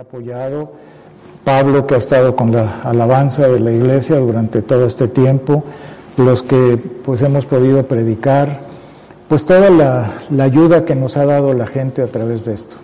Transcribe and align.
apoyado, 0.00 0.72
Pablo 1.44 1.86
que 1.86 1.94
ha 1.94 1.98
estado 1.98 2.34
con 2.34 2.52
la 2.52 2.80
alabanza 2.84 3.46
de 3.46 3.60
la 3.60 3.70
iglesia 3.70 4.16
durante 4.16 4.62
todo 4.62 4.86
este 4.86 5.08
tiempo, 5.08 5.62
los 6.16 6.42
que 6.42 6.78
pues 7.04 7.20
hemos 7.20 7.44
podido 7.44 7.82
predicar, 7.82 8.60
pues 9.28 9.44
toda 9.44 9.68
la, 9.68 10.22
la 10.30 10.44
ayuda 10.44 10.86
que 10.86 10.94
nos 10.94 11.18
ha 11.18 11.26
dado 11.26 11.52
la 11.52 11.66
gente 11.66 12.00
a 12.00 12.06
través 12.06 12.46
de 12.46 12.54
esto. 12.54 12.76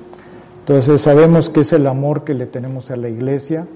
Entonces 0.59 1.01
sabemos 1.01 1.49
que 1.49 1.61
es 1.61 1.73
el 1.73 1.87
amor 1.87 2.23
que 2.23 2.35
le 2.35 2.45
tenemos 2.45 2.91
a 2.91 2.97
la 2.97 3.09
iglesia, 3.09 3.67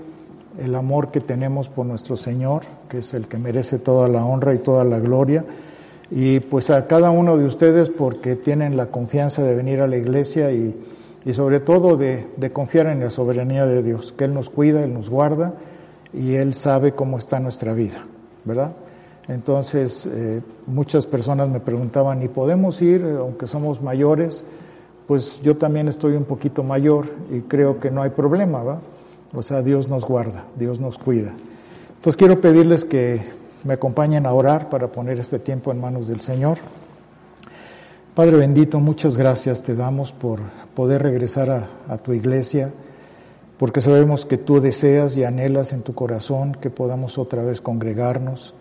el 0.63 0.75
amor 0.75 1.11
que 1.11 1.21
tenemos 1.21 1.71
por 1.71 1.87
nuestro 1.87 2.19
Señor, 2.19 2.61
que 2.91 2.99
es 2.99 3.15
el 3.15 3.27
que 3.27 3.39
merece 3.39 3.79
toda 3.79 4.07
la 4.09 4.23
honra 4.23 4.55
y 4.55 4.59
toda 4.59 4.85
la 4.85 4.99
gloria, 4.99 5.47
y 6.11 6.41
pues 6.41 6.69
a 6.69 6.87
cada 6.87 7.11
uno 7.11 7.39
de 7.39 7.47
ustedes 7.47 7.89
porque 7.89 8.37
tienen 8.37 8.77
la 8.77 8.87
confianza 8.87 9.43
de 9.43 9.55
venir 9.55 9.81
a 9.81 9.87
la 9.87 9.97
iglesia 9.97 10.53
y, 10.53 10.75
y 11.25 11.33
sobre 11.33 11.61
todo 11.61 11.97
de, 11.97 12.51
confiar 12.53 12.87
en 12.87 13.01
la 13.01 13.11
soberanía 13.11 13.67
de 13.67 13.83
Dios, 13.83 14.13
que 14.13 14.25
Él 14.25 14.35
nos 14.35 14.49
cuida, 14.49 14.83
Él 14.83 14.95
nos 14.95 15.11
guarda 15.11 15.55
y 16.13 16.35
Él 16.35 16.55
sabe 16.55 16.93
cómo 16.93 17.19
está 17.19 17.41
nuestra 17.41 17.75
vida, 17.75 18.05
¿verdad? 18.45 18.73
Entonces, 19.29 20.07
eh, 20.07 20.41
muchas 20.67 21.07
personas 21.07 21.49
me 21.49 21.61
preguntaban, 21.61 22.23
¿y 22.23 22.29
podemos 22.29 22.81
ir, 22.83 23.05
aunque 23.19 23.47
somos 23.47 23.81
mayores? 23.81 24.45
Pues 25.07 25.41
yo 25.43 25.57
también 25.57 25.89
estoy 25.89 26.15
un 26.15 26.25
poquito 26.25 26.63
mayor 26.63 27.07
y 27.31 27.41
creo 27.43 27.79
que 27.79 27.91
no 27.91 28.03
hay 28.03 28.11
problema, 28.11 28.63
¿va? 28.63 28.81
O 29.33 29.43
sea, 29.43 29.63
Dios 29.63 29.89
nos 29.89 30.05
guarda, 30.05 30.45
Dios 30.57 30.81
nos 30.81 30.99
cuida. 30.99 31.33
Entonces 31.89 32.17
quiero 32.17 32.41
pedirles 32.41 32.85
que 32.85 33.21
me 33.63 33.75
acompañen 33.75 34.27
a 34.27 34.33
orar 34.33 34.71
para 34.71 34.89
poner 34.89 35.21
este 35.21 35.39
tiempo 35.39 35.71
en 35.71 35.81
manos 35.81 36.09
del 36.09 36.21
Señor. 36.21 36.59
Padre 38.15 38.39
bendito, 38.39 38.81
muchas 38.81 39.17
gracias 39.17 39.63
te 39.63 39.77
damos 39.77 40.11
por 40.11 40.41
poder 40.75 41.01
regresar 41.01 41.69
a, 41.89 41.99
tu 41.99 42.13
iglesia, 42.13 42.73
porque 43.57 43.81
sabemos 43.81 44.27
que 44.27 44.37
tú 44.37 44.61
deseas 44.61 45.17
y 45.17 45.23
anhelas 45.23 45.73
en 45.73 45.83
tu 45.83 45.95
corazón 45.95 46.57
que 46.61 46.71
podamos 46.71 47.19
otra 47.19 47.45
vez 47.45 47.61
congregarnos, 47.61 48.53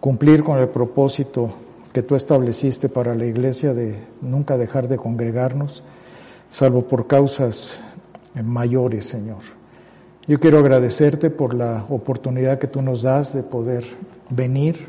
cumplir 0.00 0.42
con 0.42 0.58
el 0.58 0.68
propósito 0.68 1.52
que 1.92 2.02
tú 2.02 2.16
estableciste 2.16 2.88
para 2.88 3.14
la 3.14 3.24
iglesia 3.24 3.72
de 3.72 3.94
nunca 4.20 4.58
dejar 4.58 4.88
de 4.88 4.96
congregarnos, 4.96 5.84
salvo 6.50 6.82
por 6.82 7.06
causas 7.06 7.80
mayores, 8.42 9.06
Señor. 9.06 9.42
Yo 10.26 10.40
quiero 10.40 10.58
agradecerte 10.58 11.30
por 11.30 11.54
la 11.54 11.84
oportunidad 11.88 12.58
que 12.58 12.66
tú 12.66 12.82
nos 12.82 13.02
das 13.02 13.32
de 13.32 13.44
poder 13.44 13.84
venir, 14.28 14.88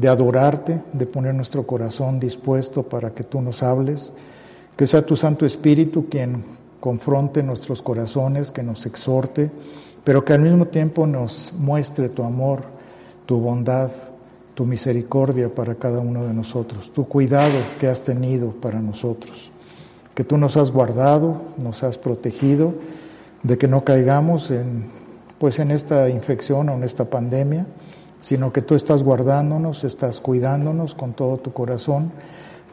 de 0.00 0.08
adorarte, 0.08 0.80
de 0.94 1.04
poner 1.04 1.34
nuestro 1.34 1.66
corazón 1.66 2.18
dispuesto 2.18 2.82
para 2.82 3.10
que 3.10 3.22
tú 3.22 3.42
nos 3.42 3.62
hables, 3.62 4.14
que 4.74 4.86
sea 4.86 5.04
tu 5.04 5.14
Santo 5.14 5.44
Espíritu 5.44 6.06
quien 6.08 6.42
confronte 6.80 7.42
nuestros 7.42 7.82
corazones, 7.82 8.50
que 8.50 8.62
nos 8.62 8.86
exhorte, 8.86 9.50
pero 10.02 10.24
que 10.24 10.32
al 10.32 10.40
mismo 10.40 10.64
tiempo 10.68 11.06
nos 11.06 11.52
muestre 11.52 12.08
tu 12.08 12.22
amor, 12.22 12.62
tu 13.26 13.40
bondad, 13.40 13.90
tu 14.54 14.64
misericordia 14.64 15.54
para 15.54 15.74
cada 15.74 16.00
uno 16.00 16.24
de 16.24 16.32
nosotros, 16.32 16.90
tu 16.94 17.06
cuidado 17.06 17.58
que 17.78 17.86
has 17.86 18.02
tenido 18.02 18.52
para 18.52 18.80
nosotros, 18.80 19.52
que 20.14 20.24
tú 20.24 20.38
nos 20.38 20.56
has 20.56 20.72
guardado, 20.72 21.42
nos 21.58 21.82
has 21.82 21.98
protegido, 21.98 22.72
de 23.42 23.58
que 23.58 23.68
no 23.68 23.84
caigamos 23.84 24.50
en, 24.50 24.86
pues 25.38 25.58
en 25.58 25.70
esta 25.70 26.08
infección 26.08 26.70
o 26.70 26.72
en 26.72 26.84
esta 26.84 27.04
pandemia, 27.04 27.66
sino 28.20 28.52
que 28.52 28.62
tú 28.62 28.74
estás 28.74 29.02
guardándonos, 29.02 29.84
estás 29.84 30.20
cuidándonos 30.20 30.94
con 30.94 31.12
todo 31.12 31.38
tu 31.38 31.52
corazón, 31.52 32.12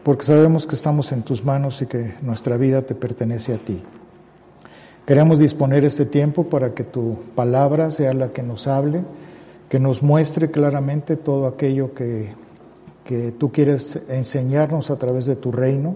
porque 0.04 0.26
sabemos 0.26 0.68
que 0.68 0.76
estamos 0.76 1.12
en 1.12 1.24
tus 1.24 1.44
manos 1.44 1.82
y 1.82 1.88
que 1.88 2.16
nuestra 2.22 2.58
vida 2.58 2.82
te 2.82 2.96
pertenece 2.96 3.54
a 3.54 3.58
ti. 3.58 3.84
Queremos 5.06 5.40
disponer 5.40 5.86
este 5.86 6.06
tiempo 6.06 6.46
para 6.46 6.74
que 6.74 6.84
tu 6.84 7.18
palabra 7.36 7.92
sea 7.92 8.14
la 8.14 8.30
que 8.30 8.44
nos 8.44 8.68
hable, 8.68 9.04
que 9.70 9.80
nos 9.80 10.04
muestre 10.04 10.52
claramente 10.52 11.16
todo 11.16 11.48
aquello 11.48 11.94
que, 11.94 12.34
que 13.04 13.32
tú 13.32 13.52
quieres 13.52 14.00
enseñarnos 14.10 14.92
a 14.92 14.98
través 14.98 15.26
de 15.26 15.36
tu 15.36 15.52
reino 15.52 15.96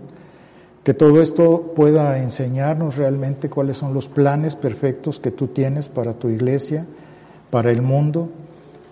que 0.83 0.95
todo 0.95 1.21
esto 1.21 1.73
pueda 1.75 2.17
enseñarnos 2.17 2.97
realmente 2.97 3.49
cuáles 3.49 3.77
son 3.77 3.93
los 3.93 4.07
planes 4.07 4.55
perfectos 4.55 5.19
que 5.19 5.29
tú 5.29 5.47
tienes 5.47 5.87
para 5.87 6.13
tu 6.13 6.29
iglesia, 6.29 6.87
para 7.51 7.71
el 7.71 7.83
mundo, 7.83 8.29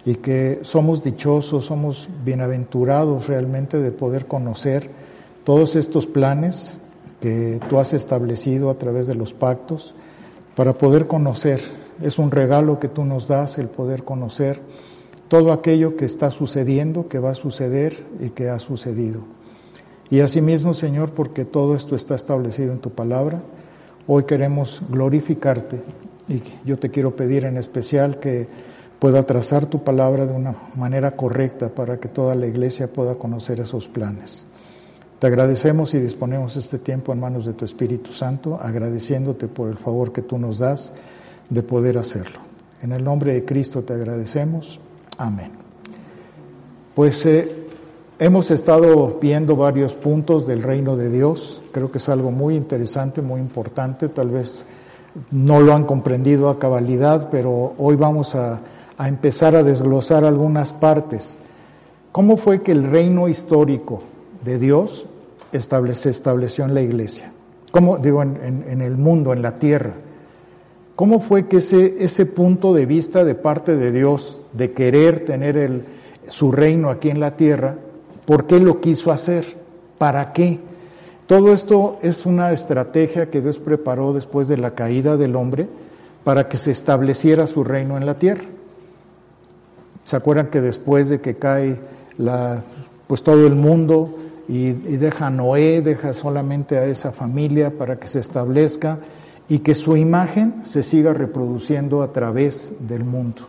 y 0.05 0.15
que 0.15 0.59
somos 0.63 1.03
dichosos, 1.03 1.65
somos 1.65 2.09
bienaventurados 2.23 3.27
realmente 3.27 3.79
de 3.79 3.91
poder 3.91 4.25
conocer 4.25 4.89
todos 5.43 5.75
estos 5.75 6.07
planes 6.07 6.77
que 7.21 7.59
tú 7.69 7.79
has 7.79 7.93
establecido 7.93 8.69
a 8.69 8.75
través 8.75 9.07
de 9.07 9.15
los 9.15 9.33
pactos, 9.33 9.95
para 10.55 10.73
poder 10.73 11.07
conocer, 11.07 11.61
es 12.01 12.19
un 12.19 12.31
regalo 12.31 12.79
que 12.79 12.87
tú 12.87 13.05
nos 13.05 13.27
das 13.27 13.57
el 13.57 13.67
poder 13.67 14.03
conocer 14.03 14.61
todo 15.27 15.51
aquello 15.51 15.95
que 15.95 16.05
está 16.05 16.31
sucediendo, 16.31 17.07
que 17.07 17.19
va 17.19 17.31
a 17.31 17.35
suceder 17.35 17.95
y 18.19 18.31
que 18.31 18.49
ha 18.49 18.59
sucedido. 18.59 19.21
Y 20.09 20.21
asimismo, 20.21 20.73
Señor, 20.73 21.11
porque 21.11 21.45
todo 21.45 21.75
esto 21.75 21.95
está 21.95 22.15
establecido 22.15 22.73
en 22.73 22.79
tu 22.79 22.89
palabra, 22.89 23.41
hoy 24.07 24.23
queremos 24.23 24.81
glorificarte 24.89 25.81
y 26.27 26.41
yo 26.65 26.79
te 26.79 26.89
quiero 26.89 27.15
pedir 27.15 27.45
en 27.45 27.57
especial 27.57 28.19
que 28.19 28.47
pueda 28.99 29.23
trazar 29.23 29.65
tu 29.65 29.83
palabra 29.83 30.25
de 30.25 30.33
una 30.33 30.55
manera 30.75 31.11
correcta 31.15 31.69
para 31.69 31.97
que 31.97 32.09
toda 32.09 32.35
la 32.35 32.47
iglesia 32.47 32.91
pueda 32.91 33.15
conocer 33.15 33.59
esos 33.59 33.87
planes. 33.87 34.45
Te 35.19 35.27
agradecemos 35.27 35.93
y 35.93 35.99
disponemos 35.99 36.55
este 36.57 36.79
tiempo 36.79 37.11
en 37.11 37.19
manos 37.19 37.45
de 37.45 37.53
tu 37.53 37.65
Espíritu 37.65 38.11
Santo, 38.11 38.59
agradeciéndote 38.61 39.47
por 39.47 39.69
el 39.69 39.77
favor 39.77 40.11
que 40.11 40.21
tú 40.21 40.37
nos 40.37 40.59
das 40.59 40.93
de 41.49 41.63
poder 41.63 41.97
hacerlo. 41.97 42.39
En 42.81 42.91
el 42.91 43.03
nombre 43.03 43.33
de 43.33 43.43
Cristo 43.43 43.81
te 43.81 43.93
agradecemos. 43.93 44.79
Amén. 45.17 45.51
Pues 46.95 47.25
eh, 47.25 47.59
Hemos 48.21 48.51
estado 48.51 49.17
viendo 49.21 49.55
varios 49.55 49.93
puntos 49.93 50.45
del 50.45 50.61
reino 50.61 50.97
de 50.97 51.09
Dios, 51.09 51.61
creo 51.71 51.89
que 51.89 51.99
es 51.99 52.09
algo 52.09 52.31
muy 52.31 52.57
interesante, 52.57 53.21
muy 53.21 53.39
importante, 53.39 54.09
tal 54.09 54.27
vez 54.27 54.65
no 55.31 55.61
lo 55.61 55.73
han 55.73 55.85
comprendido 55.85 56.49
a 56.49 56.59
cabalidad, 56.59 57.29
pero 57.31 57.75
hoy 57.77 57.95
vamos 57.95 58.35
a, 58.35 58.59
a 58.99 59.07
empezar 59.07 59.55
a 59.55 59.63
desglosar 59.63 60.25
algunas 60.25 60.71
partes. 60.73 61.39
¿Cómo 62.11 62.37
fue 62.37 62.61
que 62.61 62.71
el 62.71 62.83
reino 62.83 63.27
histórico 63.27 64.03
de 64.43 64.59
Dios 64.59 65.07
se 65.51 66.09
estableció 66.11 66.65
en 66.65 66.75
la 66.75 66.81
iglesia? 66.81 67.31
¿Cómo, 67.71 67.97
digo, 67.97 68.21
en, 68.21 68.81
el 68.81 68.95
mundo, 68.95 69.33
en 69.33 69.41
la 69.41 69.57
tierra? 69.57 69.93
¿Cómo 70.95 71.19
fue 71.19 71.47
que 71.47 71.57
ese, 71.57 71.95
ese 72.03 72.27
punto 72.27 72.75
de 72.75 72.85
vista 72.85 73.23
de 73.23 73.33
parte 73.33 73.75
de 73.75 73.91
Dios 73.91 74.39
de 74.53 74.73
querer 74.73 75.25
tener 75.25 75.57
el, 75.57 75.85
su 76.27 76.51
reino 76.51 76.91
aquí 76.91 77.09
en 77.09 77.19
la 77.19 77.35
tierra 77.35 77.75
¿Por 78.29 78.45
qué 78.45 78.59
lo 78.59 78.79
quiso 78.79 79.11
hacer? 79.11 79.43
¿Para 79.97 80.33
qué? 80.33 80.59
Todo 81.25 81.51
esto 81.51 81.97
es 82.03 82.27
una 82.27 82.51
estrategia 82.51 83.31
que 83.31 83.41
Dios 83.41 83.57
preparó 83.57 84.13
después 84.13 84.47
de 84.47 84.57
la 84.57 84.75
caída 84.75 85.17
del 85.17 85.35
hombre 85.35 85.67
para 86.23 86.47
que 86.47 86.57
se 86.57 86.69
estableciera 86.69 87.47
su 87.47 87.63
reino 87.63 87.97
en 87.97 88.05
la 88.05 88.19
tierra. 88.19 88.43
¿Se 90.09 90.15
acuerdan 90.15 90.47
que 90.47 90.59
después 90.59 91.07
de 91.07 91.21
que 91.21 91.35
cae 91.35 91.77
la, 92.17 92.63
pues 93.05 93.21
todo 93.21 93.45
el 93.45 93.53
mundo 93.53 94.17
y, 94.47 94.71
deja 94.71 95.27
a 95.27 95.29
Noé, 95.29 95.83
deja 95.83 96.15
solamente 96.15 96.79
a 96.79 96.85
esa 96.85 97.11
familia 97.11 97.77
para 97.77 97.99
que 97.99 98.07
se 98.07 98.17
establezca 98.17 98.97
y 99.47 99.59
que 99.59 99.75
su 99.75 99.95
imagen 99.97 100.63
se 100.63 100.81
siga 100.81 101.13
reproduciendo 101.13 102.01
a 102.01 102.11
través 102.11 102.71
del 102.79 103.03
mundo? 103.03 103.43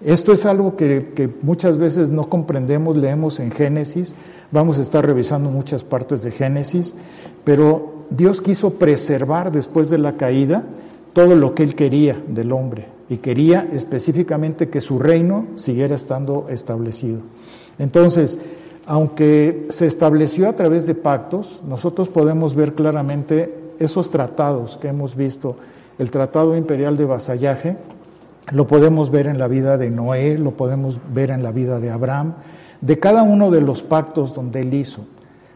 Esto 0.00 0.32
es 0.32 0.46
algo 0.46 0.76
que, 0.76 1.28
muchas 1.42 1.76
veces 1.76 2.10
no 2.10 2.30
comprendemos, 2.30 2.96
leemos 2.96 3.38
en 3.38 3.50
Génesis, 3.50 4.14
vamos 4.50 4.78
a 4.78 4.80
estar 4.80 5.04
revisando 5.04 5.50
muchas 5.50 5.84
partes 5.84 6.22
de 6.22 6.30
Génesis, 6.30 6.94
pero 7.44 8.06
Dios 8.08 8.40
quiso 8.40 8.78
preservar 8.78 9.52
después 9.52 9.90
de 9.90 9.98
la 9.98 10.16
caída 10.16 10.64
todo 11.12 11.36
lo 11.36 11.54
que 11.54 11.64
Él 11.64 11.74
quería 11.74 12.18
del 12.28 12.50
hombre 12.52 12.86
y 13.12 13.18
quería 13.18 13.68
específicamente 13.74 14.70
que 14.70 14.80
su 14.80 14.98
reino 14.98 15.48
siguiera 15.56 15.94
estando 15.94 16.46
establecido. 16.48 17.20
Entonces, 17.78 18.38
aunque 18.86 19.66
se 19.68 19.86
estableció 19.86 20.48
a 20.48 20.56
través 20.56 20.86
de 20.86 20.94
pactos, 20.94 21.62
nosotros 21.68 22.08
podemos 22.08 22.54
ver 22.54 22.72
claramente 22.72 23.54
esos 23.78 24.10
tratados 24.10 24.78
que 24.78 24.88
hemos 24.88 25.14
visto, 25.14 25.56
el 25.98 26.10
Tratado 26.10 26.56
Imperial 26.56 26.96
de 26.96 27.04
Vasallaje, 27.04 27.76
lo 28.50 28.66
podemos 28.66 29.10
ver 29.10 29.26
en 29.26 29.38
la 29.38 29.46
vida 29.46 29.76
de 29.76 29.90
Noé, 29.90 30.38
lo 30.38 30.52
podemos 30.52 30.98
ver 31.12 31.32
en 31.32 31.42
la 31.42 31.52
vida 31.52 31.80
de 31.80 31.90
Abraham, 31.90 32.36
de 32.80 32.98
cada 32.98 33.24
uno 33.24 33.50
de 33.50 33.60
los 33.60 33.82
pactos 33.82 34.34
donde 34.34 34.62
él 34.62 34.72
hizo. 34.72 35.04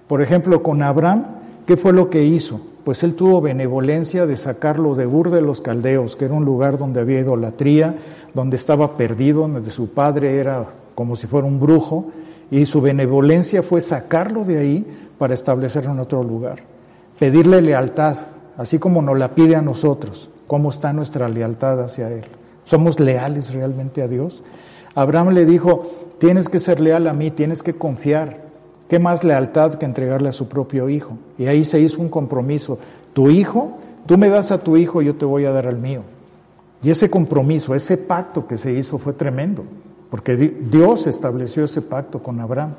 Por 0.09 0.21
ejemplo, 0.21 0.63
con 0.63 0.83
Abraham, 0.83 1.25
¿qué 1.65 1.79
fue 1.79 1.95
lo 1.95 2.11
que 2.11 2.23
hizo? 2.23 2.61
Pues 2.87 3.03
él 3.03 3.17
tuvo 3.17 3.41
benevolencia 3.41 4.27
de 4.27 4.37
sacarlo 4.37 4.95
de 4.95 5.09
Ur 5.09 5.33
de 5.33 5.41
los 5.41 5.61
Caldeos, 5.61 6.15
que 6.15 6.27
era 6.27 6.35
un 6.35 6.45
lugar 6.45 6.79
donde 6.79 7.01
había 7.01 7.19
idolatría, 7.19 7.97
donde 8.33 8.55
estaba 8.55 8.97
perdido, 8.97 9.41
donde 9.41 9.73
su 9.73 9.89
padre 9.89 10.37
era 10.39 10.67
como 10.95 11.17
si 11.17 11.27
fuera 11.27 11.49
un 11.49 11.59
brujo, 11.59 12.13
y 12.49 12.65
su 12.65 12.81
benevolencia 12.81 13.65
fue 13.65 13.81
sacarlo 13.81 14.45
de 14.45 14.59
ahí 14.61 14.87
para 15.19 15.35
establecerlo 15.35 15.91
en 15.91 15.99
otro 15.99 16.23
lugar. 16.23 16.61
Pedirle 17.19 17.61
lealtad, 17.61 18.19
así 18.57 18.79
como 18.79 19.03
nos 19.03 19.19
la 19.19 19.35
pide 19.35 19.57
a 19.57 19.63
nosotros 19.63 20.31
¿Cómo 20.47 20.71
está 20.71 20.93
nuestra 20.93 21.29
lealtad 21.29 21.81
hacia 21.81 22.09
Él? 22.09 22.23
¿Somos 22.67 23.01
leales 23.01 23.53
realmente 23.53 24.01
a 24.01 24.07
Dios? 24.07 24.45
Abraham 24.95 25.31
le 25.31 25.45
dijo, 25.45 25.91
tienes 26.21 26.49
que 26.49 26.61
ser 26.61 26.81
leal 26.81 27.09
a 27.09 27.13
mí, 27.13 27.33
tienes 27.33 27.65
que 27.65 27.75
confiar. 27.75 28.46
¿Qué 28.89 28.99
más 28.99 29.25
lealtad 29.25 29.75
que 29.75 29.85
entregarle 29.85 30.29
a 30.29 30.33
su 30.33 30.49
propio 30.49 30.89
hijo? 30.89 31.19
Y 31.39 31.47
ahí 31.47 31.65
se 31.65 31.81
hizo 31.81 32.01
un 32.01 32.09
compromiso. 32.09 32.79
Tu 33.13 33.31
hijo, 33.31 33.79
tú 34.07 34.17
me 34.17 34.29
das 34.29 34.53
a 34.53 34.59
tu 34.59 34.77
hijo, 34.77 35.03
yo 35.03 35.17
te 35.17 35.25
voy 35.25 35.45
a 35.45 35.53
dar 35.53 35.67
al 35.67 35.79
mío. 35.79 36.03
Y 36.83 36.91
ese 36.91 37.11
compromiso, 37.11 37.75
ese 37.75 37.97
pacto 37.97 38.47
que 38.47 38.59
se 38.59 38.73
hizo 38.73 38.99
fue 38.99 39.13
tremendo, 39.13 39.65
porque 40.11 40.37
Dios 40.37 41.07
estableció 41.07 41.65
ese 41.65 41.83
pacto 41.83 42.23
con 42.23 42.41
Abraham. 42.41 42.75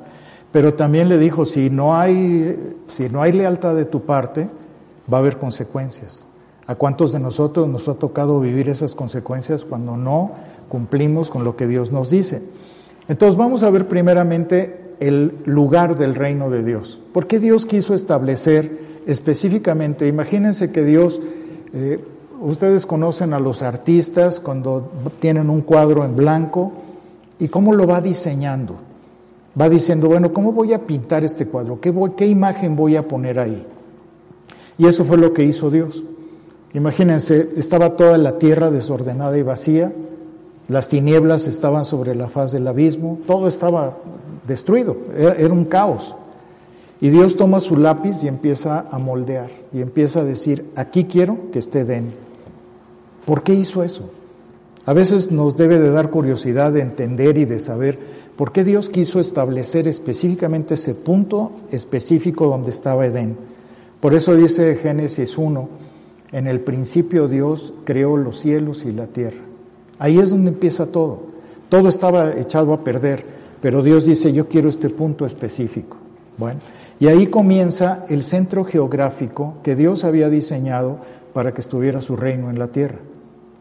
Pero 0.50 0.72
también 0.74 1.10
le 1.10 1.18
dijo, 1.18 1.44
si 1.44 1.68
no 1.68 1.94
hay, 1.94 2.76
si 2.86 3.10
no 3.10 3.20
hay 3.20 3.32
lealtad 3.32 3.74
de 3.74 3.84
tu 3.84 4.02
parte, 4.02 4.48
va 5.12 5.18
a 5.18 5.20
haber 5.20 5.36
consecuencias. 5.36 6.24
¿A 6.66 6.74
cuántos 6.74 7.12
de 7.12 7.18
nosotros 7.18 7.68
nos 7.68 7.88
ha 7.88 7.94
tocado 7.94 8.40
vivir 8.40 8.68
esas 8.68 8.94
consecuencias 8.94 9.64
cuando 9.64 9.96
no 9.96 10.32
cumplimos 10.68 11.30
con 11.30 11.44
lo 11.44 11.56
que 11.56 11.66
Dios 11.66 11.92
nos 11.92 12.08
dice? 12.08 12.42
Entonces 13.08 13.36
vamos 13.36 13.62
a 13.62 13.70
ver 13.70 13.88
primeramente 13.88 14.87
el 15.00 15.32
lugar 15.44 15.96
del 15.96 16.14
reino 16.14 16.50
de 16.50 16.62
Dios. 16.62 16.98
¿Por 17.12 17.26
qué 17.26 17.38
Dios 17.38 17.66
quiso 17.66 17.94
establecer 17.94 18.78
específicamente? 19.06 20.06
Imagínense 20.06 20.70
que 20.70 20.84
Dios, 20.84 21.20
eh, 21.72 22.02
ustedes 22.40 22.86
conocen 22.86 23.32
a 23.32 23.38
los 23.38 23.62
artistas 23.62 24.40
cuando 24.40 24.90
tienen 25.20 25.50
un 25.50 25.62
cuadro 25.62 26.04
en 26.04 26.16
blanco 26.16 26.72
y 27.38 27.48
cómo 27.48 27.72
lo 27.72 27.86
va 27.86 28.00
diseñando. 28.00 28.76
Va 29.60 29.68
diciendo, 29.68 30.08
bueno, 30.08 30.32
¿cómo 30.32 30.52
voy 30.52 30.72
a 30.72 30.86
pintar 30.86 31.24
este 31.24 31.46
cuadro? 31.46 31.80
¿Qué, 31.80 31.92
qué 32.16 32.26
imagen 32.26 32.76
voy 32.76 32.96
a 32.96 33.06
poner 33.06 33.38
ahí? 33.38 33.66
Y 34.76 34.86
eso 34.86 35.04
fue 35.04 35.16
lo 35.16 35.32
que 35.32 35.44
hizo 35.44 35.70
Dios. 35.70 36.04
Imagínense, 36.74 37.50
estaba 37.56 37.96
toda 37.96 38.18
la 38.18 38.38
tierra 38.38 38.70
desordenada 38.70 39.36
y 39.36 39.42
vacía, 39.42 39.92
las 40.68 40.88
tinieblas 40.88 41.46
estaban 41.46 41.86
sobre 41.86 42.14
la 42.14 42.28
faz 42.28 42.52
del 42.52 42.68
abismo, 42.68 43.18
todo 43.26 43.48
estaba 43.48 43.96
destruido, 44.46 44.96
era, 45.16 45.52
un 45.52 45.64
caos. 45.64 46.14
Y 47.00 47.08
Dios 47.08 47.36
toma 47.36 47.60
su 47.60 47.76
lápiz 47.76 48.22
y 48.22 48.28
empieza 48.28 48.86
a 48.90 48.98
moldear 48.98 49.50
y 49.72 49.80
empieza 49.80 50.20
a 50.20 50.24
decir, 50.24 50.66
aquí 50.76 51.04
quiero 51.04 51.50
que 51.52 51.58
esté 51.58 51.84
Den. 51.84 52.12
¿Por 53.24 53.42
qué 53.42 53.54
hizo 53.54 53.82
eso? 53.82 54.10
A 54.84 54.92
veces 54.92 55.30
nos 55.30 55.56
debe 55.56 55.78
de 55.78 55.90
dar 55.90 56.10
curiosidad 56.10 56.72
de 56.72 56.80
entender 56.80 57.38
y 57.38 57.44
de 57.44 57.60
saber 57.60 57.98
por 58.36 58.52
qué 58.52 58.64
Dios 58.64 58.90
quiso 58.90 59.20
establecer 59.20 59.86
específicamente 59.88 60.74
ese 60.74 60.94
punto 60.94 61.52
específico 61.70 62.46
donde 62.46 62.70
estaba 62.70 63.06
Edén. 63.06 63.36
Por 64.00 64.14
eso 64.14 64.34
dice 64.34 64.76
Génesis 64.76 65.38
1, 65.38 65.68
en 66.32 66.46
el 66.46 66.60
principio 66.60 67.26
Dios 67.26 67.72
creó 67.84 68.16
los 68.16 68.40
cielos 68.40 68.84
y 68.84 68.92
la 68.92 69.06
tierra. 69.06 69.47
Ahí 69.98 70.18
es 70.18 70.30
donde 70.30 70.50
empieza 70.50 70.86
todo. 70.86 71.20
Todo 71.68 71.88
estaba 71.88 72.32
echado 72.34 72.72
a 72.72 72.82
perder, 72.82 73.24
pero 73.60 73.82
Dios 73.82 74.06
dice, 74.06 74.32
yo 74.32 74.48
quiero 74.48 74.68
este 74.68 74.88
punto 74.90 75.26
específico. 75.26 75.96
Bueno, 76.36 76.60
y 77.00 77.08
ahí 77.08 77.26
comienza 77.26 78.04
el 78.08 78.22
centro 78.22 78.64
geográfico 78.64 79.54
que 79.62 79.76
Dios 79.76 80.04
había 80.04 80.28
diseñado 80.28 80.98
para 81.32 81.52
que 81.52 81.60
estuviera 81.60 82.00
su 82.00 82.16
reino 82.16 82.48
en 82.50 82.58
la 82.58 82.68
tierra. 82.68 82.98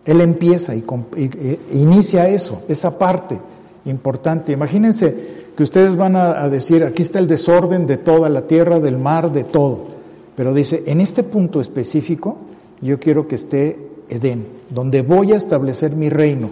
Él 0.05 0.21
empieza 0.21 0.73
y, 0.73 0.83
e 1.17 1.59
inicia 1.73 2.29
eso, 2.29 2.61
esa 2.67 2.97
parte 2.97 3.39
importante. 3.85 4.53
Imagínense 4.53 5.47
que 5.55 5.63
ustedes 5.63 5.97
van 5.97 6.15
a 6.15 6.47
decir, 6.49 6.83
aquí 6.83 7.01
está 7.01 7.19
el 7.19 7.27
desorden 7.27 7.87
de 7.87 7.97
toda 7.97 8.29
la 8.29 8.43
tierra, 8.43 8.79
del 8.79 8.97
mar, 8.97 9.31
de 9.31 9.43
todo. 9.43 9.97
Pero 10.35 10.53
dice, 10.53 10.83
en 10.85 11.01
este 11.01 11.23
punto 11.23 11.59
específico, 11.59 12.37
yo 12.79 12.99
quiero 12.99 13.27
que 13.27 13.35
esté 13.35 13.77
Edén, 14.09 14.47
donde 14.69 15.01
voy 15.01 15.33
a 15.33 15.37
establecer 15.37 15.95
mi 15.95 16.09
reino. 16.09 16.49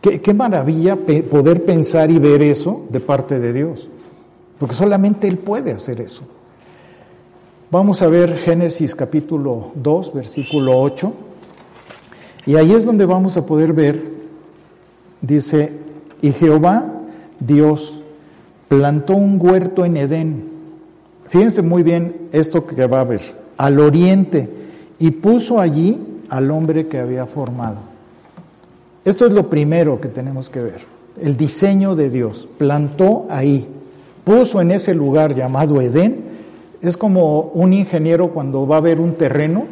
Qué, 0.00 0.34
maravilla 0.34 0.98
poder 1.30 1.64
pensar 1.64 2.10
y 2.10 2.18
ver 2.18 2.42
eso 2.42 2.82
de 2.90 3.00
parte 3.00 3.38
de 3.38 3.54
Dios, 3.54 3.88
porque 4.58 4.74
solamente 4.74 5.26
Él 5.26 5.38
puede 5.38 5.72
hacer 5.72 5.98
eso. 6.00 6.24
Vamos 7.70 8.02
a 8.02 8.08
ver 8.08 8.36
Génesis 8.36 8.94
capítulo 8.94 9.72
2, 9.76 10.12
versículo 10.12 10.78
8, 10.78 11.12
y 12.44 12.56
ahí 12.56 12.72
es 12.72 12.84
donde 12.84 13.06
vamos 13.06 13.38
a 13.38 13.46
poder 13.46 13.72
ver, 13.72 14.02
dice, 15.22 15.72
y 16.20 16.32
Jehová, 16.32 16.86
Dios, 17.40 17.98
plantó 18.68 19.14
un 19.14 19.38
huerto 19.40 19.86
en 19.86 19.96
Edén. 19.96 20.50
Fíjense 21.28 21.62
muy 21.62 21.82
bien 21.82 22.28
esto 22.32 22.66
que 22.66 22.86
va 22.86 23.00
a 23.00 23.04
ver, 23.04 23.22
al 23.56 23.80
oriente 23.80 24.63
y 24.98 25.10
puso 25.10 25.60
allí 25.60 25.98
al 26.28 26.50
hombre 26.50 26.86
que 26.86 26.98
había 26.98 27.26
formado. 27.26 27.78
Esto 29.04 29.26
es 29.26 29.32
lo 29.32 29.50
primero 29.50 30.00
que 30.00 30.08
tenemos 30.08 30.48
que 30.48 30.60
ver, 30.60 30.80
el 31.20 31.36
diseño 31.36 31.94
de 31.94 32.10
Dios. 32.10 32.48
Plantó 32.56 33.26
ahí, 33.28 33.66
puso 34.24 34.60
en 34.60 34.70
ese 34.70 34.94
lugar 34.94 35.34
llamado 35.34 35.80
Edén. 35.80 36.24
Es 36.80 36.96
como 36.96 37.40
un 37.54 37.72
ingeniero 37.72 38.30
cuando 38.30 38.66
va 38.66 38.78
a 38.78 38.80
ver 38.80 39.00
un 39.00 39.14
terreno 39.14 39.66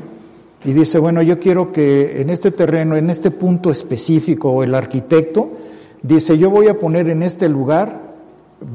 y 0.65 0.73
dice, 0.73 0.99
bueno, 0.99 1.23
yo 1.23 1.41
quiero 1.41 1.73
que 1.73 2.21
en 2.21 2.31
este 2.31 2.51
terreno, 2.51 2.97
en 2.97 3.11
este 3.11 3.31
punto 3.31 3.71
específico, 3.71 4.63
el 4.63 4.75
arquitecto 4.75 5.51
dice, 6.03 6.39
yo 6.39 6.51
voy 6.51 6.69
a 6.69 6.79
poner 6.79 7.09
en 7.09 7.23
este 7.23 7.49
lugar, 7.49 8.13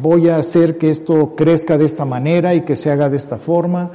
voy 0.02 0.30
a 0.30 0.38
hacer 0.38 0.78
que 0.78 0.90
esto 0.90 1.36
crezca 1.36 1.78
de 1.78 1.86
esta 1.86 2.06
manera 2.06 2.54
y 2.54 2.62
que 2.62 2.76
se 2.76 2.92
haga 2.92 3.10
de 3.10 3.18
esta 3.18 3.38
forma 3.38 3.92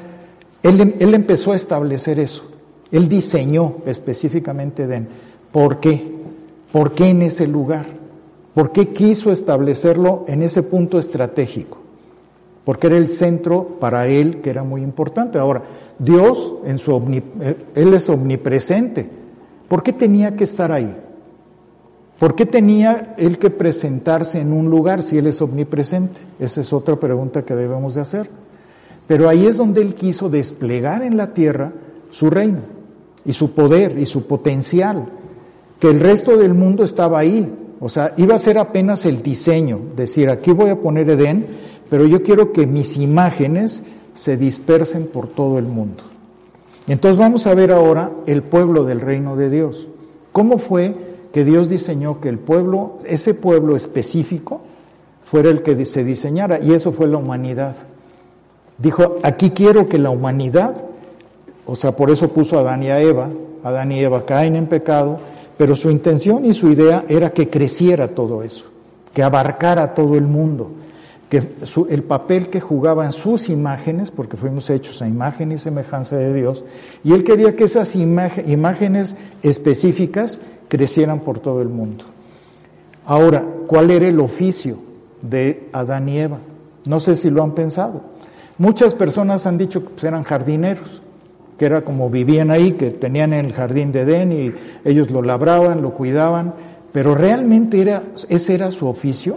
él, 0.62 1.14
empezó 1.14 1.52
a 1.52 1.56
establecer 1.56 2.18
eso. 2.18 2.44
Él 2.90 3.08
diseñó 3.08 3.76
específicamente 3.86 4.84
Edén. 4.84 5.08
¿Por 5.50 5.80
qué? 5.80 6.12
¿Por 6.70 6.92
qué 6.92 7.08
en 7.08 7.22
ese 7.22 7.46
lugar? 7.46 7.86
¿Por 8.54 8.70
qué 8.72 8.88
quiso 8.88 9.32
establecerlo 9.32 10.24
en 10.28 10.42
ese 10.42 10.62
punto 10.62 10.98
estratégico? 10.98 11.78
Porque 12.64 12.86
era 12.86 12.96
el 12.96 13.08
centro 13.08 13.76
para 13.80 14.06
él 14.06 14.40
que 14.40 14.50
era 14.50 14.62
muy 14.62 14.82
importante. 14.82 15.38
Ahora, 15.38 15.62
Dios, 15.98 16.56
en 16.64 16.78
su 16.78 16.92
eh, 17.40 17.56
él 17.74 17.94
es 17.94 18.08
omnipresente. 18.08 19.08
¿Por 19.68 19.82
qué 19.82 19.92
tenía 19.92 20.36
que 20.36 20.44
estar 20.44 20.70
ahí? 20.70 20.94
¿Por 22.18 22.36
qué 22.36 22.46
tenía 22.46 23.14
él 23.18 23.38
que 23.38 23.50
presentarse 23.50 24.40
en 24.40 24.52
un 24.52 24.70
lugar 24.70 25.02
si 25.02 25.18
él 25.18 25.26
es 25.26 25.42
omnipresente? 25.42 26.20
Esa 26.38 26.60
es 26.60 26.72
otra 26.72 26.94
pregunta 26.94 27.42
que 27.44 27.56
debemos 27.56 27.96
de 27.96 28.00
hacer. 28.02 28.30
Pero 29.06 29.28
ahí 29.28 29.46
es 29.46 29.56
donde 29.56 29.82
él 29.82 29.94
quiso 29.94 30.28
desplegar 30.28 31.02
en 31.02 31.16
la 31.16 31.34
tierra 31.34 31.72
su 32.10 32.30
reino 32.30 32.60
y 33.24 33.32
su 33.32 33.52
poder 33.52 33.98
y 33.98 34.06
su 34.06 34.26
potencial, 34.26 35.06
que 35.78 35.88
el 35.88 36.00
resto 36.00 36.36
del 36.36 36.54
mundo 36.54 36.84
estaba 36.84 37.18
ahí. 37.18 37.52
O 37.80 37.88
sea, 37.88 38.14
iba 38.16 38.34
a 38.34 38.38
ser 38.38 38.58
apenas 38.58 39.04
el 39.06 39.22
diseño, 39.22 39.80
decir, 39.96 40.30
aquí 40.30 40.52
voy 40.52 40.70
a 40.70 40.80
poner 40.80 41.10
Edén, 41.10 41.46
pero 41.90 42.06
yo 42.06 42.22
quiero 42.22 42.52
que 42.52 42.66
mis 42.66 42.96
imágenes 42.96 43.82
se 44.14 44.36
dispersen 44.36 45.06
por 45.06 45.26
todo 45.26 45.58
el 45.58 45.66
mundo. 45.66 46.04
Entonces 46.86 47.18
vamos 47.18 47.46
a 47.46 47.54
ver 47.54 47.72
ahora 47.72 48.10
el 48.26 48.42
pueblo 48.42 48.84
del 48.84 49.00
reino 49.00 49.36
de 49.36 49.50
Dios. 49.50 49.88
¿Cómo 50.32 50.58
fue 50.58 50.94
que 51.32 51.44
Dios 51.44 51.68
diseñó 51.68 52.20
que 52.20 52.28
el 52.28 52.38
pueblo, 52.38 52.98
ese 53.04 53.34
pueblo 53.34 53.76
específico, 53.76 54.62
fuera 55.24 55.50
el 55.50 55.62
que 55.62 55.84
se 55.84 56.04
diseñara? 56.04 56.60
Y 56.60 56.72
eso 56.72 56.92
fue 56.92 57.08
la 57.08 57.18
humanidad. 57.18 57.76
Dijo, 58.78 59.18
aquí 59.22 59.50
quiero 59.50 59.88
que 59.88 59.98
la 59.98 60.10
humanidad, 60.10 60.84
o 61.66 61.74
sea, 61.74 61.92
por 61.92 62.10
eso 62.10 62.28
puso 62.28 62.58
a 62.58 62.60
Adán 62.60 62.82
y 62.82 62.88
a 62.88 63.00
Eva, 63.00 63.28
Adán 63.62 63.92
y 63.92 64.00
Eva 64.00 64.24
caen 64.26 64.56
en 64.56 64.66
pecado, 64.66 65.18
pero 65.56 65.76
su 65.76 65.90
intención 65.90 66.44
y 66.44 66.54
su 66.54 66.68
idea 66.68 67.04
era 67.08 67.30
que 67.30 67.48
creciera 67.48 68.08
todo 68.08 68.42
eso, 68.42 68.64
que 69.14 69.22
abarcara 69.22 69.94
todo 69.94 70.16
el 70.16 70.26
mundo, 70.26 70.70
que 71.28 71.42
el 71.88 72.02
papel 72.02 72.48
que 72.48 72.60
jugaban 72.60 73.12
sus 73.12 73.48
imágenes, 73.48 74.10
porque 74.10 74.36
fuimos 74.36 74.68
hechos 74.68 75.00
a 75.00 75.08
imagen 75.08 75.52
y 75.52 75.58
semejanza 75.58 76.16
de 76.16 76.34
Dios, 76.34 76.64
y 77.04 77.12
él 77.12 77.24
quería 77.24 77.54
que 77.54 77.64
esas 77.64 77.94
imágenes 77.94 79.16
específicas 79.42 80.40
crecieran 80.68 81.20
por 81.20 81.38
todo 81.38 81.62
el 81.62 81.68
mundo. 81.68 82.04
Ahora, 83.06 83.44
¿cuál 83.66 83.90
era 83.90 84.08
el 84.08 84.20
oficio 84.20 84.78
de 85.22 85.68
Adán 85.72 86.08
y 86.08 86.18
Eva? 86.18 86.38
No 86.86 86.98
sé 87.00 87.14
si 87.14 87.30
lo 87.30 87.42
han 87.42 87.52
pensado. 87.52 88.11
Muchas 88.62 88.94
personas 88.94 89.44
han 89.48 89.58
dicho 89.58 89.82
que 89.82 89.88
pues, 89.88 90.04
eran 90.04 90.22
jardineros, 90.22 91.02
que 91.58 91.64
era 91.64 91.82
como 91.82 92.08
vivían 92.10 92.52
ahí, 92.52 92.74
que 92.74 92.92
tenían 92.92 93.32
el 93.32 93.52
jardín 93.52 93.90
de 93.90 94.02
Edén 94.02 94.30
y 94.30 94.54
ellos 94.88 95.10
lo 95.10 95.20
labraban, 95.20 95.82
lo 95.82 95.94
cuidaban, 95.94 96.54
pero 96.92 97.16
realmente 97.16 97.80
era, 97.80 98.04
ese 98.28 98.54
era 98.54 98.70
su 98.70 98.86
oficio. 98.86 99.34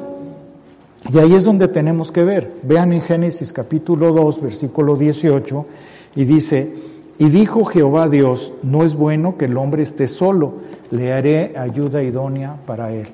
Y 1.11 1.17
ahí 1.17 1.33
es 1.33 1.43
donde 1.43 1.67
tenemos 1.67 2.11
que 2.11 2.23
ver. 2.23 2.51
Vean 2.61 2.93
en 2.93 3.01
Génesis 3.01 3.51
capítulo 3.51 4.11
2, 4.11 4.43
versículo 4.43 4.95
18, 4.95 5.65
y 6.15 6.25
dice, 6.25 6.71
y 7.17 7.29
dijo 7.29 7.65
Jehová 7.65 8.09
Dios, 8.09 8.53
no 8.61 8.83
es 8.83 8.93
bueno 8.93 9.39
que 9.39 9.45
el 9.45 9.57
hombre 9.57 9.81
esté 9.81 10.07
solo, 10.07 10.53
le 10.91 11.13
haré 11.13 11.55
ayuda 11.57 12.03
idónea 12.03 12.57
para 12.67 12.93
él. 12.93 13.07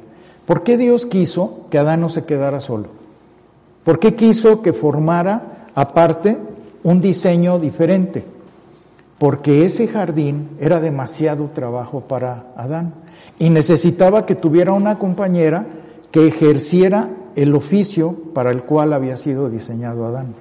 ¿Por 0.45 0.63
qué 0.63 0.75
Dios 0.75 1.05
quiso 1.05 1.67
que 1.69 1.77
Adán 1.77 2.01
no 2.01 2.09
se 2.09 2.25
quedara 2.25 2.59
solo? 2.59 2.89
¿Por 3.85 3.97
qué 3.99 4.13
quiso 4.13 4.61
que 4.61 4.73
formara 4.73 5.60
aparte 5.75 6.37
un 6.83 7.01
diseño 7.01 7.59
diferente. 7.59 8.25
porque 9.21 9.65
ese 9.65 9.87
jardín 9.87 10.49
era 10.59 10.79
demasiado 10.79 11.51
trabajo 11.53 12.01
para 12.01 12.53
Adán 12.55 12.95
y 13.37 13.51
necesitaba 13.51 14.25
que 14.25 14.33
tuviera 14.33 14.73
una 14.73 14.97
compañera 14.97 15.67
que 16.09 16.25
ejerciera 16.25 17.07
el 17.35 17.53
oficio 17.53 18.15
para 18.33 18.49
el 18.49 18.63
cual 18.63 18.93
había 18.93 19.15
sido 19.15 19.47
diseñado 19.47 20.07
Adán. 20.07 20.33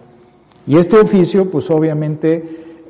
Y 0.66 0.78
este 0.78 0.96
oficio, 0.96 1.50
pues 1.50 1.70
obviamente 1.70 2.42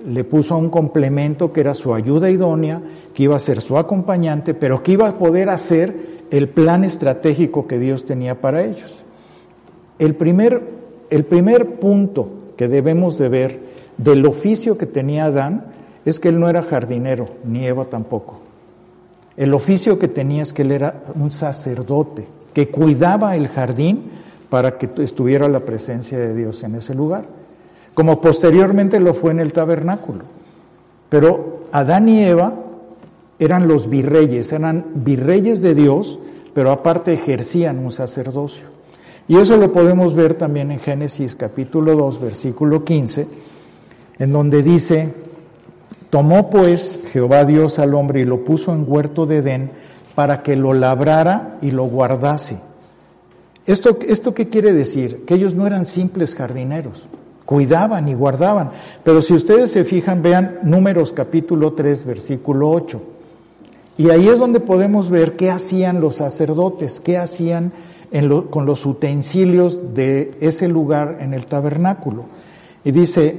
le 0.06 0.22
puso 0.22 0.56
un 0.56 0.70
complemento 0.70 1.52
que 1.52 1.60
era 1.60 1.74
su 1.74 1.92
ayuda 1.92 2.30
idónea, 2.30 2.80
que 3.12 3.24
iba 3.24 3.34
a 3.34 3.40
ser 3.40 3.60
su 3.60 3.76
acompañante, 3.76 4.54
pero 4.54 4.84
que 4.84 4.92
iba 4.92 5.08
a 5.08 5.18
poder 5.18 5.48
hacer 5.50 6.20
el 6.30 6.48
plan 6.48 6.84
estratégico 6.84 7.66
que 7.66 7.80
Dios 7.80 8.04
tenía 8.04 8.40
para 8.40 8.64
ellos. 8.64 9.04
El 9.98 10.14
primer, 10.14 10.62
el 11.10 11.24
primer 11.24 11.78
punto 11.80 12.28
que 12.56 12.68
debemos 12.68 13.18
de 13.18 13.28
ver 13.28 13.60
del 13.98 14.24
oficio 14.26 14.78
que 14.78 14.86
tenía 14.86 15.26
Adán 15.26 15.66
es 16.04 16.20
que 16.20 16.28
él 16.28 16.40
no 16.40 16.48
era 16.48 16.62
jardinero, 16.62 17.28
ni 17.44 17.66
Eva 17.66 17.84
tampoco. 17.84 18.40
El 19.36 19.54
oficio 19.54 19.98
que 19.98 20.08
tenía 20.08 20.42
es 20.42 20.52
que 20.52 20.62
él 20.62 20.72
era 20.72 21.02
un 21.14 21.30
sacerdote, 21.30 22.26
que 22.54 22.68
cuidaba 22.68 23.36
el 23.36 23.48
jardín 23.48 24.10
para 24.48 24.78
que 24.78 24.90
estuviera 25.02 25.48
la 25.48 25.60
presencia 25.60 26.18
de 26.18 26.34
Dios 26.34 26.62
en 26.62 26.74
ese 26.76 26.94
lugar, 26.94 27.24
como 27.94 28.20
posteriormente 28.20 29.00
lo 29.00 29.14
fue 29.14 29.32
en 29.32 29.40
el 29.40 29.52
tabernáculo. 29.52 30.24
Pero 31.08 31.60
Adán 31.72 32.08
y 32.08 32.22
Eva 32.24 32.54
eran 33.38 33.68
los 33.68 33.88
virreyes, 33.88 34.52
eran 34.52 34.84
virreyes 34.94 35.62
de 35.62 35.74
Dios, 35.74 36.18
pero 36.54 36.70
aparte 36.70 37.12
ejercían 37.12 37.78
un 37.78 37.92
sacerdocio. 37.92 38.69
Y 39.30 39.36
eso 39.36 39.56
lo 39.56 39.70
podemos 39.70 40.16
ver 40.16 40.34
también 40.34 40.72
en 40.72 40.80
Génesis 40.80 41.36
capítulo 41.36 41.94
2, 41.94 42.20
versículo 42.20 42.84
15, 42.84 43.28
en 44.18 44.32
donde 44.32 44.60
dice, 44.60 45.14
tomó 46.10 46.50
pues 46.50 46.98
Jehová 47.12 47.44
Dios 47.44 47.78
al 47.78 47.94
hombre 47.94 48.22
y 48.22 48.24
lo 48.24 48.42
puso 48.42 48.72
en 48.72 48.84
huerto 48.88 49.26
de 49.26 49.36
Edén, 49.36 49.70
para 50.16 50.42
que 50.42 50.56
lo 50.56 50.72
labrara 50.72 51.58
y 51.62 51.70
lo 51.70 51.84
guardase. 51.84 52.58
¿Esto, 53.66 54.00
¿Esto 54.04 54.34
qué 54.34 54.48
quiere 54.48 54.72
decir? 54.72 55.24
Que 55.24 55.34
ellos 55.34 55.54
no 55.54 55.64
eran 55.64 55.86
simples 55.86 56.34
jardineros, 56.34 57.08
cuidaban 57.46 58.08
y 58.08 58.14
guardaban. 58.14 58.70
Pero 59.04 59.22
si 59.22 59.34
ustedes 59.34 59.70
se 59.70 59.84
fijan, 59.84 60.22
vean 60.22 60.58
números 60.64 61.12
capítulo 61.12 61.74
3, 61.74 62.04
versículo 62.04 62.68
8. 62.68 63.00
Y 63.96 64.10
ahí 64.10 64.26
es 64.26 64.40
donde 64.40 64.58
podemos 64.58 65.08
ver 65.08 65.36
qué 65.36 65.52
hacían 65.52 66.00
los 66.00 66.16
sacerdotes, 66.16 66.98
qué 66.98 67.16
hacían 67.16 67.70
con 68.50 68.66
los 68.66 68.86
utensilios 68.86 69.94
de 69.94 70.36
ese 70.40 70.68
lugar 70.68 71.18
en 71.20 71.32
el 71.32 71.46
tabernáculo. 71.46 72.24
Y 72.84 72.90
dice, 72.90 73.36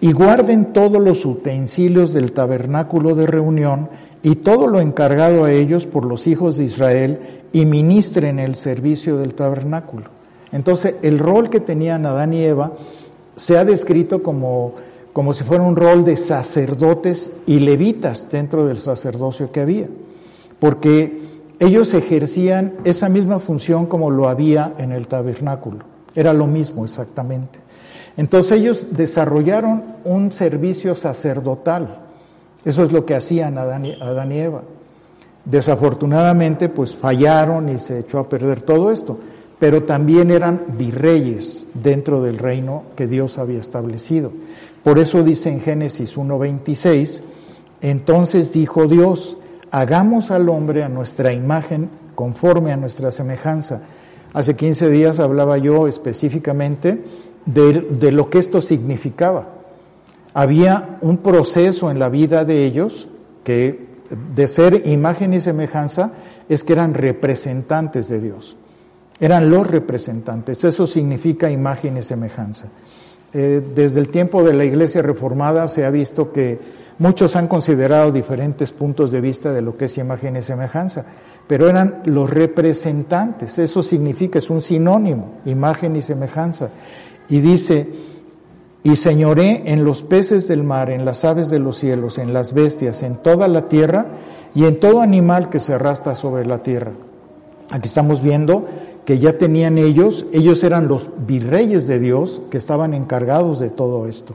y 0.00 0.12
guarden 0.12 0.72
todos 0.72 1.00
los 1.00 1.24
utensilios 1.24 2.12
del 2.12 2.32
tabernáculo 2.32 3.14
de 3.14 3.26
reunión 3.26 3.88
y 4.22 4.36
todo 4.36 4.66
lo 4.66 4.80
encargado 4.80 5.44
a 5.44 5.52
ellos 5.52 5.86
por 5.86 6.04
los 6.04 6.26
hijos 6.26 6.56
de 6.56 6.64
Israel 6.64 7.18
y 7.52 7.64
ministren 7.64 8.38
el 8.38 8.54
servicio 8.54 9.16
del 9.16 9.34
tabernáculo. 9.34 10.06
Entonces, 10.52 10.96
el 11.02 11.18
rol 11.18 11.48
que 11.48 11.60
tenían 11.60 12.06
Adán 12.06 12.34
y 12.34 12.42
Eva 12.42 12.72
se 13.36 13.56
ha 13.56 13.64
descrito 13.64 14.22
como, 14.22 14.74
como 15.12 15.32
si 15.32 15.44
fuera 15.44 15.62
un 15.62 15.76
rol 15.76 16.04
de 16.04 16.16
sacerdotes 16.16 17.32
y 17.46 17.60
levitas 17.60 18.28
dentro 18.30 18.66
del 18.66 18.78
sacerdocio 18.78 19.52
que 19.52 19.60
había, 19.60 19.88
porque 20.58 21.29
ellos 21.60 21.94
ejercían 21.94 22.74
esa 22.82 23.08
misma 23.08 23.38
función 23.38 23.86
como 23.86 24.10
lo 24.10 24.28
había 24.28 24.74
en 24.78 24.90
el 24.90 25.06
tabernáculo. 25.06 25.84
Era 26.16 26.32
lo 26.32 26.48
mismo 26.48 26.84
exactamente. 26.84 27.60
Entonces 28.16 28.52
ellos 28.52 28.88
desarrollaron 28.90 29.84
un 30.04 30.32
servicio 30.32 30.96
sacerdotal 30.96 32.10
eso 32.64 32.82
es 32.82 32.92
lo 32.92 33.06
que 33.06 33.14
hacían 33.14 33.56
Adán 33.58 33.86
y, 33.86 34.38
Eva. 34.38 34.62
Desafortunadamente, 35.44 36.68
pues 36.68 36.94
fallaron 36.94 37.68
y 37.70 37.78
se 37.78 38.00
echó 38.00 38.18
a 38.18 38.28
perder 38.28 38.60
todo 38.62 38.90
esto, 38.90 39.18
pero 39.58 39.84
también 39.84 40.30
eran 40.30 40.64
virreyes 40.76 41.68
dentro 41.72 42.22
del 42.22 42.38
reino 42.38 42.84
que 42.96 43.06
Dios 43.06 43.38
había 43.38 43.58
establecido. 43.58 44.32
Por 44.82 44.98
eso 44.98 45.22
dice 45.22 45.50
en 45.50 45.60
Génesis 45.60 46.16
1.26, 46.16 47.22
entonces 47.80 48.52
dijo 48.52 48.86
Dios, 48.86 49.38
hagamos 49.70 50.30
al 50.30 50.48
hombre 50.48 50.82
a 50.82 50.88
nuestra 50.88 51.32
imagen 51.32 51.90
conforme 52.14 52.72
a 52.72 52.76
nuestra 52.76 53.10
semejanza. 53.10 53.80
Hace 54.32 54.56
15 54.56 54.88
días 54.90 55.20
hablaba 55.20 55.58
yo 55.58 55.88
específicamente 55.88 57.02
de, 57.46 57.80
de 57.90 58.12
lo 58.12 58.30
que 58.30 58.38
esto 58.38 58.60
significaba 58.60 59.60
había 60.34 60.98
un 61.00 61.18
proceso 61.18 61.90
en 61.90 61.98
la 61.98 62.08
vida 62.08 62.44
de 62.44 62.64
ellos 62.64 63.08
que 63.44 63.88
de 64.34 64.48
ser 64.48 64.86
imagen 64.86 65.34
y 65.34 65.40
semejanza 65.40 66.12
es 66.48 66.64
que 66.64 66.72
eran 66.72 66.94
representantes 66.94 68.08
de 68.08 68.20
Dios. 68.20 68.56
Eran 69.20 69.50
los 69.50 69.68
representantes, 69.68 70.64
eso 70.64 70.86
significa 70.86 71.50
imagen 71.50 71.96
y 71.96 72.02
semejanza. 72.02 72.68
Eh, 73.32 73.62
desde 73.74 74.00
el 74.00 74.08
tiempo 74.08 74.42
de 74.42 74.54
la 74.54 74.64
Iglesia 74.64 75.02
Reformada 75.02 75.68
se 75.68 75.84
ha 75.84 75.90
visto 75.90 76.32
que 76.32 76.58
muchos 77.00 77.34
han 77.34 77.48
considerado 77.48 78.12
diferentes 78.12 78.70
puntos 78.70 79.10
de 79.10 79.20
vista 79.20 79.52
de 79.52 79.62
lo 79.62 79.76
que 79.76 79.86
es 79.86 79.98
imagen 79.98 80.36
y 80.36 80.42
semejanza, 80.42 81.04
pero 81.48 81.68
eran 81.68 82.02
los 82.04 82.30
representantes, 82.30 83.58
eso 83.58 83.82
significa, 83.82 84.38
es 84.38 84.50
un 84.50 84.62
sinónimo, 84.62 85.40
imagen 85.46 85.96
y 85.96 86.02
semejanza. 86.02 86.68
Y 87.28 87.40
dice, 87.40 87.88
y 88.82 88.96
señoré 88.96 89.62
en 89.66 89.84
los 89.84 90.02
peces 90.02 90.46
del 90.46 90.62
mar, 90.62 90.90
en 90.90 91.04
las 91.04 91.24
aves 91.24 91.50
de 91.50 91.58
los 91.58 91.78
cielos, 91.78 92.18
en 92.18 92.32
las 92.32 92.52
bestias, 92.52 93.02
en 93.02 93.16
toda 93.16 93.48
la 93.48 93.68
tierra 93.68 94.06
y 94.54 94.64
en 94.64 94.78
todo 94.78 95.00
animal 95.00 95.48
que 95.48 95.58
se 95.58 95.74
arrastra 95.74 96.14
sobre 96.14 96.46
la 96.46 96.62
tierra. 96.62 96.92
Aquí 97.70 97.88
estamos 97.88 98.22
viendo 98.22 98.66
que 99.04 99.18
ya 99.18 99.38
tenían 99.38 99.78
ellos, 99.78 100.26
ellos 100.32 100.62
eran 100.64 100.86
los 100.86 101.08
virreyes 101.26 101.86
de 101.86 101.98
Dios 101.98 102.42
que 102.50 102.58
estaban 102.58 102.94
encargados 102.94 103.58
de 103.58 103.70
todo 103.70 104.06
esto. 104.06 104.34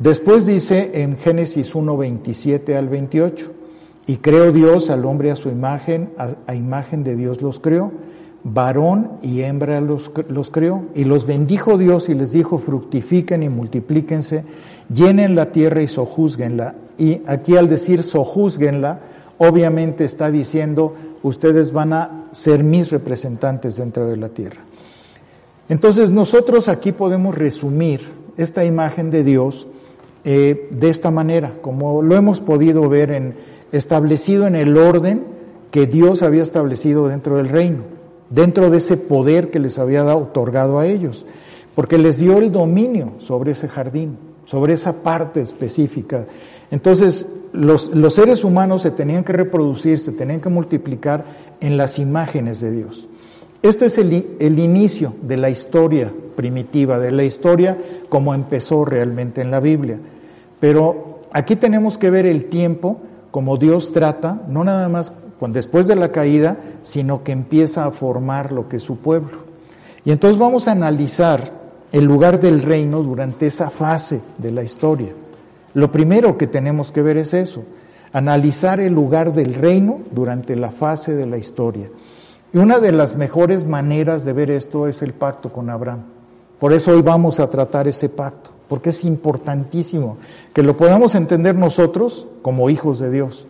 Después 0.00 0.46
dice 0.46 1.02
en 1.02 1.16
Génesis 1.16 1.74
1, 1.74 1.96
27 1.96 2.76
al 2.76 2.88
28, 2.88 3.52
y 4.06 4.16
creó 4.16 4.50
Dios 4.50 4.90
al 4.90 5.04
hombre 5.04 5.30
a 5.30 5.36
su 5.36 5.50
imagen, 5.50 6.10
a, 6.18 6.54
imagen 6.54 7.04
de 7.04 7.16
Dios 7.16 7.42
los 7.42 7.60
creó 7.60 7.92
varón 8.42 9.12
y 9.22 9.42
hembra 9.42 9.80
los, 9.82 10.10
los, 10.28 10.50
creó, 10.50 10.86
y 10.94 11.04
los 11.04 11.26
bendijo 11.26 11.76
Dios 11.76 12.08
y 12.08 12.14
les 12.14 12.32
dijo, 12.32 12.58
fructifiquen 12.58 13.42
y 13.42 13.50
multiplíquense, 13.50 14.44
llenen 14.92 15.34
la 15.34 15.52
tierra 15.52 15.82
y 15.82 15.86
sojúzguenla. 15.86 16.74
Y 16.96 17.20
aquí 17.26 17.56
al 17.56 17.68
decir 17.68 18.02
sojúzguenla, 18.02 19.00
obviamente 19.36 20.04
está 20.04 20.30
diciendo, 20.30 20.94
ustedes 21.22 21.72
van 21.72 21.92
a 21.92 22.24
ser 22.32 22.64
mis 22.64 22.90
representantes 22.90 23.76
dentro 23.76 24.06
de 24.06 24.16
la 24.16 24.30
tierra. 24.30 24.62
Entonces 25.68 26.10
nosotros 26.10 26.68
aquí 26.68 26.92
podemos 26.92 27.36
resumir 27.36 28.00
esta 28.36 28.64
imagen 28.64 29.10
de 29.10 29.22
Dios 29.22 29.66
eh, 30.24 30.68
de 30.70 30.90
esta 30.90 31.10
manera, 31.10 31.54
como 31.62 32.02
lo 32.02 32.16
hemos 32.16 32.40
podido 32.40 32.88
ver 32.88 33.10
en, 33.10 33.34
establecido 33.72 34.46
en 34.46 34.56
el 34.56 34.76
orden 34.76 35.24
que 35.70 35.86
Dios 35.86 36.22
había 36.22 36.42
establecido 36.42 37.08
dentro 37.08 37.36
del 37.36 37.48
reino 37.48 38.00
dentro 38.30 38.70
de 38.70 38.78
ese 38.78 38.96
poder 38.96 39.50
que 39.50 39.58
les 39.58 39.78
había 39.78 40.04
otorgado 40.16 40.78
a 40.78 40.86
ellos, 40.86 41.26
porque 41.74 41.98
les 41.98 42.16
dio 42.16 42.38
el 42.38 42.50
dominio 42.50 43.12
sobre 43.18 43.52
ese 43.52 43.68
jardín, 43.68 44.16
sobre 44.46 44.72
esa 44.72 45.02
parte 45.02 45.42
específica. 45.42 46.26
Entonces, 46.70 47.28
los, 47.52 47.94
los 47.94 48.14
seres 48.14 48.44
humanos 48.44 48.82
se 48.82 48.92
tenían 48.92 49.24
que 49.24 49.32
reproducir, 49.32 49.98
se 49.98 50.12
tenían 50.12 50.40
que 50.40 50.48
multiplicar 50.48 51.24
en 51.60 51.76
las 51.76 51.98
imágenes 51.98 52.60
de 52.60 52.70
Dios. 52.70 53.08
Este 53.62 53.86
es 53.86 53.98
el, 53.98 54.36
el, 54.38 54.58
inicio 54.58 55.14
de 55.22 55.36
la 55.36 55.50
historia 55.50 56.12
primitiva, 56.34 56.98
de 56.98 57.10
la 57.10 57.24
historia 57.24 57.76
como 58.08 58.34
empezó 58.34 58.84
realmente 58.84 59.42
en 59.42 59.50
la 59.50 59.60
Biblia. 59.60 59.98
Pero 60.58 61.20
aquí 61.32 61.56
tenemos 61.56 61.98
que 61.98 62.10
ver 62.10 62.26
el 62.26 62.46
tiempo 62.46 63.00
como 63.30 63.56
Dios 63.58 63.92
trata, 63.92 64.42
no 64.48 64.64
nada 64.64 64.88
más 64.88 65.12
después 65.48 65.86
de 65.86 65.96
la 65.96 66.12
caída, 66.12 66.58
sino 66.82 67.24
que 67.24 67.32
empieza 67.32 67.86
a 67.86 67.90
formar 67.90 68.52
lo 68.52 68.68
que 68.68 68.76
es 68.76 68.82
su 68.82 68.96
pueblo. 68.98 69.38
Y 70.04 70.10
entonces 70.12 70.38
vamos 70.38 70.68
a 70.68 70.72
analizar 70.72 71.52
el 71.92 72.04
lugar 72.04 72.40
del 72.40 72.62
reino 72.62 73.02
durante 73.02 73.46
esa 73.46 73.70
fase 73.70 74.20
de 74.38 74.52
la 74.52 74.62
historia. 74.62 75.12
Lo 75.74 75.90
primero 75.90 76.36
que 76.36 76.46
tenemos 76.46 76.92
que 76.92 77.02
ver 77.02 77.16
es 77.16 77.32
eso, 77.32 77.64
analizar 78.12 78.80
el 78.80 78.92
lugar 78.92 79.32
del 79.32 79.54
reino 79.54 80.00
durante 80.10 80.56
la 80.56 80.70
fase 80.70 81.14
de 81.14 81.26
la 81.26 81.38
historia. 81.38 81.88
Y 82.52 82.58
una 82.58 82.78
de 82.78 82.92
las 82.92 83.16
mejores 83.16 83.64
maneras 83.64 84.24
de 84.24 84.32
ver 84.32 84.50
esto 84.50 84.88
es 84.88 85.02
el 85.02 85.12
pacto 85.12 85.52
con 85.52 85.70
Abraham. 85.70 86.02
Por 86.58 86.72
eso 86.72 86.92
hoy 86.92 87.02
vamos 87.02 87.40
a 87.40 87.48
tratar 87.48 87.88
ese 87.88 88.08
pacto, 88.08 88.50
porque 88.68 88.90
es 88.90 89.04
importantísimo 89.04 90.18
que 90.52 90.62
lo 90.62 90.76
podamos 90.76 91.14
entender 91.14 91.54
nosotros 91.54 92.26
como 92.42 92.68
hijos 92.68 92.98
de 92.98 93.10
Dios. 93.10 93.46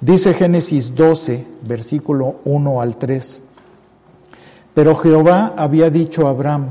Dice 0.00 0.34
Génesis 0.34 0.94
12, 0.94 1.46
versículo 1.62 2.36
1 2.44 2.80
al 2.80 2.96
3. 2.96 3.42
Pero 4.74 4.94
Jehová 4.96 5.54
había 5.56 5.90
dicho 5.90 6.26
a 6.26 6.30
Abraham, 6.30 6.68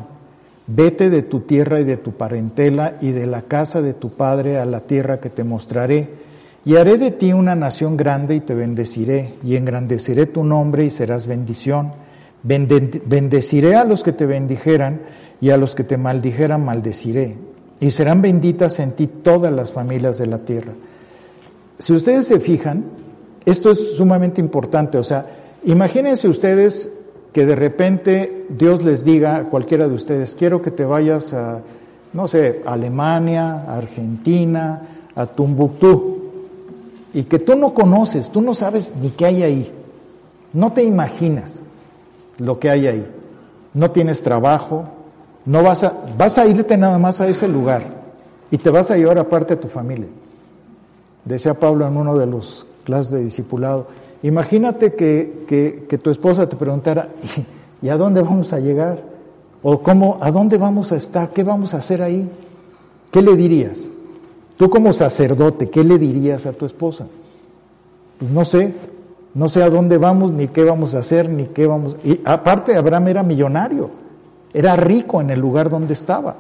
Vete 0.67 1.11
de 1.11 1.21
tu 1.21 1.41
tierra 1.41 1.79
y 1.79 1.83
de 1.83 1.97
tu 1.97 2.13
parentela 2.13 2.97
y 2.99 3.11
de 3.11 3.27
la 3.27 3.43
casa 3.43 3.83
de 3.83 3.93
tu 3.93 4.11
padre 4.11 4.57
a 4.57 4.65
la 4.65 4.79
tierra 4.79 5.19
que 5.19 5.29
te 5.29 5.43
mostraré, 5.43 6.09
y 6.65 6.75
haré 6.75 6.98
de 6.98 7.12
ti 7.12 7.31
una 7.31 7.55
nación 7.55 7.95
grande 7.95 8.36
y 8.36 8.39
te 8.39 8.55
bendeciré, 8.55 9.36
y 9.43 9.55
engrandeceré 9.55 10.25
tu 10.25 10.43
nombre 10.43 10.84
y 10.86 10.89
serás 10.89 11.27
bendición. 11.27 11.93
Bendeciré 12.43 13.75
a 13.75 13.86
los 13.86 14.03
que 14.03 14.12
te 14.12 14.25
bendijeran, 14.25 15.01
y 15.41 15.50
a 15.50 15.57
los 15.57 15.75
que 15.75 15.84
te 15.84 15.98
maldijeran 15.98 16.63
maldeciré, 16.63 17.36
y 17.79 17.91
serán 17.91 18.22
benditas 18.22 18.79
en 18.79 18.93
ti 18.93 19.07
todas 19.07 19.51
las 19.51 19.72
familias 19.72 20.17
de 20.17 20.27
la 20.27 20.39
tierra. 20.39 20.74
Si 21.77 21.93
ustedes 21.93 22.27
se 22.27 22.39
fijan, 22.39 22.86
esto 23.45 23.72
es 23.72 23.98
sumamente 23.98 24.41
importante, 24.41 24.98
o 24.98 25.03
sea, 25.03 25.25
imagínense 25.65 26.27
ustedes 26.27 26.89
que 27.34 27.45
de 27.45 27.55
repente 27.55 28.45
Dios 28.50 28.81
les 28.84 29.03
diga 29.03 29.36
a 29.36 29.43
cualquiera 29.43 29.88
de 29.88 29.93
ustedes, 29.93 30.36
quiero 30.36 30.62
que 30.62 30.72
te 30.72 30.86
vayas 30.86 31.34
a, 31.34 31.60
no 32.13 32.27
sé, 32.29 32.62
Alemania, 32.65 33.65
Argentina, 33.67 34.81
a 35.15 35.25
Tumbuctú, 35.25 36.14
y 37.15 37.24
que 37.24 37.39
tú 37.39 37.55
no 37.55 37.74
conoces, 37.74 38.29
tú 38.29 38.41
no 38.41 38.53
sabes 38.53 38.91
ni 39.01 39.10
qué 39.10 39.25
hay 39.25 39.41
ahí, 39.41 39.74
no 40.53 40.74
te 40.74 40.84
imaginas 40.84 41.62
lo 42.38 42.60
que 42.60 42.69
hay 42.69 42.86
ahí, 42.86 43.07
no 43.74 43.89
tienes 43.89 44.22
trabajo, 44.22 44.84
no 45.45 45.63
vas 45.63 45.84
a, 45.84 45.93
vas 46.17 46.38
a 46.38 46.45
irte 46.45 46.77
nada 46.77 47.00
más 47.00 47.22
a 47.22 47.27
ese 47.27 47.48
lugar 47.48 47.84
y 48.51 48.57
te 48.57 48.69
vas 48.69 48.91
a 48.91 48.98
llevar 48.98 49.17
aparte 49.17 49.53
a 49.53 49.60
tu 49.60 49.69
familia. 49.69 50.07
Decía 51.24 51.53
Pablo 51.55 51.88
en 51.88 51.95
uno 51.95 52.17
de 52.17 52.27
los 52.27 52.67
clases 52.84 53.12
de 53.13 53.24
discipulado, 53.24 53.88
Imagínate 54.25 54.93
que, 54.95 56.00
tu 56.01 56.10
esposa 56.10 56.50
te 56.50 56.55
preguntara, 56.55 57.10
¿y 57.81 57.89
a 57.89 57.95
dónde 57.95 58.22
vamos 58.22 58.51
a 58.53 58.60
llegar? 58.60 59.03
¿O 59.63 59.81
cómo, 59.84 60.17
a 60.19 60.31
dónde 60.31 60.57
vamos 60.57 60.91
a 60.91 60.95
estar? 60.95 61.29
¿Qué 61.29 61.43
vamos 61.43 61.75
a 61.75 61.77
hacer 61.77 62.01
ahí? 62.01 62.27
¿Qué 63.12 63.22
le 63.22 63.36
dirías? 63.36 63.88
Tú 64.57 64.69
como 64.69 64.93
sacerdote, 64.93 65.69
¿qué 65.69 65.83
le 65.83 65.97
dirías 65.97 66.45
a 66.45 66.53
tu 66.53 66.65
esposa? 66.65 67.07
Pues 68.19 68.31
no 68.31 68.45
sé, 68.45 68.74
no 69.33 69.50
sé 69.50 69.63
a 69.63 69.69
dónde 69.69 69.97
vamos, 69.97 70.31
ni 70.31 70.47
qué 70.47 70.63
vamos 70.63 70.95
a 70.95 71.00
hacer, 71.00 71.29
ni 71.29 71.47
qué 71.47 71.67
vamos... 71.67 71.97
Y 72.03 72.21
aparte, 72.24 72.75
Abraham 72.75 73.09
era 73.09 73.24
millonario, 73.24 73.89
era 74.53 74.75
rico 74.75 75.19
en 75.19 75.29
el 75.29 75.39
lugar 75.39 75.69
donde 75.69 75.93
estaba, 75.93 76.35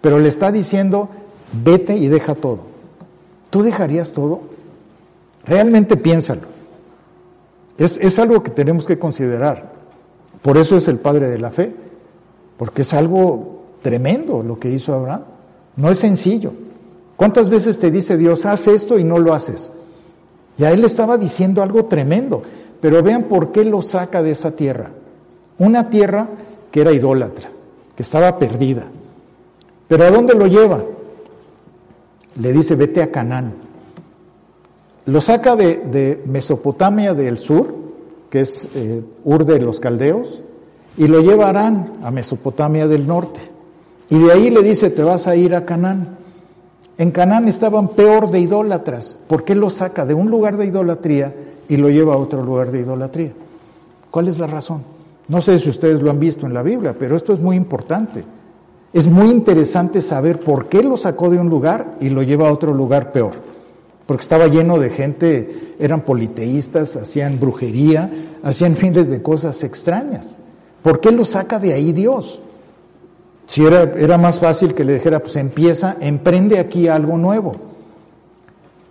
pero 0.00 0.18
le 0.18 0.28
está 0.28 0.50
diciendo, 0.50 1.10
vete 1.62 1.96
y 1.96 2.08
deja 2.08 2.34
todo. 2.34 2.60
¿Tú 3.50 3.62
dejarías 3.62 4.12
todo? 4.12 4.40
Realmente 5.44 5.96
piénsalo. 5.96 6.52
Es, 7.76 8.18
algo 8.18 8.42
que 8.42 8.50
tenemos 8.50 8.86
que 8.86 8.98
considerar. 8.98 9.72
Por 10.40 10.56
eso 10.56 10.76
es 10.76 10.88
el 10.88 10.98
padre 10.98 11.28
de 11.28 11.38
la 11.38 11.50
fe, 11.50 11.74
porque 12.56 12.82
es 12.82 12.94
algo 12.94 13.64
tremendo 13.82 14.42
lo 14.42 14.58
que 14.58 14.70
hizo 14.70 14.94
Abraham. 14.94 15.22
No 15.76 15.90
es 15.90 15.98
sencillo. 15.98 16.52
¿Cuántas 17.22 17.50
veces 17.50 17.78
te 17.78 17.92
dice 17.92 18.16
Dios, 18.16 18.44
haz 18.46 18.66
esto 18.66 18.98
y 18.98 19.04
no 19.04 19.20
lo 19.20 19.32
haces? 19.32 19.70
Ya 20.58 20.72
él 20.72 20.84
estaba 20.84 21.18
diciendo 21.18 21.62
algo 21.62 21.84
tremendo, 21.84 22.42
pero 22.80 23.00
vean 23.00 23.28
por 23.28 23.52
qué 23.52 23.64
lo 23.64 23.80
saca 23.80 24.24
de 24.24 24.32
esa 24.32 24.56
tierra. 24.56 24.90
Una 25.56 25.88
tierra 25.88 26.28
que 26.72 26.80
era 26.80 26.90
idólatra, 26.90 27.48
que 27.94 28.02
estaba 28.02 28.40
perdida. 28.40 28.88
Pero 29.86 30.02
¿a 30.02 30.10
dónde 30.10 30.34
lo 30.34 30.48
lleva? 30.48 30.82
Le 32.40 32.52
dice, 32.52 32.74
vete 32.74 33.00
a 33.00 33.12
Canaán. 33.12 33.54
Lo 35.06 35.20
saca 35.20 35.54
de, 35.54 36.20
Mesopotamia 36.26 37.14
del 37.14 37.38
sur, 37.38 37.72
que 38.30 38.40
es 38.40 38.68
eh, 38.74 39.00
Ur 39.22 39.44
de 39.44 39.60
los 39.60 39.78
Caldeos, 39.78 40.42
y 40.96 41.06
lo 41.06 41.20
lleva 41.20 41.46
a 41.46 41.50
Arán, 41.50 42.00
a 42.02 42.10
Mesopotamia 42.10 42.88
del 42.88 43.06
norte. 43.06 43.38
Y 44.10 44.18
de 44.18 44.32
ahí 44.32 44.50
le 44.50 44.62
dice, 44.62 44.90
te 44.90 45.04
vas 45.04 45.28
a 45.28 45.36
ir 45.36 45.54
a 45.54 45.64
Canaán. 45.64 46.21
En 47.02 47.10
Canaán 47.10 47.48
estaban 47.48 47.88
peor 47.88 48.30
de 48.30 48.38
idólatras. 48.38 49.16
¿Por 49.26 49.42
qué 49.42 49.56
lo 49.56 49.70
saca 49.70 50.06
de 50.06 50.14
un 50.14 50.30
lugar 50.30 50.56
de 50.56 50.66
idolatría 50.66 51.34
y 51.68 51.76
lo 51.76 51.90
lleva 51.90 52.14
a 52.14 52.16
otro 52.16 52.44
lugar 52.44 52.70
de 52.70 52.78
idolatría? 52.78 53.32
¿Cuál 54.08 54.28
es 54.28 54.38
la 54.38 54.46
razón? 54.46 54.84
No 55.26 55.40
sé 55.40 55.58
si 55.58 55.68
ustedes 55.68 56.00
lo 56.00 56.10
han 56.10 56.20
visto 56.20 56.46
en 56.46 56.54
la 56.54 56.62
Biblia, 56.62 56.94
pero 56.96 57.16
esto 57.16 57.32
es 57.32 57.40
muy 57.40 57.56
importante. 57.56 58.22
Es 58.92 59.08
muy 59.08 59.30
interesante 59.30 60.00
saber 60.00 60.38
por 60.38 60.68
qué 60.68 60.84
lo 60.84 60.96
sacó 60.96 61.28
de 61.28 61.38
un 61.38 61.48
lugar 61.48 61.96
y 61.98 62.08
lo 62.08 62.22
lleva 62.22 62.48
a 62.48 62.52
otro 62.52 62.72
lugar 62.72 63.10
peor 63.10 63.32
porque 64.06 64.22
estaba 64.22 64.46
lleno 64.46 64.78
de 64.78 64.90
gente, 64.90 65.74
eran 65.78 66.02
politeístas, 66.02 66.94
hacían 66.94 67.40
brujería, 67.40 68.10
hacían 68.44 68.76
miles 68.80 69.10
de 69.10 69.22
cosas 69.22 69.64
extrañas. 69.64 70.36
¿Por 70.82 71.00
qué 71.00 71.10
lo 71.10 71.24
saca 71.24 71.58
de 71.58 71.72
ahí 71.72 71.92
Dios? 71.92 72.40
Si 73.52 73.62
era, 73.62 73.82
era 73.82 74.16
más 74.16 74.38
fácil 74.38 74.72
que 74.72 74.82
le 74.82 74.94
dijera, 74.94 75.20
pues 75.20 75.36
empieza, 75.36 75.98
emprende 76.00 76.58
aquí 76.58 76.88
algo 76.88 77.18
nuevo. 77.18 77.52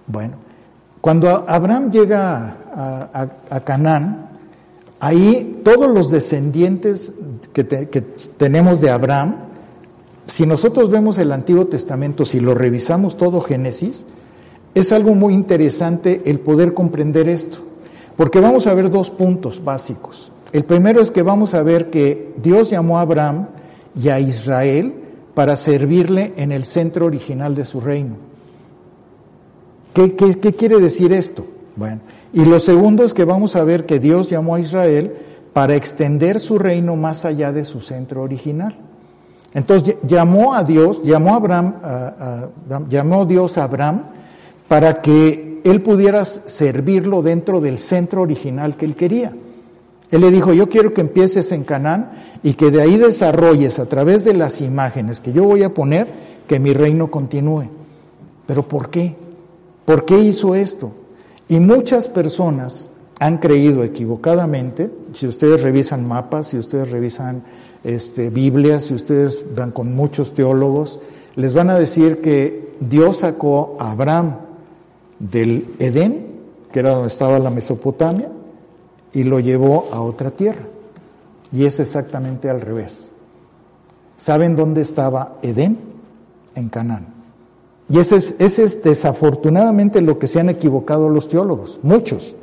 Bueno, 0.06 0.36
cuando 1.02 1.46
Abraham 1.48 1.90
llega 1.90 2.58
a, 3.50 3.60
Canaán, 3.62 4.30
ahí 5.00 5.62
todos 5.64 5.90
los 5.90 6.12
descendientes 6.12 7.12
que, 7.54 7.66
que 7.66 8.02
tenemos 8.38 8.82
de 8.82 8.92
Abraham, 8.92 9.38
si 10.28 10.46
nosotros 10.46 10.92
vemos 10.92 11.18
el 11.18 11.32
Antiguo 11.32 11.66
Testamento, 11.66 12.24
si 12.24 12.40
lo 12.40 12.54
revisamos 12.54 13.18
todo 13.18 13.42
Génesis, 13.42 14.06
es 14.76 14.92
algo 14.92 15.16
muy 15.16 15.34
interesante 15.34 16.22
el 16.26 16.40
poder 16.40 16.76
comprender 16.76 17.30
esto, 17.30 17.58
porque 18.16 18.40
vamos 18.40 18.68
a 18.68 18.76
ver 18.76 18.92
dos 18.92 19.10
puntos 19.10 19.64
básicos. 19.64 20.32
El 20.54 20.66
primero 20.66 21.02
es 21.02 21.10
que 21.10 21.24
vamos 21.24 21.56
a 21.56 21.64
ver 21.64 21.90
que 21.90 22.36
Dios 22.38 22.70
llamó 22.70 23.00
a 23.00 23.02
Abraham 23.02 23.48
y 23.96 24.10
a 24.10 24.20
Israel 24.20 24.94
para 25.34 25.56
servirle 25.56 26.34
en 26.38 26.52
el 26.52 26.66
centro 26.66 27.06
original 27.06 27.56
de 27.56 27.66
su 27.66 27.80
reino. 27.80 28.16
¿Qué, 29.94 30.16
quiere 30.16 30.80
decir 30.80 31.12
esto? 31.12 31.46
Bueno, 31.76 32.02
y 32.34 32.46
lo 32.46 32.60
segundo 32.60 33.04
es 33.04 33.14
que 33.14 33.26
vamos 33.26 33.56
a 33.56 33.64
ver 33.64 33.86
que 33.86 34.00
Dios 34.00 34.30
llamó 34.30 34.56
a 34.56 34.60
Israel 34.60 35.14
para 35.54 35.76
extender 35.76 36.40
su 36.40 36.58
reino 36.58 36.96
más 36.96 37.26
allá 37.26 37.52
de 37.52 37.66
su 37.66 37.82
centro 37.82 38.22
original. 38.22 38.76
Entonces 39.54 39.98
llamó 40.08 40.54
a 40.54 40.64
Dios, 40.64 41.04
llamó 41.04 41.34
a 41.34 41.38
Abraham, 41.38 41.74
llamó 42.88 43.26
Dios 43.26 43.58
a 43.58 43.66
Abraham 43.66 44.04
para 44.70 45.02
que 45.02 45.62
él 45.66 45.82
pudiera 45.82 46.24
servirlo 46.24 47.22
dentro 47.22 47.60
del 47.60 47.78
centro 47.78 48.22
original 48.22 48.78
que 48.78 48.86
él 48.86 48.96
quería. 48.96 49.34
Él 50.12 50.22
le 50.22 50.30
dijo, 50.30 50.54
yo 50.54 50.68
quiero 50.68 50.94
que 50.94 51.02
empieces 51.02 51.52
en 51.54 51.64
Canaán 51.64 52.12
y 52.44 52.54
que 52.54 52.70
de 52.70 52.82
ahí 52.82 52.98
desarrolles 52.98 53.80
a 53.80 53.88
través 53.88 54.26
de 54.26 54.34
las 54.34 54.60
imágenes 54.60 55.22
que 55.22 55.32
yo 55.32 55.46
voy 55.46 55.64
a 55.64 55.74
poner, 55.74 56.08
que 56.48 56.60
mi 56.60 56.74
reino 56.74 57.10
continúe. 57.10 57.70
Pero 58.46 58.68
¿por 58.68 58.90
qué? 58.90 59.16
¿Por 59.86 60.04
qué 60.04 60.20
hizo 60.20 60.54
esto? 60.54 60.92
Y 61.48 61.60
muchas 61.62 62.10
personas 62.10 62.90
han 63.20 63.38
creído 63.38 63.84
equivocadamente, 63.84 64.90
si 65.14 65.28
ustedes 65.28 65.62
revisan 65.62 66.08
mapas, 66.08 66.48
si 66.48 66.58
ustedes 66.58 66.92
revisan 66.92 67.44
este, 67.84 68.30
Biblias, 68.30 68.86
si 68.86 68.96
ustedes 68.96 69.46
dan 69.56 69.72
con 69.72 69.96
muchos 69.96 70.34
teólogos, 70.34 71.00
les 71.36 71.54
van 71.54 71.70
a 71.70 71.80
decir 71.80 72.20
que 72.20 72.72
Dios 72.80 73.18
sacó 73.18 73.78
a 73.80 73.92
Abraham 73.92 74.36
del 75.20 75.68
Edén, 75.80 76.28
que 76.72 76.80
era 76.80 76.92
donde 76.92 77.08
estaba 77.08 77.40
la 77.40 77.50
Mesopotamia, 77.50 78.30
y 79.14 79.24
lo 79.24 79.40
llevó 79.40 79.90
a 79.92 80.02
otra 80.02 80.32
tierra. 80.32 80.64
Y 81.52 81.66
es 81.66 81.80
exactamente 81.80 82.50
al 82.50 82.62
revés. 82.62 83.12
¿Saben 84.18 84.56
dónde 84.56 84.82
estaba 84.82 85.38
Edén? 85.42 85.78
En 86.56 86.70
Canaán. 86.70 87.08
Y 87.90 88.00
ese 88.00 88.18
es, 88.18 88.36
ese 88.40 88.64
es 88.64 88.84
desafortunadamente 88.84 90.00
lo 90.02 90.18
que 90.18 90.28
se 90.28 90.40
han 90.40 90.50
equivocado 90.50 91.10
los 91.10 91.28
teólogos, 91.28 91.80
muchos. 91.84 92.36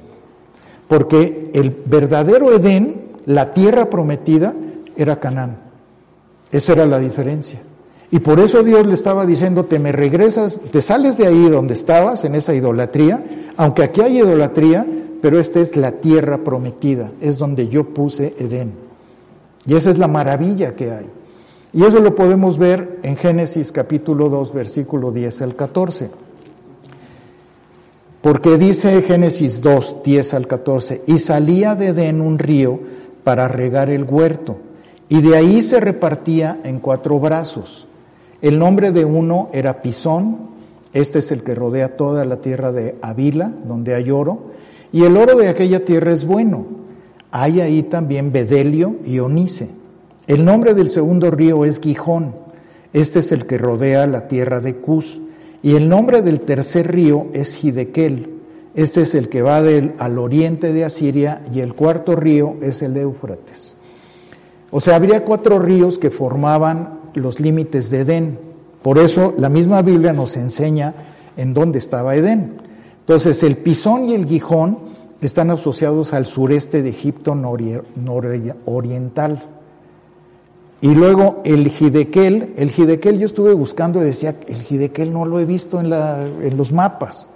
Porque 0.88 1.50
el 1.54 1.70
verdadero 1.86 2.52
Edén, 2.52 3.12
la 3.26 3.54
tierra 3.54 3.88
prometida, 3.88 4.54
era 4.96 5.20
Canaán. 5.20 5.58
Esa 6.50 6.72
era 6.72 6.86
la 6.86 6.98
diferencia. 6.98 7.60
Y 8.10 8.20
por 8.20 8.40
eso 8.40 8.62
Dios 8.62 8.86
le 8.86 8.94
estaba 8.94 9.26
diciendo, 9.26 9.64
te 9.64 9.78
me 9.78 9.92
regresas, 9.92 10.60
te 10.70 10.80
sales 10.80 11.18
de 11.18 11.26
ahí 11.26 11.48
donde 11.48 11.74
estabas, 11.74 12.24
en 12.24 12.34
esa 12.34 12.54
idolatría, 12.54 13.22
aunque 13.56 13.82
aquí 13.82 14.00
hay 14.00 14.18
idolatría, 14.18 14.86
pero 15.20 15.38
esta 15.38 15.60
es 15.60 15.76
la 15.76 15.92
tierra 15.92 16.38
prometida, 16.38 17.12
es 17.20 17.36
donde 17.36 17.68
yo 17.68 17.84
puse 17.84 18.34
Edén. 18.38 18.72
Y 19.66 19.74
esa 19.74 19.90
es 19.90 19.98
la 19.98 20.08
maravilla 20.08 20.74
que 20.74 20.90
hay. 20.90 21.06
Y 21.74 21.84
eso 21.84 22.00
lo 22.00 22.14
podemos 22.14 22.56
ver 22.56 22.98
en 23.02 23.16
Génesis 23.16 23.72
capítulo 23.72 24.30
2, 24.30 24.54
versículo 24.54 25.12
10 25.12 25.42
al 25.42 25.54
14. 25.54 26.08
Porque 28.22 28.56
dice 28.56 29.02
Génesis 29.02 29.60
2, 29.60 29.98
10 30.02 30.34
al 30.34 30.46
14, 30.46 31.02
y 31.06 31.18
salía 31.18 31.74
de 31.74 31.88
Edén 31.88 32.22
un 32.22 32.38
río 32.38 32.80
para 33.22 33.48
regar 33.48 33.90
el 33.90 34.04
huerto, 34.04 34.56
y 35.10 35.20
de 35.20 35.36
ahí 35.36 35.60
se 35.60 35.78
repartía 35.78 36.58
en 36.64 36.80
cuatro 36.80 37.20
brazos 37.20 37.87
el 38.40 38.58
nombre 38.58 38.92
de 38.92 39.04
uno 39.04 39.50
era 39.52 39.82
Pisón, 39.82 40.48
este 40.92 41.18
es 41.18 41.32
el 41.32 41.42
que 41.42 41.54
rodea 41.54 41.96
toda 41.96 42.24
la 42.24 42.40
tierra 42.40 42.72
de 42.72 42.96
Avila, 43.02 43.52
donde 43.66 43.94
hay 43.94 44.10
oro, 44.10 44.48
y 44.92 45.04
el 45.04 45.16
oro 45.16 45.36
de 45.36 45.48
aquella 45.48 45.84
tierra 45.84 46.12
es 46.12 46.24
bueno. 46.24 46.66
Hay 47.30 47.60
ahí 47.60 47.82
también 47.82 48.32
bedelio 48.32 48.96
y 49.04 49.18
onice. 49.18 49.68
El 50.26 50.44
nombre 50.44 50.74
del 50.74 50.88
segundo 50.88 51.30
río 51.30 51.64
es 51.64 51.80
Gijón. 51.80 52.34
Este 52.92 53.18
es 53.18 53.32
el 53.32 53.46
que 53.46 53.58
rodea 53.58 54.06
la 54.06 54.28
tierra 54.28 54.60
de 54.60 54.76
Cus. 54.76 55.20
Y 55.62 55.74
el 55.74 55.88
nombre 55.88 56.22
del 56.22 56.40
tercer 56.40 56.90
río 56.90 57.26
es 57.34 57.62
Hidekel. 57.62 58.34
Este 58.74 59.02
es 59.02 59.14
el 59.14 59.28
que 59.28 59.42
va 59.42 59.58
al 59.58 60.18
oriente 60.18 60.72
de 60.72 60.84
Asiria. 60.84 61.42
Y 61.52 61.60
el 61.60 61.74
cuarto 61.74 62.16
río 62.16 62.56
es 62.62 62.80
el 62.80 62.96
Éufrates. 62.96 63.76
O 64.70 64.80
sea, 64.80 64.96
habría 64.96 65.24
cuatro 65.24 65.58
ríos 65.58 65.98
que 65.98 66.10
formaban 66.10 66.97
los 67.14 67.40
límites 67.40 67.90
de 67.90 68.00
Edén. 68.00 68.38
Por 68.82 68.98
eso 68.98 69.32
la 69.36 69.48
misma 69.48 69.82
Biblia 69.82 70.12
nos 70.12 70.36
enseña 70.36 70.94
en 71.36 71.54
dónde 71.54 71.78
estaba 71.78 72.16
Edén. 72.16 72.58
Entonces, 73.00 73.42
el 73.42 73.56
Pisón 73.56 74.06
y 74.06 74.14
el 74.14 74.26
Gijón 74.26 74.78
están 75.20 75.50
asociados 75.50 76.12
al 76.12 76.26
sureste 76.26 76.82
de 76.82 76.90
Egipto 76.90 77.34
nororiental. 77.34 79.42
Y 80.80 80.94
luego 80.94 81.40
el 81.44 81.66
Hidekel, 81.66 82.54
el 82.56 82.70
yo 82.70 83.24
estuve 83.24 83.52
buscando 83.52 84.00
y 84.00 84.04
decía, 84.04 84.36
el 84.46 84.62
Hidekel 84.62 85.12
no 85.12 85.26
lo 85.26 85.40
he 85.40 85.44
visto 85.44 85.80
en, 85.80 85.90
la, 85.90 86.24
en 86.24 86.56
los 86.56 86.72
mapas. 86.72 87.26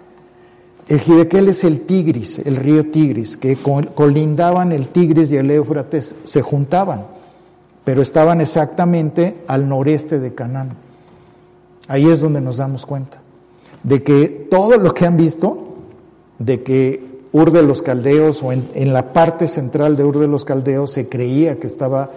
El 0.88 1.00
Hidekel 1.00 1.48
es 1.48 1.64
el 1.64 1.80
Tigris, 1.80 2.38
el 2.40 2.56
río 2.56 2.90
Tigris, 2.90 3.36
que 3.36 3.56
colindaban 3.56 4.72
el 4.72 4.88
Tigris 4.88 5.30
y 5.32 5.36
el 5.36 5.50
Éufrates, 5.50 6.14
se 6.22 6.42
juntaban, 6.42 7.06
pero 7.84 8.02
estaban 8.02 8.40
exactamente 8.40 9.38
al 9.46 9.68
noreste 9.68 10.18
de 10.18 10.34
Canaán. 10.34 10.70
Ahí 11.88 12.08
es 12.08 12.20
donde 12.20 12.40
nos 12.40 12.58
damos 12.58 12.86
cuenta 12.86 13.22
de 13.82 14.02
que 14.02 14.46
todo 14.50 14.76
lo 14.76 14.94
que 14.94 15.06
han 15.06 15.16
visto, 15.16 15.74
de 16.38 16.62
que 16.62 17.12
Ur 17.32 17.50
de 17.50 17.62
los 17.62 17.82
Caldeos 17.82 18.42
o 18.42 18.52
en, 18.52 18.68
en 18.74 18.92
la 18.92 19.12
parte 19.12 19.48
central 19.48 19.96
de 19.96 20.04
Ur 20.04 20.18
de 20.18 20.28
los 20.28 20.44
Caldeos 20.44 20.92
se 20.92 21.08
creía 21.08 21.58
que 21.58 21.66
estaba 21.66 22.10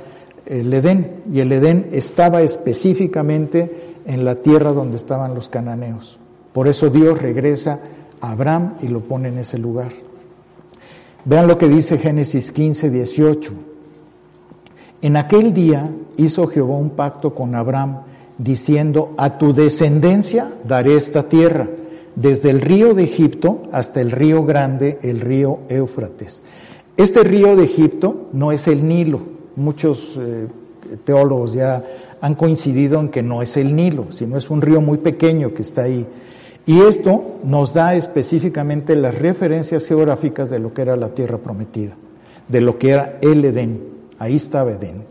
el 0.45 0.71
Edén, 0.73 1.23
y 1.31 1.39
el 1.39 1.51
Edén 1.51 1.89
estaba 1.91 2.41
específicamente 2.41 3.95
en 4.05 4.25
la 4.25 4.35
tierra 4.35 4.71
donde 4.73 4.97
estaban 4.97 5.33
los 5.33 5.49
cananeos. 5.49 6.19
Por 6.53 6.67
eso 6.67 6.89
Dios 6.89 7.21
regresa 7.21 7.79
a 8.21 8.31
Abraham 8.31 8.75
y 8.81 8.87
lo 8.87 9.01
pone 9.01 9.29
en 9.29 9.39
ese 9.39 9.57
lugar. 9.57 9.91
Vean 11.25 11.47
lo 11.47 11.57
que 11.57 11.67
dice 11.67 11.97
Génesis 11.97 12.51
15, 12.51 12.91
18. 12.91 13.51
En 15.05 15.17
aquel 15.17 15.53
día 15.53 15.87
hizo 16.17 16.47
Jehová 16.47 16.77
un 16.77 16.89
pacto 16.89 17.35
con 17.35 17.53
Abraham, 17.53 17.97
diciendo, 18.39 19.13
a 19.17 19.37
tu 19.37 19.53
descendencia 19.53 20.51
daré 20.67 20.95
esta 20.95 21.29
tierra, 21.29 21.69
desde 22.15 22.49
el 22.49 22.59
río 22.59 22.95
de 22.95 23.03
Egipto 23.03 23.67
hasta 23.71 24.01
el 24.01 24.09
río 24.09 24.43
grande, 24.45 24.97
el 25.03 25.21
río 25.21 25.59
Éufrates. 25.69 26.41
Este 26.97 27.23
río 27.23 27.55
de 27.55 27.65
Egipto 27.65 28.29
no 28.33 28.51
es 28.51 28.67
el 28.67 28.87
Nilo, 28.87 29.19
muchos 29.55 30.17
eh, 30.19 30.47
teólogos 31.03 31.53
ya 31.53 31.83
han 32.19 32.33
coincidido 32.33 32.99
en 32.99 33.09
que 33.09 33.21
no 33.21 33.43
es 33.43 33.57
el 33.57 33.75
Nilo, 33.75 34.07
sino 34.09 34.37
es 34.37 34.49
un 34.49 34.59
río 34.59 34.81
muy 34.81 34.97
pequeño 34.97 35.53
que 35.53 35.61
está 35.61 35.83
ahí. 35.83 36.07
Y 36.65 36.81
esto 36.81 37.35
nos 37.43 37.75
da 37.75 37.93
específicamente 37.93 38.95
las 38.95 39.19
referencias 39.19 39.85
geográficas 39.85 40.49
de 40.49 40.57
lo 40.57 40.73
que 40.73 40.81
era 40.81 40.95
la 40.95 41.09
tierra 41.09 41.37
prometida, 41.37 41.95
de 42.47 42.61
lo 42.61 42.79
que 42.79 42.89
era 42.89 43.19
el 43.21 43.45
Edén. 43.45 43.94
Ahí 44.19 44.35
estaba 44.35 44.71
Edén. 44.71 45.03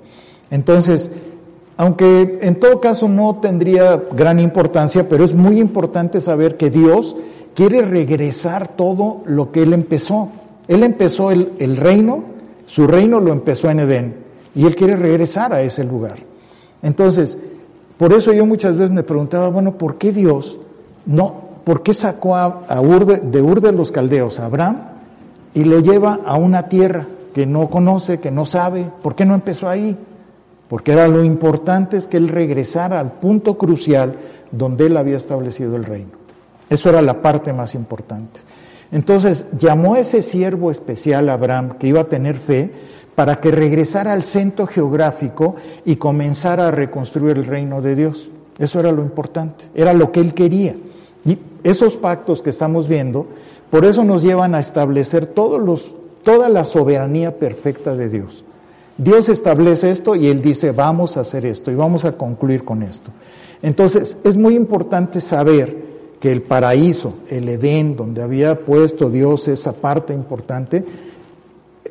Entonces, 0.51 1.11
aunque 1.77 2.39
en 2.43 2.61
todo 2.61 2.81
caso 2.81 3.09
no 3.09 3.37
tendría 3.41 4.03
gran 4.13 4.39
importancia, 4.39 5.09
pero 5.09 5.25
es 5.25 5.35
muy 5.35 5.59
importante 5.59 6.21
saber 6.21 6.57
que 6.57 6.71
Dios 6.71 7.17
quiere 7.55 7.83
regresar 7.83 8.69
todo 8.69 9.23
lo 9.27 9.53
que 9.53 9.63
Él 9.63 9.73
empezó. 9.73 10.29
Él 10.69 10.83
empezó 10.83 11.31
el, 11.31 11.53
el 11.59 11.77
reino, 11.77 12.25
su 12.67 12.87
reino 12.87 13.21
lo 13.21 13.33
empezó 13.33 13.71
en 13.71 13.81
Edén, 13.81 14.15
y 14.55 14.65
él 14.65 14.77
quiere 14.77 14.97
regresar 14.97 15.53
a 15.53 15.61
ese 15.61 15.85
lugar. 15.85 16.19
Entonces, 16.83 17.37
por 17.99 18.15
eso 18.15 18.33
yo 18.33 18.47
muchas 18.47 18.79
veces 18.79 18.91
me 18.91 19.03
preguntaba, 19.03 19.49
bueno, 19.49 19.77
¿por 19.77 19.99
qué 19.99 20.13
Dios 20.13 20.59
no, 21.07 21.35
por 21.65 21.83
qué 21.83 21.93
sacó 21.93 22.37
a, 22.37 22.81
Ur 22.81 23.07
de, 23.07 23.43
Ur 23.43 23.61
de 23.61 23.73
los 23.73 23.93
Caldeos 23.93 24.41
a 24.41 24.47
Abraham 24.47 24.79
y 25.53 25.65
lo 25.65 25.81
lleva 25.81 26.21
a 26.25 26.37
una 26.37 26.69
tierra 26.69 27.07
que 27.35 27.45
no 27.45 27.69
conoce, 27.69 28.21
que 28.21 28.31
no 28.31 28.47
sabe? 28.47 28.91
¿Por 29.03 29.15
qué 29.15 29.27
no 29.27 29.35
empezó 29.35 29.69
ahí? 29.69 29.99
Porque 30.69 30.93
era 30.93 31.09
lo 31.09 31.23
importante 31.23 31.97
es 31.97 32.07
que 32.07 32.17
él 32.17 32.29
regresara 32.29 33.01
al 33.01 33.13
punto 33.13 33.59
crucial 33.59 34.17
donde 34.51 34.87
él 34.87 34.97
había 34.97 35.17
establecido 35.17 35.77
el 35.77 35.85
reino. 35.85 36.13
Eso 36.71 36.89
era 36.89 37.03
la 37.03 37.21
parte 37.21 37.53
más 37.53 37.75
importante. 37.75 38.41
Entonces 38.91 39.49
llamó 39.59 39.95
a 39.95 39.99
ese 39.99 40.23
siervo 40.23 40.71
especial 40.71 41.29
Abraham, 41.29 41.77
que 41.79 41.89
iba 41.89 42.03
a 42.03 42.09
tener 42.09 42.37
fe, 42.37 42.71
para 43.15 43.41
que 43.41 43.51
regresara 43.51 44.13
al 44.13 44.23
centro 44.23 44.67
geográfico 44.67 45.57
y 45.85 45.97
comenzara 45.97 46.69
a 46.69 46.71
reconstruir 46.71 47.37
el 47.37 47.47
reino 47.47 47.81
de 47.81 47.95
Dios. 47.95 48.31
Eso 48.59 48.81
era 48.81 48.93
lo 48.93 49.03
importante, 49.03 49.67
era 49.75 49.93
lo 49.93 50.13
que 50.13 50.21
él 50.21 50.35
quería. 50.35 50.77
Y 51.25 51.39
esos 51.63 51.97
pactos 51.97 52.43
que 52.43 52.51
estamos 52.51 52.89
viendo, 52.89 53.27
por 53.71 53.85
eso 53.85 54.05
nos 54.05 54.23
llevan 54.23 54.55
a 54.55 54.61
establecer 54.61 55.27
todos 55.27 55.61
los, 55.61 55.95
toda 56.25 56.49
la 56.49 56.65
soberanía 56.65 57.39
perfecta 57.39 57.95
de 57.95 58.09
Dios. 58.09 58.45
Dios 58.97 59.29
establece 59.29 59.91
esto 59.91 60.15
y 60.15 60.29
Él 60.29 60.41
dice, 60.41 60.73
vamos 60.73 61.17
a 61.17 61.21
hacer 61.21 61.47
esto 61.47 61.71
y 61.71 61.75
vamos 61.75 62.05
a 62.05 62.13
concluir 62.13 62.65
con 62.65 62.83
esto. 62.83 63.11
Entonces, 63.63 64.19
es 64.25 64.37
muy 64.37 64.55
importante 64.57 65.21
saber 65.21 65.85
que 66.21 66.31
el 66.31 66.43
paraíso, 66.43 67.15
el 67.29 67.49
Edén, 67.49 67.97
donde 67.97 68.23
había 68.23 68.59
puesto 68.61 69.11
Dios 69.11 69.49
esa 69.49 69.73
parte 69.73 70.13
importante, 70.13 70.85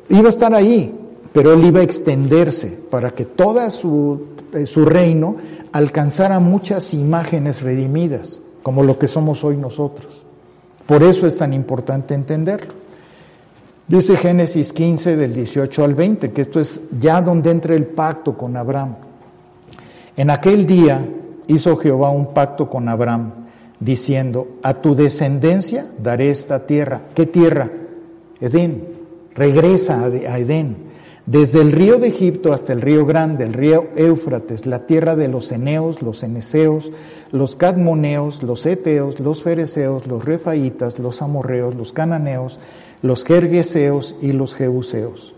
iba 0.08 0.26
a 0.26 0.28
estar 0.28 0.54
ahí, 0.54 0.94
pero 1.32 1.52
él 1.52 1.64
iba 1.64 1.80
a 1.80 1.84
extenderse 1.84 2.78
para 2.90 3.10
que 3.10 3.24
todo 3.24 3.68
su, 3.70 4.20
eh, 4.52 4.66
su 4.66 4.84
reino 4.84 5.36
alcanzara 5.72 6.40
muchas 6.40 6.94
imágenes 6.94 7.60
redimidas, 7.62 8.40
como 8.62 8.82
lo 8.82 8.98
que 8.98 9.08
somos 9.08 9.44
hoy 9.44 9.56
nosotros. 9.56 10.22
Por 10.86 11.02
eso 11.02 11.26
es 11.26 11.36
tan 11.36 11.52
importante 11.52 12.14
entenderlo. 12.14 12.83
Dice 13.86 14.16
Génesis 14.16 14.72
15 14.72 15.16
del 15.16 15.34
18 15.34 15.84
al 15.84 15.94
20, 15.94 16.32
que 16.32 16.40
esto 16.40 16.58
es 16.58 16.82
ya 16.98 17.20
donde 17.20 17.50
entra 17.50 17.74
el 17.74 17.86
pacto 17.86 18.36
con 18.36 18.56
Abraham. 18.56 18.96
En 20.16 20.30
aquel 20.30 20.64
día 20.64 21.06
hizo 21.48 21.76
Jehová 21.76 22.10
un 22.10 22.32
pacto 22.32 22.70
con 22.70 22.88
Abraham, 22.88 23.32
diciendo, 23.78 24.48
a 24.62 24.74
tu 24.74 24.94
descendencia 24.94 25.86
daré 25.98 26.30
esta 26.30 26.66
tierra. 26.66 27.02
¿Qué 27.14 27.26
tierra? 27.26 27.70
Edén. 28.40 28.94
Regresa 29.34 30.04
a 30.04 30.38
Edén 30.38 30.84
desde 31.26 31.62
el 31.62 31.72
río 31.72 31.98
de 31.98 32.08
Egipto 32.08 32.52
hasta 32.52 32.74
el 32.74 32.82
río 32.82 33.06
grande, 33.06 33.44
el 33.44 33.54
río 33.54 33.88
Éufrates, 33.96 34.66
la 34.66 34.86
tierra 34.86 35.16
de 35.16 35.28
los 35.28 35.52
eneos, 35.52 36.02
los 36.02 36.22
eneseos, 36.22 36.92
los 37.32 37.56
cadmoneos, 37.56 38.42
los 38.42 38.66
eteos, 38.66 39.20
los 39.20 39.42
fereceos, 39.42 40.06
los 40.06 40.22
refaitas, 40.22 40.98
los 40.98 41.22
amorreos, 41.22 41.76
los 41.76 41.94
cananeos, 41.94 42.60
los 43.04 43.22
jergueseos 43.22 44.16
y 44.22 44.32
los 44.32 44.54
jebuseos. 44.54 45.34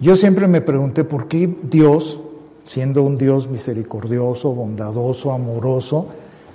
Yo 0.00 0.16
siempre 0.16 0.48
me 0.48 0.60
pregunté 0.60 1.04
por 1.04 1.28
qué 1.28 1.48
Dios, 1.62 2.20
siendo 2.64 3.04
un 3.04 3.16
Dios 3.16 3.48
misericordioso, 3.48 4.50
bondadoso, 4.52 5.30
amoroso, 5.30 6.08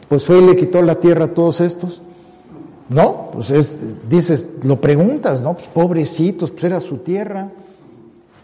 pues 0.10 0.26
fue 0.26 0.40
y 0.40 0.46
le 0.46 0.58
quitó 0.58 0.82
la 0.82 0.96
tierra 0.96 1.26
a 1.26 1.34
todos 1.34 1.62
estos. 1.62 2.02
No, 2.90 3.30
pues 3.32 3.50
es, 3.52 3.80
dices, 4.10 4.46
lo 4.62 4.82
preguntas, 4.82 5.42
¿no? 5.42 5.54
Pues 5.54 5.70
pobrecitos, 5.70 6.52
pues 6.52 6.66
era 6.66 6.82
su 6.82 6.98
tierra. 6.98 7.50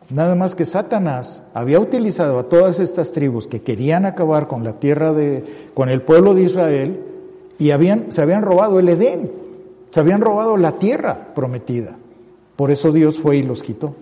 Nada 0.09 0.33
más 0.33 0.55
que 0.55 0.63
Satanás 0.63 1.41
había 1.53 1.81
utilizado 1.81 2.39
a 2.39 2.43
todas 2.43 2.79
estas 2.79 3.11
tribus 3.11 3.47
que 3.47 3.61
querían 3.61 4.05
acabar 4.05 4.47
con 4.47 4.63
la 4.63 4.79
tierra 4.79 5.11
de, 5.11 5.43
con 5.73 5.89
el 5.89 6.01
pueblo 6.03 6.33
de 6.33 6.43
Israel 6.43 7.01
y 7.57 7.71
habían, 7.71 8.13
se 8.13 8.21
habían 8.21 8.43
robado 8.43 8.79
el 8.79 8.87
Edén, 8.87 9.46
se 9.91 9.99
habían 9.99 10.21
robado 10.21 10.57
la 10.57 10.73
tierra 10.73 11.33
prometida. 11.33 11.95
Por 12.55 12.71
eso 12.71 12.91
Dios 12.91 13.19
fue 13.19 13.37
y 13.37 13.43
los 13.43 13.63
quitó. 13.63 13.95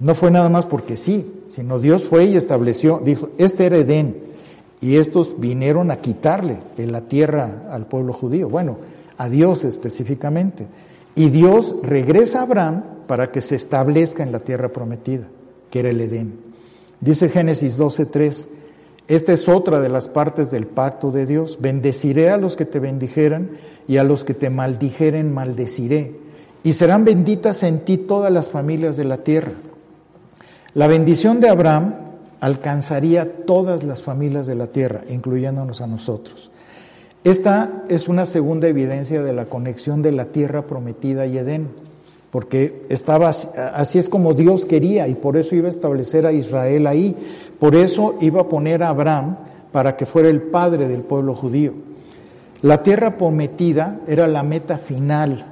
No 0.00 0.14
fue 0.14 0.30
nada 0.30 0.48
más 0.48 0.66
porque 0.66 0.96
sí, 0.96 1.44
sino 1.50 1.78
Dios 1.78 2.04
fue 2.04 2.24
y 2.24 2.36
estableció, 2.36 3.00
dijo, 3.04 3.28
este 3.38 3.66
era 3.66 3.76
Edén, 3.76 4.16
y 4.80 4.96
estos 4.96 5.38
vinieron 5.38 5.92
a 5.92 5.98
quitarle 5.98 6.58
la 6.76 7.02
tierra 7.02 7.68
al 7.70 7.86
pueblo 7.86 8.12
judío, 8.12 8.48
bueno, 8.48 8.78
a 9.16 9.28
Dios 9.28 9.62
específicamente. 9.62 10.66
Y 11.14 11.28
Dios 11.28 11.76
regresa 11.82 12.40
a 12.40 12.42
Abraham 12.42 12.82
para 13.06 13.30
que 13.30 13.40
se 13.40 13.54
establezca 13.54 14.24
en 14.24 14.32
la 14.32 14.40
tierra 14.40 14.70
prometida, 14.70 15.28
que 15.70 15.80
era 15.80 15.90
el 15.90 16.00
Edén. 16.00 16.34
Dice 17.00 17.28
Génesis 17.28 17.78
12:3, 17.78 18.48
esta 19.08 19.32
es 19.32 19.48
otra 19.48 19.80
de 19.80 19.88
las 19.88 20.08
partes 20.08 20.50
del 20.50 20.66
pacto 20.66 21.10
de 21.10 21.26
Dios. 21.26 21.58
Bendeciré 21.60 22.30
a 22.30 22.36
los 22.36 22.56
que 22.56 22.64
te 22.64 22.78
bendijeran 22.78 23.50
y 23.88 23.96
a 23.96 24.04
los 24.04 24.24
que 24.24 24.34
te 24.34 24.48
maldijeren 24.48 25.32
maldeciré. 25.32 26.16
Y 26.62 26.74
serán 26.74 27.04
benditas 27.04 27.62
en 27.64 27.80
ti 27.80 27.98
todas 27.98 28.32
las 28.32 28.48
familias 28.48 28.96
de 28.96 29.04
la 29.04 29.18
tierra. 29.18 29.52
La 30.74 30.86
bendición 30.86 31.40
de 31.40 31.48
Abraham 31.48 31.94
alcanzaría 32.40 33.44
todas 33.44 33.82
las 33.82 34.02
familias 34.02 34.46
de 34.46 34.54
la 34.54 34.68
tierra, 34.68 35.02
incluyéndonos 35.08 35.80
a 35.80 35.86
nosotros. 35.86 36.50
Esta 37.24 37.84
es 37.88 38.08
una 38.08 38.26
segunda 38.26 38.68
evidencia 38.68 39.22
de 39.22 39.32
la 39.32 39.44
conexión 39.46 40.02
de 40.02 40.12
la 40.12 40.26
tierra 40.26 40.66
prometida 40.66 41.26
y 41.26 41.38
Edén. 41.38 41.68
Porque 42.32 42.86
estaba 42.88 43.28
así 43.28 43.98
es 43.98 44.08
como 44.08 44.32
Dios 44.32 44.64
quería 44.64 45.06
y 45.06 45.14
por 45.14 45.36
eso 45.36 45.54
iba 45.54 45.66
a 45.66 45.70
establecer 45.70 46.26
a 46.26 46.32
Israel 46.32 46.86
ahí, 46.86 47.14
por 47.58 47.76
eso 47.76 48.16
iba 48.22 48.40
a 48.40 48.48
poner 48.48 48.82
a 48.82 48.88
Abraham 48.88 49.36
para 49.70 49.96
que 49.98 50.06
fuera 50.06 50.30
el 50.30 50.40
padre 50.40 50.88
del 50.88 51.02
pueblo 51.02 51.34
judío. 51.34 51.74
La 52.62 52.82
tierra 52.82 53.18
prometida 53.18 54.00
era 54.06 54.26
la 54.28 54.42
meta 54.42 54.78
final, 54.78 55.44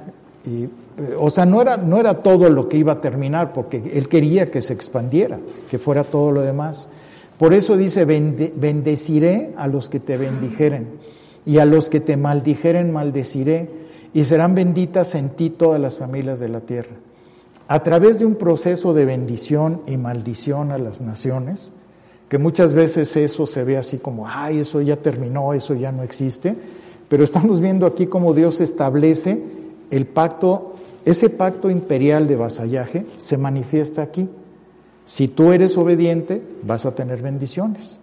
o 1.19 1.29
sea, 1.29 1.45
no 1.45 1.61
era, 1.61 1.77
no 1.77 1.99
era 1.99 2.15
todo 2.15 2.49
lo 2.49 2.67
que 2.67 2.77
iba 2.77 2.93
a 2.93 3.01
terminar, 3.01 3.53
porque 3.53 3.91
él 3.93 4.07
quería 4.07 4.49
que 4.49 4.63
se 4.63 4.73
expandiera, 4.73 5.37
que 5.69 5.77
fuera 5.77 6.03
todo 6.03 6.31
lo 6.31 6.41
demás. 6.41 6.89
Por 7.37 7.53
eso 7.53 7.77
dice, 7.77 8.05
bendeciré 8.05 9.53
a 9.55 9.67
los 9.67 9.87
que 9.87 9.99
te 9.99 10.17
bendijeren, 10.17 10.87
y 11.45 11.59
a 11.59 11.65
los 11.65 11.89
que 11.89 11.99
te 11.99 12.17
maldijeren 12.17 12.91
maldeciré, 12.91 13.80
y 14.13 14.23
serán 14.23 14.55
benditas 14.55 15.15
en 15.15 15.29
ti 15.29 15.49
todas 15.49 15.79
las 15.79 15.97
familias 15.97 16.39
de 16.39 16.49
la 16.49 16.61
tierra. 16.61 16.95
A 17.67 17.83
través 17.83 18.19
de 18.19 18.25
un 18.25 18.35
proceso 18.35 18.93
de 18.93 19.05
bendición 19.05 19.81
y 19.87 19.97
maldición 19.97 20.71
a 20.71 20.77
las 20.77 21.01
naciones, 21.01 21.71
que 22.27 22.37
muchas 22.37 22.73
veces 22.73 23.15
eso 23.15 23.45
se 23.45 23.63
ve 23.63 23.77
así 23.77 23.97
como, 23.97 24.27
ay, 24.27 24.59
eso 24.59 24.81
ya 24.81 24.97
terminó, 24.97 25.53
eso 25.53 25.73
ya 25.73 25.91
no 25.91 26.03
existe, 26.03 26.55
pero 27.07 27.23
estamos 27.23 27.61
viendo 27.61 27.85
aquí 27.85 28.07
cómo 28.07 28.33
Dios 28.33 28.61
establece 28.61 29.41
el 29.89 30.05
pacto, 30.05 30.75
ese 31.05 31.29
pacto 31.29 31.69
imperial 31.69 32.27
de 32.27 32.35
vasallaje 32.35 33.05
se 33.17 33.37
manifiesta 33.37 34.01
aquí. 34.01 34.29
Si 35.05 35.27
tú 35.27 35.51
eres 35.51 35.77
obediente, 35.77 36.41
vas 36.63 36.85
a 36.85 36.95
tener 36.95 37.21
bendiciones. 37.21 37.99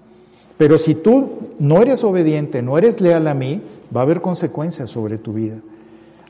Pero 0.59 0.77
si 0.77 0.95
tú 0.95 1.31
no 1.59 1.81
eres 1.81 2.05
obediente, 2.05 2.63
no 2.63 2.77
eres 2.77 3.01
leal 3.01 3.29
a 3.29 3.35
mí, 3.35 3.63
va 3.95 4.01
a 4.01 4.05
haber 4.05 4.21
consecuencias 4.21 4.91
sobre 4.91 5.17
tu 5.17 5.33
vida. 5.33 5.57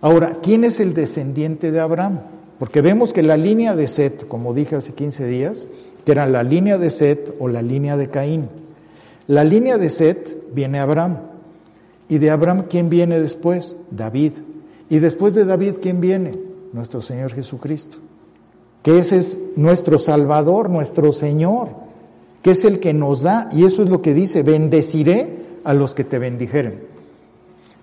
Ahora, 0.00 0.38
¿quién 0.42 0.64
es 0.64 0.80
el 0.80 0.94
descendiente 0.94 1.72
de 1.72 1.80
Abraham? 1.80 2.20
Porque 2.58 2.82
vemos 2.82 3.12
que 3.12 3.22
la 3.22 3.36
línea 3.36 3.74
de 3.76 3.88
Set, 3.88 4.26
como 4.28 4.54
dije 4.54 4.76
hace 4.76 4.92
15 4.92 5.26
días, 5.26 5.66
que 6.04 6.12
era 6.12 6.26
la 6.26 6.42
línea 6.42 6.78
de 6.78 6.90
Set 6.90 7.34
o 7.38 7.48
la 7.48 7.62
línea 7.62 7.96
de 7.96 8.08
Caín. 8.08 8.48
La 9.26 9.44
línea 9.44 9.78
de 9.78 9.90
Set 9.90 10.36
viene 10.52 10.78
Abraham. 10.78 11.18
Y 12.08 12.18
de 12.18 12.30
Abraham, 12.30 12.64
¿quién 12.68 12.88
viene 12.88 13.20
después? 13.20 13.76
David. 13.90 14.32
Y 14.88 14.98
después 14.98 15.34
de 15.34 15.44
David, 15.44 15.74
¿quién 15.82 16.00
viene? 16.00 16.38
Nuestro 16.72 17.02
Señor 17.02 17.34
Jesucristo. 17.34 17.98
Que 18.82 18.98
ese 18.98 19.18
es 19.18 19.38
nuestro 19.56 19.98
Salvador, 19.98 20.70
nuestro 20.70 21.12
Señor, 21.12 21.68
que 22.42 22.52
es 22.52 22.64
el 22.64 22.80
que 22.80 22.94
nos 22.94 23.22
da. 23.22 23.48
Y 23.52 23.64
eso 23.64 23.82
es 23.82 23.90
lo 23.90 24.00
que 24.00 24.14
dice, 24.14 24.42
bendeciré 24.42 25.36
a 25.64 25.74
los 25.74 25.94
que 25.94 26.04
te 26.04 26.18
bendijeren. 26.18 26.80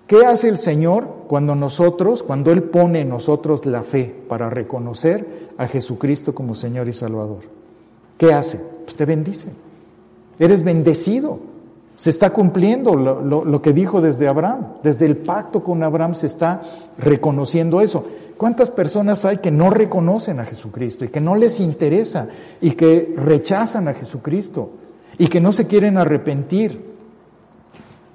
¿Qué 0.06 0.24
hace 0.24 0.48
el 0.48 0.56
Señor 0.56 1.15
cuando 1.26 1.54
nosotros, 1.54 2.22
cuando 2.22 2.52
Él 2.52 2.62
pone 2.64 3.00
en 3.00 3.08
nosotros 3.08 3.66
la 3.66 3.82
fe 3.82 4.14
para 4.28 4.50
reconocer 4.50 5.50
a 5.58 5.66
Jesucristo 5.66 6.34
como 6.34 6.54
Señor 6.54 6.88
y 6.88 6.92
Salvador? 6.92 7.40
¿Qué 8.18 8.32
hace? 8.32 8.58
Pues 8.84 8.96
te 8.96 9.04
bendice. 9.04 9.48
Eres 10.38 10.62
bendecido. 10.62 11.38
Se 11.96 12.10
está 12.10 12.30
cumpliendo 12.30 12.94
lo, 12.94 13.62
que 13.62 13.72
dijo 13.72 14.00
desde 14.00 14.28
Abraham. 14.28 14.74
Desde 14.82 15.06
el 15.06 15.16
pacto 15.16 15.64
con 15.64 15.82
Abraham 15.82 16.14
se 16.14 16.26
está 16.26 16.62
reconociendo 16.98 17.80
eso. 17.80 18.04
¿Cuántas 18.36 18.68
personas 18.68 19.24
hay 19.24 19.38
que 19.38 19.50
no 19.50 19.70
reconocen 19.70 20.38
a 20.40 20.44
Jesucristo 20.44 21.06
y 21.06 21.08
que 21.08 21.22
no 21.22 21.36
les 21.36 21.58
interesa 21.58 22.28
y 22.60 22.72
que 22.72 23.14
rechazan 23.16 23.88
a 23.88 23.94
Jesucristo 23.94 24.70
y 25.18 25.28
que 25.28 25.40
no 25.40 25.52
se 25.52 25.66
quieren 25.66 25.96
arrepentir? 25.96 26.84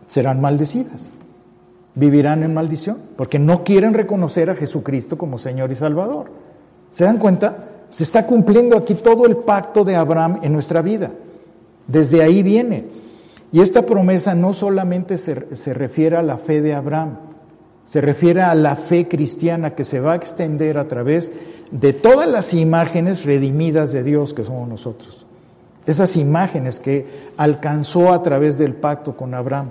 Serán 0.05 0.39
maldecidas. 0.39 1.09
Vivirán 1.93 2.43
en 2.43 2.53
maldición 2.53 2.97
porque 3.17 3.37
no 3.37 3.63
quieren 3.63 3.93
reconocer 3.93 4.49
a 4.49 4.55
Jesucristo 4.55 5.17
como 5.17 5.37
Señor 5.37 5.71
y 5.71 5.75
Salvador. 5.75 6.27
¿Se 6.93 7.03
dan 7.03 7.17
cuenta? 7.17 7.67
Se 7.89 8.03
está 8.03 8.25
cumpliendo 8.25 8.77
aquí 8.77 8.95
todo 8.95 9.25
el 9.25 9.37
pacto 9.37 9.83
de 9.83 9.95
Abraham 9.95 10.39
en 10.41 10.53
nuestra 10.53 10.81
vida. 10.81 11.11
Desde 11.87 12.23
ahí 12.23 12.43
viene. 12.43 12.85
Y 13.51 13.59
esta 13.59 13.85
promesa 13.85 14.33
no 14.33 14.53
solamente 14.53 15.17
se, 15.17 15.55
se, 15.55 15.73
refiere 15.73 16.15
a 16.15 16.21
la 16.21 16.37
fe 16.37 16.61
de 16.61 16.73
Abraham, 16.73 17.17
se 17.83 17.99
refiere 17.99 18.41
a 18.41 18.55
la 18.55 18.77
fe 18.77 19.09
cristiana 19.09 19.75
que 19.75 19.83
se 19.83 19.99
va 19.99 20.13
a 20.13 20.15
extender 20.15 20.77
a 20.77 20.87
través 20.87 21.33
de 21.71 21.91
todas 21.91 22.29
las 22.29 22.53
imágenes 22.53 23.25
redimidas 23.25 23.91
de 23.91 24.03
Dios 24.03 24.33
que 24.33 24.45
somos 24.45 24.69
nosotros. 24.69 25.25
Esas 25.85 26.15
imágenes 26.15 26.79
que 26.79 27.05
alcanzó 27.35 28.13
a 28.13 28.23
través 28.23 28.57
del 28.57 28.75
pacto 28.75 29.17
con 29.17 29.33
Abraham. 29.33 29.67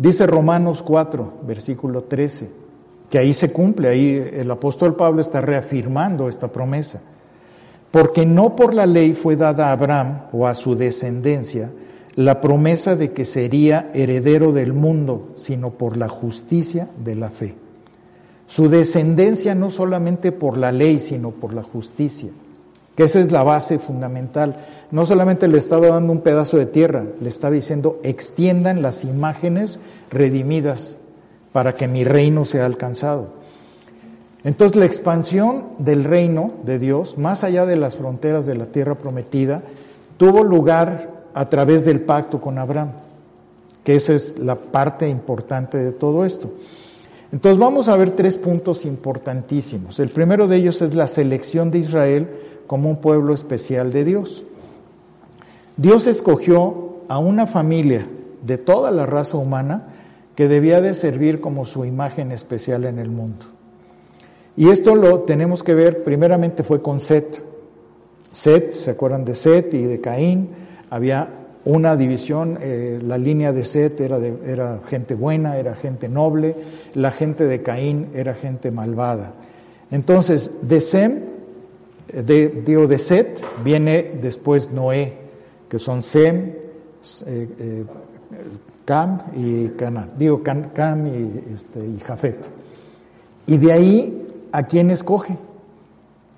Dice 0.00 0.26
Romanos 0.26 0.82
4, 0.82 1.40
versículo 1.46 2.04
13, 2.04 2.48
que 3.10 3.18
ahí 3.18 3.34
se 3.34 3.52
cumple, 3.52 3.90
ahí 3.90 4.30
el 4.32 4.50
apóstol 4.50 4.96
Pablo 4.96 5.20
está 5.20 5.42
reafirmando 5.42 6.30
esta 6.30 6.48
promesa. 6.48 7.02
Porque 7.90 8.24
no 8.24 8.56
por 8.56 8.72
la 8.72 8.86
ley 8.86 9.12
fue 9.12 9.36
dada 9.36 9.68
a 9.68 9.72
Abraham 9.72 10.22
o 10.32 10.46
a 10.46 10.54
su 10.54 10.74
descendencia, 10.74 11.70
la 12.16 12.40
promesa 12.40 12.96
de 12.96 13.12
que 13.12 13.26
sería 13.26 13.90
heredero 13.92 14.52
del 14.52 14.72
mundo, 14.72 15.34
sino 15.36 15.68
por 15.68 15.98
la 15.98 16.08
justicia 16.08 16.88
de 17.04 17.16
la 17.16 17.28
fe. 17.28 17.56
Su 18.46 18.70
descendencia 18.70 19.54
no 19.54 19.70
solamente 19.70 20.32
por 20.32 20.56
la 20.56 20.72
ley, 20.72 20.98
sino 20.98 21.30
por 21.30 21.52
la 21.52 21.62
justicia, 21.62 22.30
que 23.00 23.04
esa 23.04 23.20
es 23.20 23.32
la 23.32 23.42
base 23.42 23.78
fundamental. 23.78 24.56
No 24.90 25.06
solamente 25.06 25.48
le 25.48 25.56
estaba 25.56 25.86
dando 25.86 26.12
un 26.12 26.20
pedazo 26.20 26.58
de 26.58 26.66
tierra, 26.66 27.06
le 27.18 27.30
estaba 27.30 27.54
diciendo, 27.54 27.98
extiendan 28.02 28.82
las 28.82 29.04
imágenes 29.04 29.80
redimidas 30.10 30.98
para 31.50 31.76
que 31.76 31.88
mi 31.88 32.04
reino 32.04 32.44
sea 32.44 32.66
alcanzado. 32.66 33.28
Entonces 34.44 34.76
la 34.76 34.84
expansión 34.84 35.64
del 35.78 36.04
reino 36.04 36.50
de 36.66 36.78
Dios, 36.78 37.16
más 37.16 37.42
allá 37.42 37.64
de 37.64 37.76
las 37.76 37.96
fronteras 37.96 38.44
de 38.44 38.54
la 38.54 38.66
tierra 38.66 38.96
prometida, 38.96 39.62
tuvo 40.18 40.44
lugar 40.44 41.22
a 41.32 41.48
través 41.48 41.86
del 41.86 42.02
pacto 42.02 42.38
con 42.38 42.58
Abraham, 42.58 42.90
que 43.82 43.96
esa 43.96 44.12
es 44.12 44.38
la 44.38 44.56
parte 44.56 45.08
importante 45.08 45.78
de 45.78 45.92
todo 45.92 46.26
esto. 46.26 46.52
Entonces 47.32 47.58
vamos 47.58 47.88
a 47.88 47.96
ver 47.96 48.10
tres 48.10 48.36
puntos 48.36 48.84
importantísimos. 48.84 49.98
El 50.00 50.10
primero 50.10 50.48
de 50.48 50.56
ellos 50.56 50.82
es 50.82 50.94
la 50.94 51.06
selección 51.06 51.70
de 51.70 51.78
Israel 51.78 52.28
como 52.70 52.88
un 52.88 52.98
pueblo 52.98 53.34
especial 53.34 53.92
de 53.92 54.04
Dios. 54.04 54.44
Dios 55.76 56.06
escogió 56.06 56.98
a 57.08 57.18
una 57.18 57.48
familia 57.48 58.06
de 58.46 58.58
toda 58.58 58.92
la 58.92 59.06
raza 59.06 59.38
humana 59.38 59.88
que 60.36 60.46
debía 60.46 60.80
de 60.80 60.94
servir 60.94 61.40
como 61.40 61.64
su 61.64 61.84
imagen 61.84 62.30
especial 62.30 62.84
en 62.84 63.00
el 63.00 63.10
mundo. 63.10 63.44
Y 64.56 64.68
esto 64.68 64.94
lo 64.94 65.22
tenemos 65.22 65.64
que 65.64 65.74
ver, 65.74 66.04
primeramente 66.04 66.62
fue 66.62 66.80
con 66.80 67.00
Set. 67.00 67.44
Set, 68.30 68.70
¿se 68.70 68.92
acuerdan 68.92 69.24
de 69.24 69.34
Set 69.34 69.74
y 69.74 69.82
de 69.82 70.00
Caín? 70.00 70.50
había 70.90 71.28
una 71.64 71.96
división, 71.96 72.56
eh, 72.62 73.00
la 73.04 73.18
línea 73.18 73.52
de 73.52 73.64
Set 73.64 74.00
era, 74.00 74.20
de, 74.20 74.32
era 74.46 74.78
gente 74.86 75.16
buena, 75.16 75.58
era 75.58 75.74
gente 75.74 76.08
noble, 76.08 76.54
la 76.94 77.10
gente 77.10 77.46
de 77.46 77.62
Caín 77.62 78.10
era 78.14 78.34
gente 78.34 78.70
malvada. 78.70 79.32
Entonces, 79.90 80.52
de 80.62 80.78
Sem, 80.78 81.29
de, 82.12 82.48
digo, 82.48 82.86
de 82.86 82.98
Set 82.98 83.44
viene 83.64 84.18
después 84.20 84.72
Noé, 84.72 85.16
que 85.68 85.78
son 85.78 86.02
Sem, 86.02 86.36
eh, 86.36 86.54
eh, 87.26 87.84
Cam 88.84 89.22
y 89.36 89.68
Cana, 89.70 90.08
digo 90.16 90.42
Cam, 90.42 91.06
y, 91.06 91.54
este, 91.54 91.86
y 91.86 91.98
Jafet. 92.00 92.38
Y 93.46 93.56
de 93.58 93.72
ahí, 93.72 94.48
¿a 94.52 94.64
quién 94.64 94.90
escoge? 94.90 95.36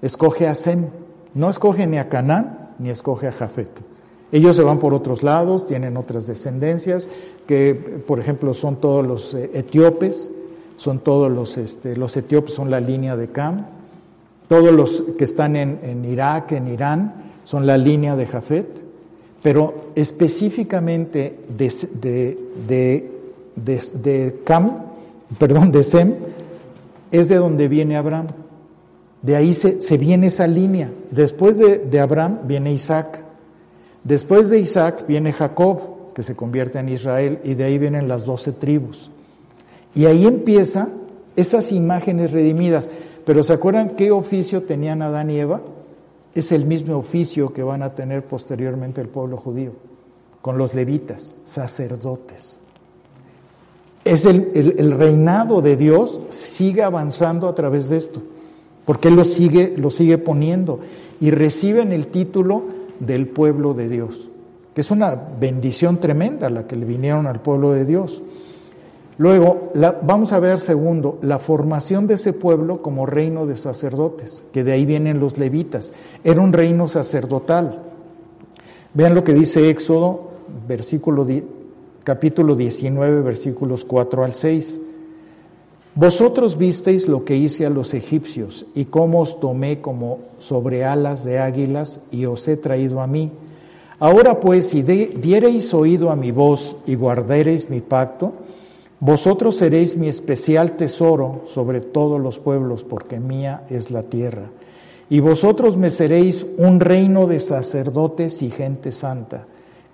Escoge 0.03 0.49
a 0.49 0.55
Sem, 0.55 0.87
no 1.35 1.51
escoge 1.51 1.87
ni 1.87 1.99
a 1.99 2.09
Canaán 2.09 2.75
ni 2.79 2.91
escoge 2.91 3.29
a 3.29 3.33
Jafet. 3.33 3.69
Ellos 4.33 4.57
se 4.57 4.63
van 4.63 4.79
por 4.79 4.95
otros 4.95 5.23
lados, 5.23 5.67
tienen 5.67 5.97
otras 5.97 6.27
descendencias, 6.27 7.09
que 7.47 7.75
por 7.75 8.19
ejemplo 8.19 8.55
son 8.55 8.77
todos 8.77 9.07
los 9.07 9.35
eh, 9.35 9.51
etíopes, 9.53 10.33
son 10.77 11.01
todos 11.01 11.31
los, 11.31 11.59
este, 11.59 11.97
los 11.97 12.17
etíopes 12.17 12.55
son 12.55 12.71
la 12.71 12.81
línea 12.81 13.15
de 13.15 13.29
Cam, 13.29 13.67
todos 14.53 14.71
los 14.71 15.03
que 15.17 15.25
están 15.25 15.57
en, 15.57 16.05
Irak, 16.05 16.53
en 16.53 16.69
Irán, 16.69 17.15
son 17.43 17.67
la 17.67 17.79
línea 17.79 18.17
de 18.17 18.27
Jafet, 18.27 18.85
pero 19.43 19.93
específicamente 19.95 21.39
de, 21.57 22.39
de, 23.57 24.41
Cam, 24.45 24.73
perdón, 25.39 25.73
de 25.73 25.83
Sem, 25.83 26.17
es 27.11 27.31
de 27.31 27.37
donde 27.37 27.67
viene 27.67 27.97
Abraham. 27.97 28.27
De 29.23 29.37
ahí 29.37 29.55
se, 29.55 29.81
se 29.81 29.97
viene 29.97 30.27
esa 30.27 30.47
línea. 30.47 30.93
Después 31.11 31.57
de 31.57 31.99
Abraham 31.99 32.41
viene 32.45 32.75
Isaac. 32.75 33.25
Después 34.05 34.51
de 34.51 34.61
Isaac 34.61 35.07
viene 35.09 35.33
Jacob, 35.33 36.13
que 36.15 36.23
se 36.23 36.37
convierte 36.37 36.79
en 36.79 36.91
Israel, 36.91 37.39
y 37.43 37.55
de 37.55 37.65
ahí 37.65 37.79
vienen 37.79 38.07
las 38.07 38.27
doce 38.27 38.53
tribus. 38.53 39.11
Y 39.95 40.05
ahí 40.05 40.27
empieza 40.27 40.91
esas 41.37 41.73
imágenes 41.73 42.33
redimidas. 42.33 42.91
Pero 43.25 43.43
¿se 43.43 43.53
acuerdan 43.53 43.91
qué 43.91 44.11
oficio 44.11 44.63
tenían 44.63 45.03
Adán 45.03 45.31
y 45.31 45.39
Eva? 45.39 45.61
Es 46.35 46.51
el 46.53 46.65
mismo 46.65 46.97
oficio 46.97 47.53
que 47.53 47.63
van 47.63 47.83
a 47.83 47.95
tener 47.95 48.25
posteriormente 48.25 49.01
el 49.01 49.09
pueblo 49.09 49.37
judío, 49.37 49.73
con 50.41 50.59
los 50.59 50.75
levitas, 50.75 51.37
sacerdotes. 51.45 52.59
Es 54.05 54.27
el, 54.27 54.51
el 54.55 54.91
reinado 54.93 55.61
de 55.61 55.77
Dios 55.77 56.21
sigue 56.31 56.83
avanzando 56.83 57.47
a 57.49 57.55
través 57.55 57.89
de 57.89 57.99
esto. 57.99 58.21
porque 58.85 59.09
Él 59.09 59.17
lo 59.17 59.25
sigue, 59.25 59.75
lo 59.77 59.91
sigue 59.91 60.19
poniendo 60.19 60.81
y 61.21 61.31
reciben 61.31 61.93
el 61.93 62.09
título 62.09 62.65
del 62.99 63.29
pueblo 63.29 63.75
de 63.75 63.89
Dios, 63.89 64.29
que 64.75 64.81
es 64.81 64.91
una 64.91 65.15
bendición 65.15 65.99
tremenda 65.99 66.51
la 66.51 66.67
que 66.67 66.77
le 66.77 66.85
vinieron 66.85 67.27
al 67.27 67.41
pueblo 67.41 67.73
de 67.73 67.85
Dios. 67.85 68.23
Luego, 69.19 69.71
vamos 70.03 70.33
a 70.33 70.41
ver 70.41 70.59
segundo, 70.59 71.19
la 71.23 71.39
formación 71.39 72.07
de 72.07 72.15
ese 72.15 72.33
pueblo 72.33 72.81
como 72.81 73.05
reino 73.05 73.47
de 73.47 73.57
sacerdotes, 73.57 74.45
que 74.53 74.65
de 74.65 74.73
ahí 74.73 74.87
vienen 74.87 75.21
los 75.21 75.37
levitas. 75.37 75.93
Era 76.25 76.41
un 76.41 76.53
reino 76.53 76.89
sacerdotal. 76.89 77.83
Vean 78.95 79.15
lo 79.15 79.23
que 79.23 79.35
dice 79.35 79.69
Éxodo, 79.69 80.31
versículo, 80.67 81.27
capítulo 82.05 82.57
19, 82.57 83.21
versículos 83.21 83.85
4 83.85 84.25
al 84.25 84.35
6. 84.35 84.81
Vosotros 85.95 86.57
visteis 86.57 87.07
lo 87.07 87.25
que 87.27 87.37
hice 87.37 87.67
a 87.67 87.71
los 87.71 87.93
egipcios 87.93 88.65
y 88.75 88.87
cómo 88.87 89.21
os 89.21 89.41
tomé 89.41 89.83
como 89.83 90.21
sobre 90.39 90.87
alas 90.87 91.23
de 91.23 91.39
águilas 91.39 92.01
y 92.11 92.25
os 92.25 92.49
he 92.49 92.57
traído 92.57 93.03
a 93.03 93.07
mí. 93.07 93.31
Ahora 93.99 94.41
pues, 94.41 94.71
si 94.71 94.83
diereis 94.83 95.73
oído 95.75 96.11
a 96.11 96.17
mi 96.17 96.33
voz 96.33 96.77
y 96.87 96.95
guardareis 96.95 97.69
mi 97.69 97.81
pacto, 97.81 98.33
vosotros 99.03 99.57
seréis 99.57 99.97
mi 99.97 100.07
especial 100.07 100.77
tesoro 100.77 101.43
sobre 101.47 101.81
todos 101.81 102.21
los 102.21 102.39
pueblos, 102.39 102.85
porque 102.85 103.19
mía 103.19 103.65
es 103.69 103.91
la 103.91 104.05
tierra. 104.05 104.53
Y 105.11 105.19
vosotros 105.19 105.77
me 105.77 105.91
seréis 105.91 106.47
un 106.57 106.79
reino 106.79 107.27
de 107.27 107.41
sacerdotes 107.41 108.43
y 108.43 108.51
gente 108.51 108.93
santa. 108.93 109.47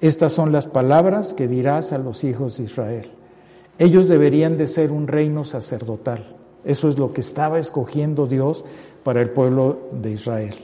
Estas 0.02 0.34
son 0.34 0.52
las 0.52 0.66
palabras 0.66 1.32
que 1.32 1.48
dirás 1.48 1.94
a 1.94 1.98
los 1.98 2.22
hijos 2.22 2.58
de 2.58 2.64
Israel. 2.64 3.10
Ellos 3.78 4.08
deberían 4.08 4.58
de 4.58 4.68
ser 4.68 4.92
un 4.92 5.06
reino 5.06 5.42
sacerdotal. 5.42 6.36
Eso 6.62 6.90
es 6.90 6.98
lo 6.98 7.14
que 7.14 7.22
estaba 7.22 7.58
escogiendo 7.58 8.26
Dios 8.26 8.62
para 9.04 9.22
el 9.22 9.30
pueblo 9.30 9.78
de 9.90 10.10
Israel. 10.10 10.54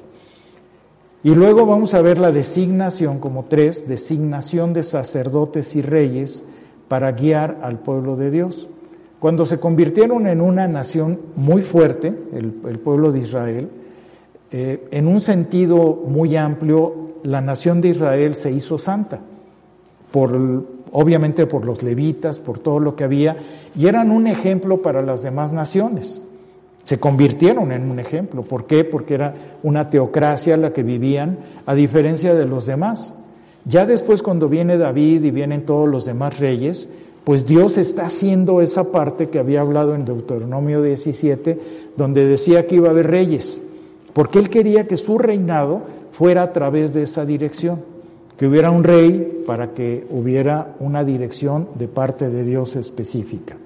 Y 1.23 1.35
luego 1.35 1.65
vamos 1.65 1.95
a 1.95 2.03
ver 2.03 2.19
la 2.19 2.31
designación 2.31 3.21
como 3.21 3.47
tres, 3.47 3.89
designación 3.89 4.75
de 4.75 4.83
sacerdotes 4.83 5.75
y 5.77 5.81
reyes 5.81 6.45
para 6.89 7.13
guiar 7.13 7.59
al 7.63 7.79
pueblo 7.79 8.17
de 8.17 8.31
Dios. 8.31 8.69
Cuando 9.19 9.47
se 9.47 9.59
convirtieron 9.59 10.27
en 10.27 10.41
una 10.41 10.69
nación 10.69 11.19
muy 11.35 11.63
fuerte, 11.63 12.15
el, 12.33 12.53
pueblo 12.79 13.11
de 13.11 13.21
Israel, 13.21 13.69
eh, 14.51 14.87
en 14.91 15.09
un 15.09 15.21
sentido 15.21 16.03
muy 16.07 16.37
amplio, 16.37 17.15
la 17.23 17.41
nación 17.41 17.81
de 17.81 17.89
Israel 17.89 18.37
se 18.37 18.53
hizo 18.53 18.77
santa 18.77 19.21
por, 20.13 20.37
obviamente 20.93 21.47
por 21.47 21.65
los 21.65 21.83
levitas, 21.83 22.39
por 22.39 22.59
todo 22.59 22.79
lo 22.79 22.95
que 22.95 23.05
había, 23.05 23.37
y 23.75 23.87
eran 23.87 24.11
un 24.11 24.27
ejemplo 24.27 24.83
para 24.83 25.03
las 25.03 25.23
demás 25.23 25.53
naciones. 25.53 26.21
Se 26.85 27.01
convirtieron 27.01 27.73
en 27.73 27.91
un 27.91 27.99
ejemplo. 27.99 28.43
¿Por 28.43 28.67
qué? 28.67 28.85
Porque 28.85 29.15
era 29.15 29.35
una 29.63 29.89
teocracia 29.89 30.57
la 30.57 30.73
que 30.73 30.83
vivían, 30.83 31.39
a 31.65 31.75
diferencia 31.75 32.35
de 32.35 32.45
los 32.45 32.67
demás. 32.67 33.15
Ya 33.65 33.87
después 33.87 34.23
cuando 34.23 34.49
viene 34.49 34.77
David 34.77 35.25
y 35.25 35.31
vienen 35.31 35.65
todos 35.65 35.89
los 35.89 36.05
demás 36.05 36.39
reyes, 36.39 36.89
pues 37.25 37.47
Dios 37.47 37.79
está 37.79 38.07
haciendo 38.07 38.61
esa 38.61 38.93
parte 38.93 39.31
que 39.31 39.39
había 39.39 39.63
hablado 39.63 39.95
en 39.95 40.05
Deuteronomio 40.05 40.83
17, 40.83 41.59
donde 41.97 42.27
decía 42.27 42.67
que 42.67 42.77
iba 42.77 42.89
a 42.89 42.91
haber 42.91 43.11
reyes, 43.11 43.63
porque 44.13 44.39
él 44.39 44.51
quería 44.51 44.87
que 44.87 44.99
su 44.99 45.17
reinado 45.17 45.83
fuera 46.13 46.43
a 46.43 46.53
través 46.53 46.93
de 46.93 47.05
esa 47.05 47.25
dirección 47.25 47.83
que 48.37 48.47
hubiera 48.47 48.71
un 48.71 48.85
rey 48.85 49.43
para 49.47 49.73
que 49.73 50.07
hubiera 50.11 50.75
una 50.81 51.05
dirección 51.05 51.69
de 51.77 51.89
parte 51.89 52.29
de 52.29 52.45
Dios 52.45 52.77
específica. 52.77 53.57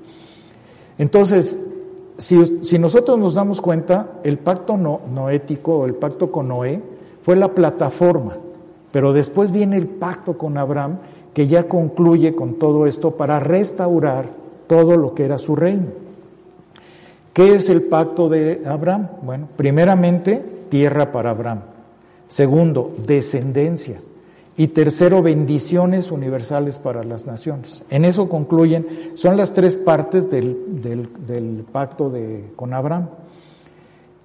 Entonces, 0.99 1.59
si, 2.19 2.79
nosotros 2.79 3.19
nos 3.19 3.35
damos 3.35 3.61
cuenta, 3.61 4.21
el 4.25 4.39
pacto 4.39 4.77
no, 4.77 5.01
noético 5.13 5.79
o 5.79 5.87
el 5.87 5.95
pacto 5.95 6.31
con 6.31 6.49
Noé 6.49 6.83
fue 7.23 7.37
la 7.37 7.55
plataforma, 7.55 8.37
pero 8.93 9.13
después 9.13 9.51
viene 9.51 9.77
el 9.77 9.87
pacto 9.87 10.39
con 10.39 10.59
Abraham 10.59 10.99
que 11.35 11.47
ya 11.47 11.69
concluye 11.69 12.35
con 12.35 12.55
todo 12.55 12.87
esto 12.87 13.13
para 13.13 13.39
restaurar 13.41 14.31
todo 14.67 14.97
lo 14.97 15.15
que 15.15 15.25
era 15.25 15.39
su 15.39 15.55
reino. 15.55 15.87
¿Qué 17.33 17.55
es 17.55 17.69
el 17.69 17.83
pacto 17.83 18.29
de 18.29 18.63
Abraham? 18.67 19.09
Bueno, 19.23 19.49
primeramente, 19.57 20.45
tierra 20.69 21.13
para 21.13 21.31
Abraham. 21.31 21.61
Segundo, 22.27 22.95
descendencia. 23.07 24.01
Y 24.57 24.69
tercero, 24.69 25.23
bendiciones 25.23 26.11
universales 26.11 26.81
para 26.81 27.05
las 27.05 27.27
naciones. 27.27 27.85
En 27.91 28.05
eso 28.05 28.29
concluyen, 28.29 28.89
son 29.15 29.37
las 29.37 29.55
tres 29.55 29.77
partes 29.77 30.29
del, 30.29 30.57
pacto 31.71 32.11
de, 32.11 32.51
con 32.57 32.75
Abraham. 32.75 33.07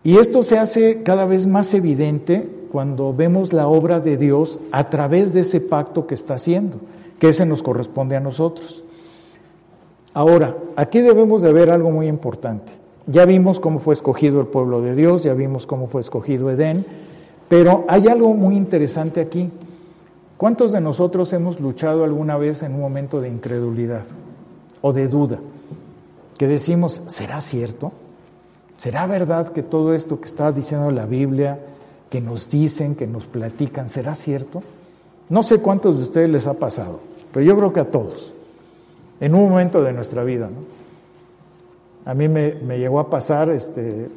Y 0.03 0.17
esto 0.17 0.41
se 0.41 0.57
hace 0.57 1.03
cada 1.03 1.25
vez 1.25 1.45
más 1.45 1.75
evidente 1.75 2.49
cuando 2.73 3.13
vemos 3.13 3.53
la 3.53 3.67
obra 3.67 3.99
de 3.99 4.17
Dios 4.17 4.59
a 4.71 4.89
través 4.89 5.31
de 5.31 5.41
ese 5.41 5.61
pacto 5.61 6.07
que 6.07 6.15
está 6.15 6.33
haciendo, 6.33 6.77
que 7.19 7.29
ese 7.29 7.45
nos 7.45 7.61
corresponde 7.61 8.15
a 8.15 8.19
nosotros. 8.19 8.83
Ahora, 10.15 10.57
aquí 10.75 11.01
debemos 11.01 11.43
de 11.43 11.53
ver 11.53 11.69
algo 11.69 11.91
muy 11.91 12.07
importante. 12.07 12.71
Ya 13.05 13.25
vimos 13.25 13.59
cómo 13.59 13.77
fue 13.77 13.93
escogido 13.93 14.41
el 14.41 14.47
pueblo 14.47 14.81
de 14.81 14.95
Dios, 14.95 15.21
ya 15.21 15.35
vimos 15.35 15.67
cómo 15.67 15.85
fue 15.85 16.01
escogido 16.01 16.49
Edén, 16.49 16.83
pero 17.47 17.85
hay 17.87 18.07
algo 18.07 18.33
muy 18.33 18.57
interesante 18.57 19.21
aquí. 19.21 19.51
¿Cuántos 20.37 20.71
de 20.71 20.81
nosotros 20.81 21.31
hemos 21.31 21.59
luchado 21.59 22.03
alguna 22.03 22.37
vez 22.37 22.63
en 22.63 22.73
un 22.73 22.81
momento 22.81 23.21
de 23.21 23.29
incredulidad 23.29 24.05
o 24.81 24.93
de 24.93 25.07
duda? 25.07 25.37
Que 26.39 26.47
decimos, 26.47 27.03
¿será 27.05 27.39
cierto? 27.39 27.91
¿Será 28.77 29.05
verdad 29.05 29.49
que 29.49 29.61
todo 29.61 29.93
esto 29.93 30.19
que 30.19 30.25
está 30.25 30.51
diciendo 30.51 30.89
la 30.89 31.05
Biblia, 31.05 31.59
que 32.13 32.21
nos 32.21 32.47
dicen, 32.47 32.93
que 32.93 33.07
nos 33.07 33.25
platican, 33.25 33.89
será 33.89 34.13
cierto? 34.13 34.61
No 35.29 35.41
sé 35.41 35.57
cuántos 35.57 35.97
de 35.97 36.03
ustedes 36.03 36.29
les 36.29 36.45
ha 36.45 36.53
pasado, 36.53 36.99
pero 37.31 37.43
yo 37.43 37.57
creo 37.57 37.73
que 37.73 37.79
a 37.79 37.89
todos, 37.89 38.35
en 39.19 39.33
un 39.33 39.49
momento 39.49 39.81
de 39.81 39.93
nuestra 39.93 40.23
vida. 40.23 40.47
¿no? 40.47 40.63
A 42.05 42.13
mí 42.13 42.27
me, 42.27 42.51
llegó 42.77 42.99
a 42.99 43.09
pasar, 43.09 43.49
este, 43.49 44.03
eh, 44.03 44.09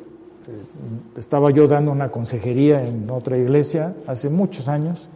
estaba 1.16 1.50
yo 1.50 1.66
dando 1.68 1.90
una 1.90 2.10
consejería 2.10 2.86
en 2.86 3.08
otra 3.08 3.38
iglesia 3.38 3.94
hace 4.06 4.28
muchos 4.28 4.68
años, 4.68 5.08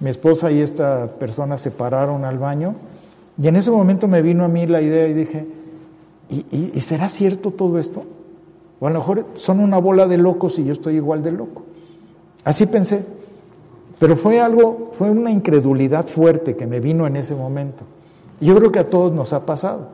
mi 0.00 0.10
esposa 0.10 0.50
y 0.50 0.60
esta 0.60 1.06
persona 1.06 1.56
se 1.56 1.70
pararon 1.70 2.24
al 2.24 2.36
baño 2.36 2.74
y 3.40 3.46
en 3.46 3.54
ese 3.54 3.70
momento 3.70 4.08
me 4.08 4.22
vino 4.22 4.44
a 4.44 4.48
mí 4.48 4.66
la 4.66 4.82
idea 4.82 5.06
y 5.06 5.14
dije, 5.14 5.46
¿y, 6.28 6.80
será 6.80 7.08
cierto 7.08 7.52
todo 7.52 7.78
esto? 7.78 8.02
O 8.80 8.88
a 8.88 8.90
lo 8.90 8.98
mejor 8.98 9.24
son 9.34 9.60
una 9.60 9.78
bola 9.78 10.08
de 10.08 10.18
locos 10.18 10.58
y 10.58 10.64
yo 10.64 10.72
estoy 10.72 10.96
igual 10.96 11.22
de 11.22 11.30
loco. 11.30 11.62
Así 12.44 12.66
pensé. 12.66 13.04
Pero 13.98 14.16
fue 14.16 14.40
algo, 14.40 14.90
fue 14.94 15.10
una 15.10 15.30
incredulidad 15.30 16.06
fuerte 16.06 16.56
que 16.56 16.66
me 16.66 16.80
vino 16.80 17.06
en 17.06 17.16
ese 17.16 17.34
momento. 17.34 17.84
Yo 18.40 18.56
creo 18.56 18.72
que 18.72 18.80
a 18.80 18.90
todos 18.90 19.12
nos 19.12 19.32
ha 19.32 19.46
pasado. 19.46 19.88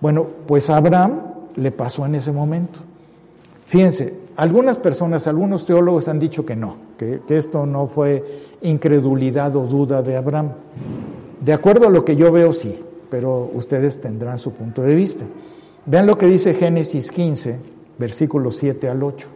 Bueno, 0.00 0.26
pues 0.46 0.68
a 0.68 0.76
Abraham 0.76 1.20
le 1.54 1.70
pasó 1.70 2.04
en 2.04 2.16
ese 2.16 2.32
momento. 2.32 2.80
Fíjense, 3.66 4.14
algunas 4.36 4.78
personas, 4.78 5.28
algunos 5.28 5.64
teólogos 5.64 6.08
han 6.08 6.18
dicho 6.18 6.44
que 6.44 6.56
no, 6.56 6.76
que, 6.98 7.20
esto 7.28 7.64
no 7.66 7.86
fue 7.86 8.40
incredulidad 8.62 9.54
o 9.54 9.66
duda 9.66 10.02
de 10.02 10.16
Abraham. 10.16 10.50
De 11.40 11.52
acuerdo 11.52 11.86
a 11.86 11.90
lo 11.90 12.04
que 12.04 12.16
yo 12.16 12.32
veo, 12.32 12.52
sí, 12.52 12.82
pero 13.10 13.50
ustedes 13.54 14.00
tendrán 14.00 14.38
su 14.38 14.52
punto 14.52 14.82
de 14.82 14.94
vista. 14.94 15.24
Vean 15.86 16.06
lo 16.06 16.18
que 16.18 16.26
dice 16.26 16.54
Génesis 16.54 17.10
15, 17.10 17.58
versículos 17.98 18.56
7 18.56 18.88
al 18.88 19.02
8. 19.02 19.28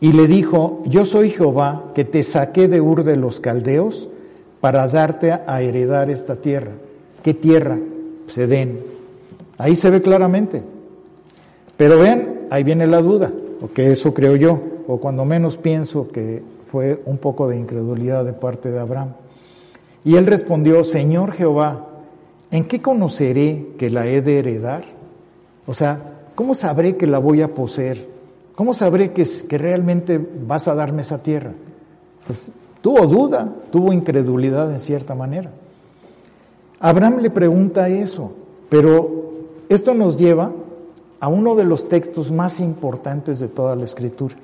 Y 0.00 0.12
le 0.12 0.26
dijo, 0.26 0.82
yo 0.86 1.04
soy 1.04 1.30
Jehová 1.30 1.92
que 1.94 2.04
te 2.04 2.22
saqué 2.22 2.68
de 2.68 2.80
Ur 2.80 3.02
de 3.02 3.16
los 3.16 3.40
Caldeos 3.40 4.08
para 4.60 4.88
darte 4.88 5.32
a 5.32 5.62
heredar 5.62 6.10
esta 6.10 6.36
tierra. 6.36 6.72
¿Qué 7.22 7.34
tierra? 7.34 7.78
Se 8.26 8.46
den. 8.46 8.80
Ahí 9.58 9.74
se 9.74 9.90
ve 9.90 10.02
claramente. 10.02 10.62
Pero 11.76 11.98
vean 11.98 12.36
ahí 12.50 12.64
viene 12.64 12.86
la 12.86 13.02
duda, 13.02 13.32
o 13.60 13.68
que 13.72 13.90
eso 13.90 14.14
creo 14.14 14.36
yo, 14.36 14.60
o 14.86 14.98
cuando 14.98 15.24
menos 15.24 15.56
pienso 15.56 16.08
que 16.08 16.42
fue 16.70 17.00
un 17.06 17.18
poco 17.18 17.48
de 17.48 17.58
incredulidad 17.58 18.24
de 18.24 18.32
parte 18.32 18.70
de 18.70 18.78
Abraham. 18.78 19.14
Y 20.04 20.16
él 20.16 20.26
respondió, 20.26 20.84
Señor 20.84 21.32
Jehová, 21.32 21.86
¿en 22.50 22.64
qué 22.64 22.80
conoceré 22.80 23.68
que 23.78 23.90
la 23.90 24.06
he 24.06 24.22
de 24.22 24.38
heredar? 24.38 24.84
O 25.66 25.74
sea, 25.74 26.30
¿cómo 26.34 26.54
sabré 26.54 26.96
que 26.96 27.06
la 27.06 27.18
voy 27.18 27.42
a 27.42 27.54
poseer? 27.54 28.15
¿Cómo 28.56 28.74
sabré 28.74 29.12
que, 29.12 29.24
que 29.48 29.58
realmente 29.58 30.18
vas 30.18 30.66
a 30.66 30.74
darme 30.74 31.02
esa 31.02 31.22
tierra? 31.22 31.52
Pues 32.26 32.50
tuvo 32.80 33.06
duda, 33.06 33.52
tuvo 33.70 33.92
incredulidad 33.92 34.72
en 34.72 34.80
cierta 34.80 35.14
manera. 35.14 35.52
Abraham 36.80 37.18
le 37.18 37.30
pregunta 37.30 37.88
eso, 37.88 38.32
pero 38.68 39.26
esto 39.68 39.94
nos 39.94 40.16
lleva 40.16 40.52
a 41.20 41.28
uno 41.28 41.54
de 41.54 41.64
los 41.64 41.88
textos 41.88 42.32
más 42.32 42.58
importantes 42.58 43.38
de 43.38 43.48
toda 43.48 43.76
la 43.76 43.84
escritura, 43.84 44.36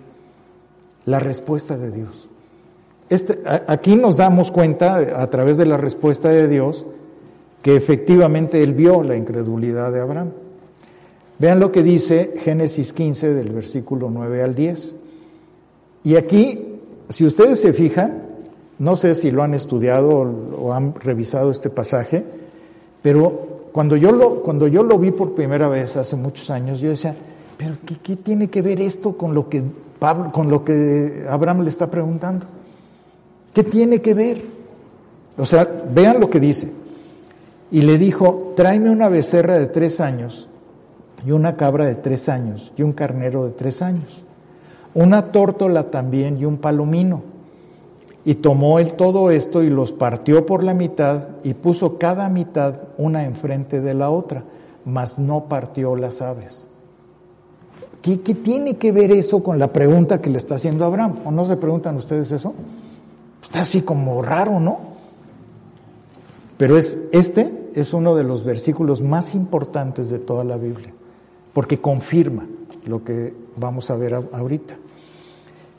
la 1.07 1.19
respuesta 1.19 1.77
de 1.79 1.91
Dios. 1.91 2.29
Este, 3.09 3.41
aquí 3.67 3.97
nos 3.97 4.19
damos 4.19 4.53
cuenta, 4.53 4.97
a 5.23 5.27
través 5.29 5.57
de 5.57 5.67
la 5.67 5.79
respuesta 5.79 6.29
de 6.29 6.49
Dios, 6.49 6.87
que 7.63 7.77
efectivamente 7.77 8.63
Él 8.63 8.75
vio 8.75 9.03
la 9.03 9.17
incredulidad 9.17 9.91
de 9.91 10.01
Abraham. 10.01 10.31
Vean 11.43 11.59
lo 11.59 11.73
que 11.73 11.83
dice 11.83 12.35
Génesis 12.39 12.93
15 12.93 13.35
del 13.35 13.51
versículo 13.51 14.09
9 14.09 14.45
al 14.45 14.55
10. 14.55 14.95
Y 16.05 16.15
aquí, 16.15 16.79
si 17.09 17.27
ustedes 17.27 17.59
se 17.59 17.73
fijan, 17.73 18.23
no 18.79 18.95
sé 18.95 19.17
si 19.17 19.33
lo 19.33 19.43
han 19.43 19.53
estudiado 19.53 20.09
o, 20.09 20.73
han 20.73 20.95
revisado 20.95 21.51
este 21.51 21.69
pasaje, 21.69 22.23
pero 23.03 23.67
cuando 23.73 23.97
yo, 23.97 24.13
lo, 24.13 24.41
cuando 24.41 24.69
yo 24.69 24.85
lo 24.85 25.01
vi 25.01 25.11
por 25.11 25.35
primera 25.35 25.67
vez 25.67 25.97
hace 25.97 26.15
muchos 26.15 26.49
años, 26.49 26.79
yo 26.79 26.91
decía, 26.91 27.17
pero 27.59 27.75
¿qué, 27.85 27.97
qué 28.01 28.15
tiene 28.15 28.49
que 28.49 28.63
ver 28.63 28.81
esto 28.81 29.17
con 29.17 29.35
lo 29.35 29.49
que 29.49 29.65
Pablo, 29.99 30.31
con 30.31 30.49
lo 30.49 30.65
que 30.65 31.27
Abraham 31.29 31.63
le 31.63 31.71
está 31.71 31.91
preguntando? 31.91 32.47
¿Qué 33.53 33.65
tiene 33.65 34.01
que 34.01 34.15
ver? 34.15 34.45
O 35.37 35.45
sea, 35.45 35.69
vean 35.93 36.21
lo 36.21 36.31
que 36.31 36.39
dice. 36.39 36.73
Y 37.73 37.83
le 37.83 37.99
dijo, 37.99 38.53
tráeme 38.55 38.91
una 38.91 39.09
becerra 39.09 39.59
de 39.59 39.67
tres 39.67 40.01
años 40.01 40.49
y 41.27 41.31
una 41.31 41.57
cabra 41.57 41.87
de 41.87 41.95
tres 41.95 42.29
años 42.29 42.73
y 42.77 42.83
un 42.83 42.93
carnero 42.93 43.45
de 43.45 43.53
tres 43.53 43.83
años, 43.83 44.25
una 44.95 45.33
tórtola 45.33 45.91
también 45.91 46.39
y 46.39 46.45
un 46.45 46.59
palomino. 46.59 47.23
Y 48.25 48.37
tomó 48.37 48.79
él 48.79 48.95
todo 48.95 49.31
esto 49.33 49.63
y 49.63 49.71
los 49.71 49.93
partió 49.93 50.47
por 50.47 50.63
la 50.63 50.75
mitad 50.75 51.29
y 51.43 51.55
puso 51.55 51.99
cada 51.99 52.29
mitad 52.29 52.77
una 52.97 53.25
enfrente 53.25 53.81
de 53.81 53.95
la 53.95 54.11
otra, 54.11 54.45
mas 54.85 55.19
no 55.19 55.47
partió 55.47 55.97
las 55.97 56.23
aves. 56.23 56.67
¿Qué, 58.01 58.21
¿Qué, 58.21 58.35
tiene 58.35 58.77
que 58.77 58.93
ver 58.93 59.13
eso 59.13 59.43
con 59.43 59.59
la 59.59 59.73
pregunta 59.73 60.21
que 60.21 60.31
le 60.31 60.39
está 60.39 60.57
haciendo 60.57 60.85
Abraham? 60.85 61.21
¿O 61.25 61.31
no 61.31 61.45
se 61.45 61.57
preguntan 61.57 61.97
ustedes 61.97 62.31
eso? 62.33 62.53
Está 63.43 63.63
así 63.63 63.83
como 63.83 64.23
raro, 64.23 64.61
¿no? 64.61 64.93
Pero 66.57 66.79
es, 66.79 66.99
este 67.11 67.71
es 67.75 67.93
uno 67.93 68.15
de 68.15 68.23
los 68.23 68.45
versículos 68.45 69.01
más 69.01 69.35
importantes 69.35 70.11
de 70.11 70.21
toda 70.21 70.45
la 70.45 70.57
Biblia, 70.57 70.93
porque 71.53 71.79
confirma 71.79 72.47
lo 72.87 73.05
que 73.05 73.35
vamos 73.57 73.91
a 73.91 73.97
ver 73.97 74.15
ahorita. 74.15 74.77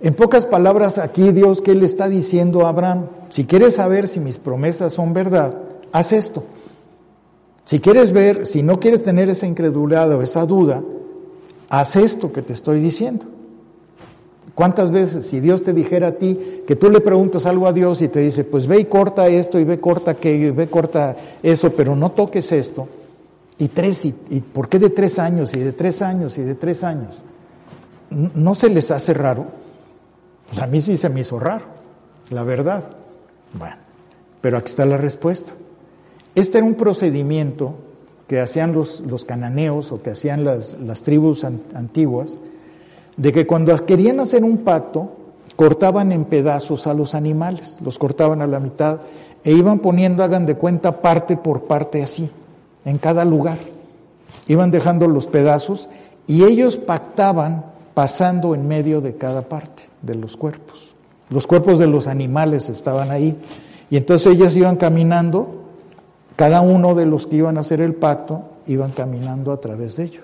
En 0.02 0.14
pocas 0.14 0.46
palabras, 0.46 0.98
aquí 0.98 1.32
Dios, 1.32 1.62
¿qué 1.62 1.76
le 1.76 1.86
está 1.86 2.10
diciendo 2.10 2.66
a 2.66 2.70
Abraham? 2.70 3.06
Si 3.30 3.46
quieres 3.46 3.76
saber 3.76 4.08
si 4.08 4.20
mis 4.20 4.38
promesas 4.38 4.94
son 4.94 5.14
verdad, 5.14 5.56
haz 5.92 6.12
esto. 6.12 6.44
Si 7.66 7.80
quieres 7.80 8.12
ver, 8.12 8.46
si 8.46 8.64
no 8.64 8.80
quieres 8.80 9.04
tener 9.04 9.30
esa 9.30 9.48
incredulidad 9.48 10.12
o 10.12 10.22
esa 10.22 10.46
duda, 10.46 10.84
haz 11.70 11.96
esto 11.96 12.34
que 12.34 12.42
te 12.42 12.54
estoy 12.54 12.82
diciendo. 12.82 13.26
¿Cuántas 14.56 14.92
veces 14.92 15.26
si 15.26 15.40
Dios 15.40 15.64
te 15.64 15.74
dijera 15.74 16.08
a 16.08 16.12
ti 16.12 16.38
que 16.68 16.76
tú 16.76 16.90
le 16.92 17.00
preguntas 17.00 17.46
algo 17.46 17.68
a 17.68 17.74
Dios 17.74 18.02
y 18.02 18.10
te 18.10 18.20
dice, 18.20 18.44
pues 18.44 18.68
ve 18.68 18.82
y 18.82 18.86
corta 18.86 19.28
esto 19.28 19.58
y 19.58 19.64
ve 19.64 19.80
corta 19.80 20.12
aquello 20.12 20.48
y 20.48 20.52
ve 20.52 20.68
corta 20.68 21.16
eso, 21.42 21.72
pero 21.72 21.96
no 21.96 22.12
toques 22.12 22.52
esto? 22.52 22.88
Y 23.58 23.68
tres, 23.68 24.06
y, 24.06 24.12
¿por 24.12 24.68
qué 24.68 24.80
de 24.80 24.90
tres 24.90 25.20
años 25.20 25.56
y 25.56 25.60
de 25.60 25.74
tres 25.74 26.02
años 26.02 26.38
y 26.38 26.42
de 26.42 26.56
tres 26.56 26.84
años? 26.84 27.16
¿No 28.10 28.56
se 28.56 28.70
les 28.70 28.92
hace 28.92 29.14
raro? 29.14 29.46
Pues 30.48 30.60
a 30.60 30.68
mí 30.68 30.82
sí 30.82 30.98
se 30.98 31.10
me 31.10 31.22
hizo 31.22 31.40
raro, 31.40 31.66
la 32.30 32.44
verdad. 32.44 32.84
Bueno, 33.54 33.78
pero 34.42 34.58
aquí 34.58 34.68
está 34.68 34.86
la 34.86 34.98
respuesta. 34.98 35.54
Este 36.36 36.58
era 36.58 36.68
un 36.68 36.76
procedimiento 36.76 37.76
que 38.28 38.40
hacían 38.40 38.74
los, 38.74 39.02
los 39.02 39.26
cananeos 39.26 39.92
o 39.92 40.02
que 40.02 40.12
hacían 40.12 40.44
las, 40.44 40.74
las 40.80 41.04
tribus 41.04 41.44
antiguas, 41.44 42.40
de 43.18 43.32
que 43.32 43.46
cuando 43.46 43.76
querían 43.86 44.20
hacer 44.20 44.44
un 44.44 44.60
pacto, 44.60 45.12
cortaban 45.56 46.12
en 46.12 46.26
pedazos 46.26 46.88
a 46.88 46.94
los 46.94 47.14
animales, 47.14 47.80
los 47.82 48.00
cortaban 48.00 48.42
a 48.42 48.48
la 48.48 48.60
mitad 48.60 49.02
e 49.44 49.52
iban 49.52 49.80
poniendo, 49.80 50.24
hagan 50.24 50.46
de 50.46 50.56
cuenta, 50.56 51.02
parte 51.02 51.38
por 51.38 51.66
parte 51.66 52.02
así, 52.02 52.30
en 52.86 52.98
cada 52.98 53.26
lugar. 53.26 53.58
Iban 54.48 54.72
dejando 54.72 55.08
los 55.08 55.28
pedazos 55.28 55.90
y 56.28 56.44
ellos 56.44 56.78
pactaban 56.78 57.66
pasando 57.94 58.56
en 58.56 58.68
medio 58.68 59.02
de 59.02 59.16
cada 59.16 59.44
parte 59.44 59.84
de 60.02 60.16
los 60.16 60.36
cuerpos. 60.36 60.94
Los 61.30 61.48
cuerpos 61.48 61.80
de 61.80 61.88
los 61.88 62.08
animales 62.08 62.70
estaban 62.70 63.12
ahí. 63.12 63.38
Y 63.90 63.98
entonces 63.98 64.34
ellos 64.34 64.56
iban 64.56 64.76
caminando, 64.76 65.64
cada 66.36 66.62
uno 66.62 66.96
de 66.96 67.06
los 67.06 67.28
que 67.28 67.38
iban 67.38 67.58
a 67.58 67.62
hacer 67.62 67.82
el 67.82 67.96
pacto, 67.96 68.44
iban 68.68 68.92
caminando 68.92 69.52
a 69.52 69.60
través 69.60 69.96
de 69.96 70.06
ello. 70.06 70.22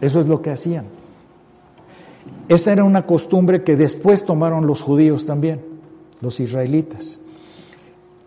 Eso 0.00 0.20
es 0.20 0.26
lo 0.26 0.40
que 0.40 0.50
hacían. 0.50 0.86
Esta 2.48 2.72
era 2.72 2.84
una 2.84 3.06
costumbre 3.06 3.62
que 3.62 3.76
después 3.76 4.24
tomaron 4.24 4.66
los 4.66 4.82
judíos 4.82 5.26
también, 5.26 5.60
los 6.20 6.40
israelitas. 6.40 7.20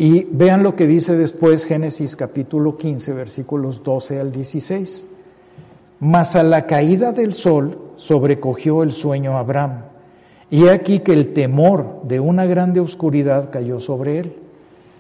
Y 0.02 0.26
vean 0.32 0.64
lo 0.64 0.76
que 0.76 0.88
dice 0.88 1.16
después 1.16 1.64
Génesis 1.64 2.16
capítulo 2.16 2.76
15, 2.76 3.14
versículos 3.14 3.84
12 3.84 4.20
al 4.20 4.32
16. 4.32 5.06
Mas 6.00 6.36
a 6.36 6.42
la 6.42 6.66
caída 6.66 7.12
del 7.12 7.36
sol 7.36 7.78
sobrecogió 7.98 8.82
el 8.82 8.94
sueño 8.94 9.38
Abraham. 9.38 9.84
Y 10.50 10.70
aquí 10.70 11.02
que 11.02 11.14
el 11.14 11.34
temor 11.34 12.02
de 12.06 12.20
una 12.20 12.46
grande 12.46 12.80
oscuridad 12.80 13.52
cayó 13.52 13.80
sobre 13.80 14.18
él. 14.18 14.38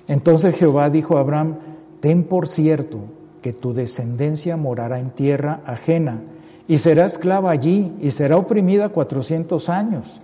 Entonces 0.07 0.55
Jehová 0.55 0.91
dijo 0.91 1.17
a 1.17 1.21
Abraham, 1.21 1.55
ten 1.99 2.23
por 2.23 2.47
cierto 2.47 2.99
que 3.41 3.53
tu 3.53 3.73
descendencia 3.73 4.55
morará 4.55 4.99
en 4.99 5.09
tierra 5.09 5.61
ajena 5.65 6.21
y 6.67 6.77
será 6.77 7.07
esclava 7.07 7.49
allí 7.49 7.91
y 8.01 8.11
será 8.11 8.37
oprimida 8.37 8.89
cuatrocientos 8.89 9.67
años. 9.67 10.21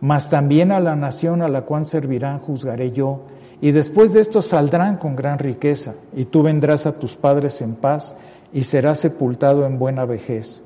Mas 0.00 0.30
también 0.30 0.72
a 0.72 0.80
la 0.80 0.96
nación 0.96 1.42
a 1.42 1.48
la 1.48 1.62
cual 1.62 1.86
servirán 1.86 2.40
juzgaré 2.40 2.90
yo. 2.90 3.20
Y 3.60 3.70
después 3.70 4.12
de 4.12 4.20
esto 4.20 4.42
saldrán 4.42 4.96
con 4.96 5.16
gran 5.16 5.38
riqueza 5.38 5.94
y 6.14 6.26
tú 6.26 6.42
vendrás 6.42 6.86
a 6.86 6.98
tus 6.98 7.16
padres 7.16 7.62
en 7.62 7.74
paz 7.74 8.14
y 8.52 8.64
será 8.64 8.94
sepultado 8.94 9.66
en 9.66 9.78
buena 9.78 10.04
vejez. 10.04 10.62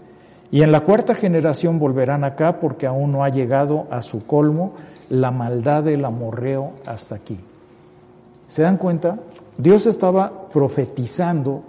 Y 0.51 0.63
en 0.63 0.73
la 0.73 0.81
cuarta 0.81 1.15
generación 1.15 1.79
volverán 1.79 2.25
acá 2.25 2.59
porque 2.59 2.87
aún 2.87 3.13
no 3.13 3.23
ha 3.23 3.29
llegado 3.29 3.87
a 3.91 4.03
su 4.03 4.27
colmo 4.27 4.73
la 5.09 5.31
maldad 5.31 5.85
del 5.85 6.05
amorreo 6.05 6.73
hasta 6.87 7.15
aquí. 7.15 7.39
¿Se 8.49 8.63
dan 8.63 8.77
cuenta? 8.77 9.19
Dios 9.59 9.87
estaba 9.87 10.49
profetizando 10.53 11.63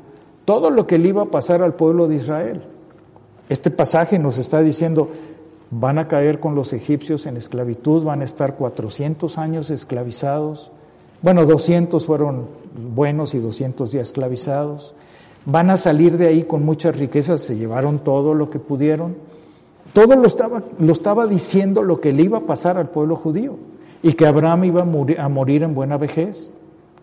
todo 0.46 0.72
lo 0.72 0.88
que 0.88 0.98
le 0.98 1.10
iba 1.10 1.24
a 1.24 1.32
pasar 1.32 1.62
al 1.62 1.76
pueblo 1.76 2.08
de 2.08 2.16
Israel. 2.16 2.64
Este 3.50 3.70
pasaje 3.70 4.18
nos 4.18 4.38
está 4.38 4.62
diciendo, 4.62 5.10
van 5.70 6.00
a 6.00 6.08
caer 6.08 6.40
con 6.40 6.56
los 6.56 6.74
egipcios 6.74 7.26
en 7.26 7.38
esclavitud, 7.38 8.04
van 8.04 8.22
a 8.22 8.26
estar 8.26 8.56
400 8.56 9.38
años 9.38 9.70
esclavizados. 9.70 10.72
Bueno, 11.22 11.46
200 11.46 12.06
fueron 12.06 12.48
buenos 12.94 13.34
y 13.34 13.40
200 13.40 13.92
ya 13.92 14.02
esclavizados 14.02 14.96
van 15.46 15.70
a 15.70 15.78
salir 15.78 16.18
de 16.18 16.28
ahí 16.28 16.44
con 16.44 16.64
muchas 16.64 16.98
riquezas, 16.98 17.42
se 17.42 17.56
llevaron 17.56 18.00
todo 18.00 18.34
lo 18.34 18.50
que 18.50 18.60
pudieron. 18.60 19.16
Todo 19.94 20.16
lo 20.16 20.28
estaba, 20.28 20.64
lo 20.80 20.92
estaba 20.92 21.28
diciendo 21.28 21.84
lo 21.84 22.00
que 22.00 22.14
le 22.14 22.24
iba 22.24 22.40
a 22.40 22.46
pasar 22.46 22.78
al 22.78 22.90
pueblo 22.90 23.16
judío 23.16 23.58
y 24.04 24.14
que 24.14 24.26
Abraham 24.26 24.64
iba 24.66 24.82
a 24.82 25.30
morir, 25.30 25.64
en 25.64 25.76
buena 25.76 25.98
vejez, 25.98 26.52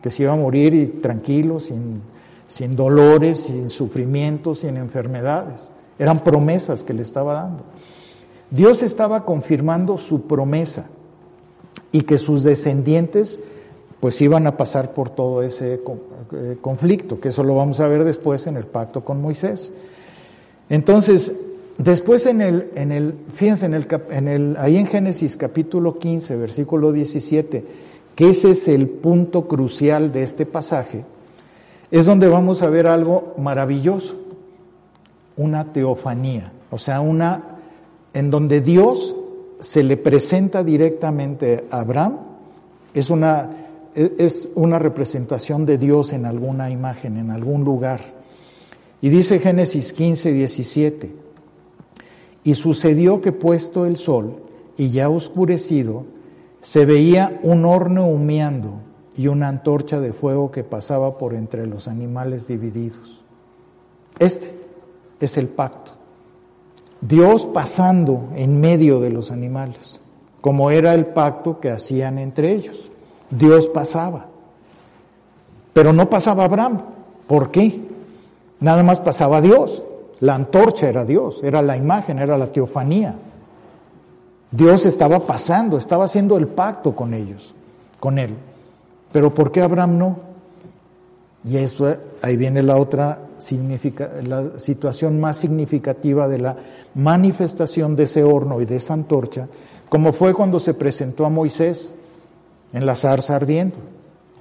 que 0.01 0.11
se 0.11 0.23
iba 0.23 0.33
a 0.33 0.37
morir 0.37 0.75
y 0.75 0.87
tranquilo, 0.87 1.61
sin, 1.61 2.01
sin 2.47 2.77
dolores, 2.77 3.41
sin 3.41 3.69
sufrimientos, 3.71 4.61
sin 4.61 4.77
enfermedades. 4.77 5.71
Eran 5.99 6.23
promesas 6.25 6.83
que 6.83 6.95
le 6.95 7.03
estaba 7.03 7.35
dando. 7.35 7.65
Dios 8.51 8.83
estaba 8.83 9.25
confirmando 9.25 9.99
su 9.99 10.23
promesa 10.23 10.89
y 11.93 12.03
que 12.03 12.17
sus 12.17 12.43
descendientes 12.43 13.41
pues 14.01 14.21
iban 14.21 14.47
a 14.47 14.57
pasar 14.57 14.95
por 14.95 15.11
todo 15.11 15.43
ese 15.43 15.81
eh, 16.33 16.57
conflicto, 16.61 17.21
que 17.21 17.29
eso 17.29 17.43
lo 17.43 17.55
vamos 17.55 17.81
a 17.81 17.89
ver 17.89 18.05
después 18.05 18.47
en 18.47 18.57
el 18.57 18.65
pacto 18.65 19.05
con 19.05 19.21
Moisés. 19.21 19.73
Entonces, 20.69 21.35
después 21.79 22.27
en 22.27 22.41
el, 22.41 22.71
en 22.75 22.93
el 22.93 23.15
fíjense, 23.35 23.67
en 23.67 23.75
el, 23.75 23.87
en 24.11 24.29
el, 24.29 24.57
ahí 24.59 24.77
en 24.77 24.87
Génesis 24.87 25.37
capítulo 25.37 25.99
15, 25.99 26.37
versículo 26.37 26.93
17, 26.93 27.65
que 28.15 28.29
ese 28.29 28.53
es 28.53 28.69
el 28.69 28.89
punto 28.89 29.49
crucial 29.49 30.13
de 30.13 30.23
este 30.23 30.47
pasaje, 30.47 31.05
es 31.91 32.07
donde 32.07 32.29
vamos 32.29 32.63
a 32.63 32.69
ver 32.69 32.87
algo 32.87 33.35
maravilloso, 33.39 34.17
una 35.37 35.73
teofanía, 35.73 36.53
o 36.71 36.79
sea, 36.79 37.01
una 37.01 37.59
en 38.13 38.31
donde 38.31 38.61
Dios 38.61 39.17
se 39.61 39.83
le 39.83 39.97
presenta 39.97 40.63
directamente 40.63 41.65
a 41.71 41.81
Abraham, 41.81 42.19
es 42.95 43.11
una 43.11 43.68
es 43.99 44.51
una 44.55 44.79
representación 44.79 45.67
de 45.67 45.77
Dios 45.77 46.13
en 46.13 46.25
alguna 46.25 46.71
imagen, 46.71 47.17
en 47.17 47.31
algún 47.31 47.65
lugar. 47.65 48.01
Y 49.01 49.09
dice 49.09 49.41
Génesis 49.41 49.93
15, 49.93 50.33
17, 50.33 51.13
y 52.45 52.55
sucedió 52.55 53.21
que 53.21 53.33
puesto 53.33 53.87
el 53.87 53.97
sol 53.97 54.37
y 54.77 54.91
ya 54.91 55.09
oscurecido, 55.09 56.05
se 56.61 56.85
veía 56.85 57.41
un 57.43 57.65
horno 57.65 58.07
humeando 58.07 58.75
y 59.17 59.27
una 59.27 59.49
antorcha 59.49 60.01
de 60.01 60.13
fuego 60.13 60.51
que 60.51 60.63
pasaba 60.63 61.19
por 61.19 61.35
entre 61.35 61.67
los 61.67 61.89
animales 61.89 62.47
divididos. 62.47 63.21
Este 64.19 64.55
es 65.19 65.37
el 65.37 65.49
pacto. 65.49 65.93
Dios 67.01 67.47
pasando 67.47 68.29
en 68.37 68.61
medio 68.61 69.01
de 69.01 69.11
los 69.11 69.31
animales, 69.31 70.01
como 70.41 70.71
era 70.71 70.95
el 70.95 71.07
pacto 71.07 71.61
que 71.61 71.71
hacían 71.71 72.19
entre 72.19 72.53
ellos. 72.53 72.91
Dios 73.31 73.69
pasaba. 73.69 74.27
Pero 75.73 75.93
no 75.93 76.09
pasaba 76.11 76.45
Abraham. 76.45 76.83
¿Por 77.27 77.51
qué? 77.51 77.81
Nada 78.61 78.83
más 78.83 79.01
pasaba 79.01 79.41
Dios. 79.41 79.83
La 80.21 80.35
antorcha 80.35 80.89
era 80.89 81.05
Dios, 81.05 81.41
era 81.45 81.63
la 81.63 81.77
imagen, 81.77 82.19
era 82.19 82.37
la 82.37 82.49
teofanía. 82.49 83.15
Dios 84.51 84.87
estaba 84.87 85.21
pasando, 85.21 85.77
estaba 85.77 86.07
haciendo 86.07 86.37
el 86.37 86.49
pacto 86.49 86.97
con 86.97 87.15
ellos, 87.15 87.55
con 88.01 88.19
él. 88.19 88.35
Pero 89.13 89.33
¿por 89.33 89.53
qué 89.53 89.63
Abraham 89.63 89.99
no? 89.99 90.17
Y 91.45 91.57
eso 91.57 91.95
ahí 92.23 92.37
viene 92.37 92.63
la 92.63 92.77
otra 92.77 93.21
la 94.25 94.59
situación 94.59 95.21
más 95.21 95.37
significativa 95.37 96.27
de 96.27 96.39
la 96.39 96.57
manifestación 96.95 97.95
de 97.95 98.05
ese 98.05 98.25
horno 98.25 98.61
y 98.61 98.65
de 98.65 98.77
esa 98.77 98.95
antorcha, 98.95 99.47
como 99.89 100.13
fue 100.13 100.35
cuando 100.35 100.59
se 100.59 100.75
presentó 100.75 101.25
a 101.25 101.31
Moisés 101.31 101.95
en 102.73 102.87
la 102.87 102.95
zarza 102.95 103.37
ardiendo. 103.37 103.77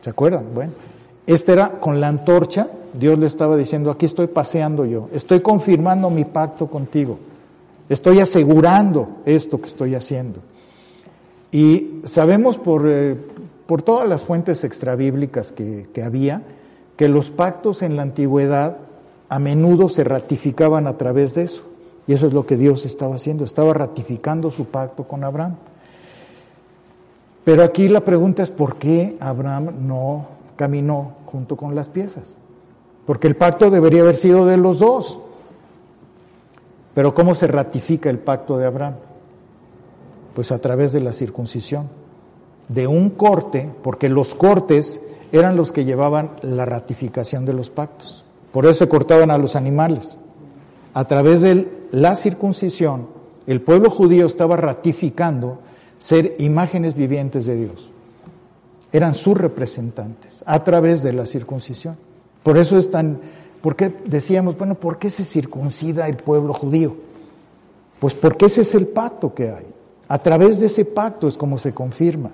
¿Se 0.01 0.09
acuerdan? 0.09 0.45
Bueno, 0.53 0.73
este 1.25 1.53
era 1.53 1.79
con 1.79 1.99
la 1.99 2.07
antorcha, 2.07 2.69
Dios 2.93 3.19
le 3.19 3.27
estaba 3.27 3.57
diciendo, 3.57 3.91
aquí 3.91 4.05
estoy 4.05 4.27
paseando 4.27 4.85
yo, 4.85 5.09
estoy 5.11 5.41
confirmando 5.41 6.09
mi 6.09 6.25
pacto 6.25 6.67
contigo, 6.67 7.19
estoy 7.89 8.19
asegurando 8.19 9.09
esto 9.25 9.59
que 9.59 9.67
estoy 9.67 9.95
haciendo. 9.95 10.39
Y 11.51 12.01
sabemos 12.03 12.57
por, 12.57 12.83
eh, 12.87 13.15
por 13.65 13.81
todas 13.81 14.07
las 14.07 14.23
fuentes 14.23 14.63
extrabíblicas 14.63 15.51
que, 15.51 15.87
que 15.93 16.03
había, 16.03 16.43
que 16.95 17.07
los 17.07 17.29
pactos 17.29 17.81
en 17.81 17.95
la 17.95 18.01
antigüedad 18.01 18.77
a 19.29 19.39
menudo 19.39 19.89
se 19.89 20.03
ratificaban 20.03 20.87
a 20.87 20.97
través 20.97 21.33
de 21.35 21.43
eso. 21.43 21.63
Y 22.07 22.13
eso 22.13 22.27
es 22.27 22.33
lo 22.33 22.45
que 22.45 22.55
Dios 22.55 22.85
estaba 22.85 23.15
haciendo, 23.15 23.43
estaba 23.43 23.73
ratificando 23.73 24.49
su 24.49 24.65
pacto 24.65 25.03
con 25.03 25.23
Abraham. 25.23 25.55
Pero 27.47 27.63
aquí 27.63 27.87
la 27.87 28.01
pregunta 28.01 28.43
es 28.43 28.51
por 28.51 28.75
qué 28.75 29.15
Abraham 29.21 29.87
no 29.87 30.25
caminó 30.57 31.13
junto 31.27 31.55
con 31.55 31.75
las 31.75 31.87
piezas. 31.87 32.35
Porque 33.05 33.27
el 33.27 33.37
pacto 33.37 33.69
debería 33.69 34.01
haber 34.01 34.17
sido 34.17 34.45
de 34.45 34.57
los 34.57 34.79
dos. 34.79 35.21
Pero 36.93 37.13
¿cómo 37.13 37.33
se 37.35 37.47
ratifica 37.47 38.09
el 38.09 38.19
pacto 38.19 38.57
de 38.57 38.65
Abraham? 38.65 38.95
Pues 40.35 40.51
a 40.51 40.59
través 40.59 40.91
de 40.91 40.99
la 40.99 41.13
circuncisión, 41.13 41.87
de 42.67 42.85
un 42.85 43.11
corte, 43.11 43.71
porque 43.81 44.09
los 44.09 44.35
cortes 44.35 44.99
eran 45.31 45.55
los 45.55 45.71
que 45.71 45.85
llevaban 45.85 46.31
la 46.41 46.65
ratificación 46.65 47.45
de 47.45 47.53
los 47.53 47.69
pactos. 47.69 48.25
Por 48.51 48.65
eso 48.65 48.73
se 48.73 48.89
cortaban 48.89 49.31
a 49.31 49.37
los 49.37 49.55
animales. 49.55 50.17
A 50.93 51.05
través 51.05 51.39
de 51.39 51.85
la 51.91 52.13
circuncisión, 52.17 53.07
el 53.45 53.61
pueblo 53.61 53.89
judío 53.89 54.25
estaba 54.25 54.57
ratificando 54.57 55.59
ser 55.97 56.35
imágenes 56.39 56.95
vivientes 56.95 57.45
de 57.45 57.55
Dios. 57.55 57.91
Eran 58.91 59.15
sus 59.15 59.37
representantes 59.37 60.43
a 60.45 60.63
través 60.63 61.03
de 61.03 61.13
la 61.13 61.25
circuncisión. 61.25 61.97
Por 62.43 62.57
eso 62.57 62.77
es 62.77 62.89
tan, 62.89 63.19
¿por 63.61 63.75
qué 63.75 63.93
decíamos, 64.05 64.57
bueno, 64.57 64.75
¿por 64.75 64.97
qué 64.99 65.09
se 65.09 65.23
circuncida 65.23 66.07
el 66.07 66.17
pueblo 66.17 66.53
judío? 66.53 66.95
Pues 67.99 68.13
porque 68.13 68.45
ese 68.45 68.61
es 68.61 68.75
el 68.75 68.87
pacto 68.87 69.33
que 69.33 69.49
hay. 69.51 69.65
A 70.07 70.19
través 70.19 70.59
de 70.59 70.67
ese 70.67 70.85
pacto 70.85 71.27
es 71.27 71.37
como 71.37 71.57
se 71.57 71.73
confirma. 71.73 72.31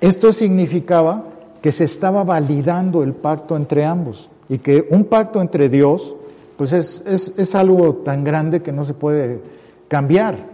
Esto 0.00 0.32
significaba 0.32 1.24
que 1.60 1.72
se 1.72 1.84
estaba 1.84 2.24
validando 2.24 3.02
el 3.02 3.14
pacto 3.14 3.56
entre 3.56 3.84
ambos 3.84 4.28
y 4.48 4.58
que 4.58 4.86
un 4.90 5.04
pacto 5.04 5.40
entre 5.40 5.68
Dios, 5.68 6.14
pues 6.56 6.72
es, 6.72 7.02
es, 7.06 7.54
algo 7.54 7.94
tan 8.04 8.22
grande 8.22 8.62
que 8.62 8.72
no 8.72 8.84
se 8.84 8.94
puede 8.94 9.40
cambiar. 9.88 10.53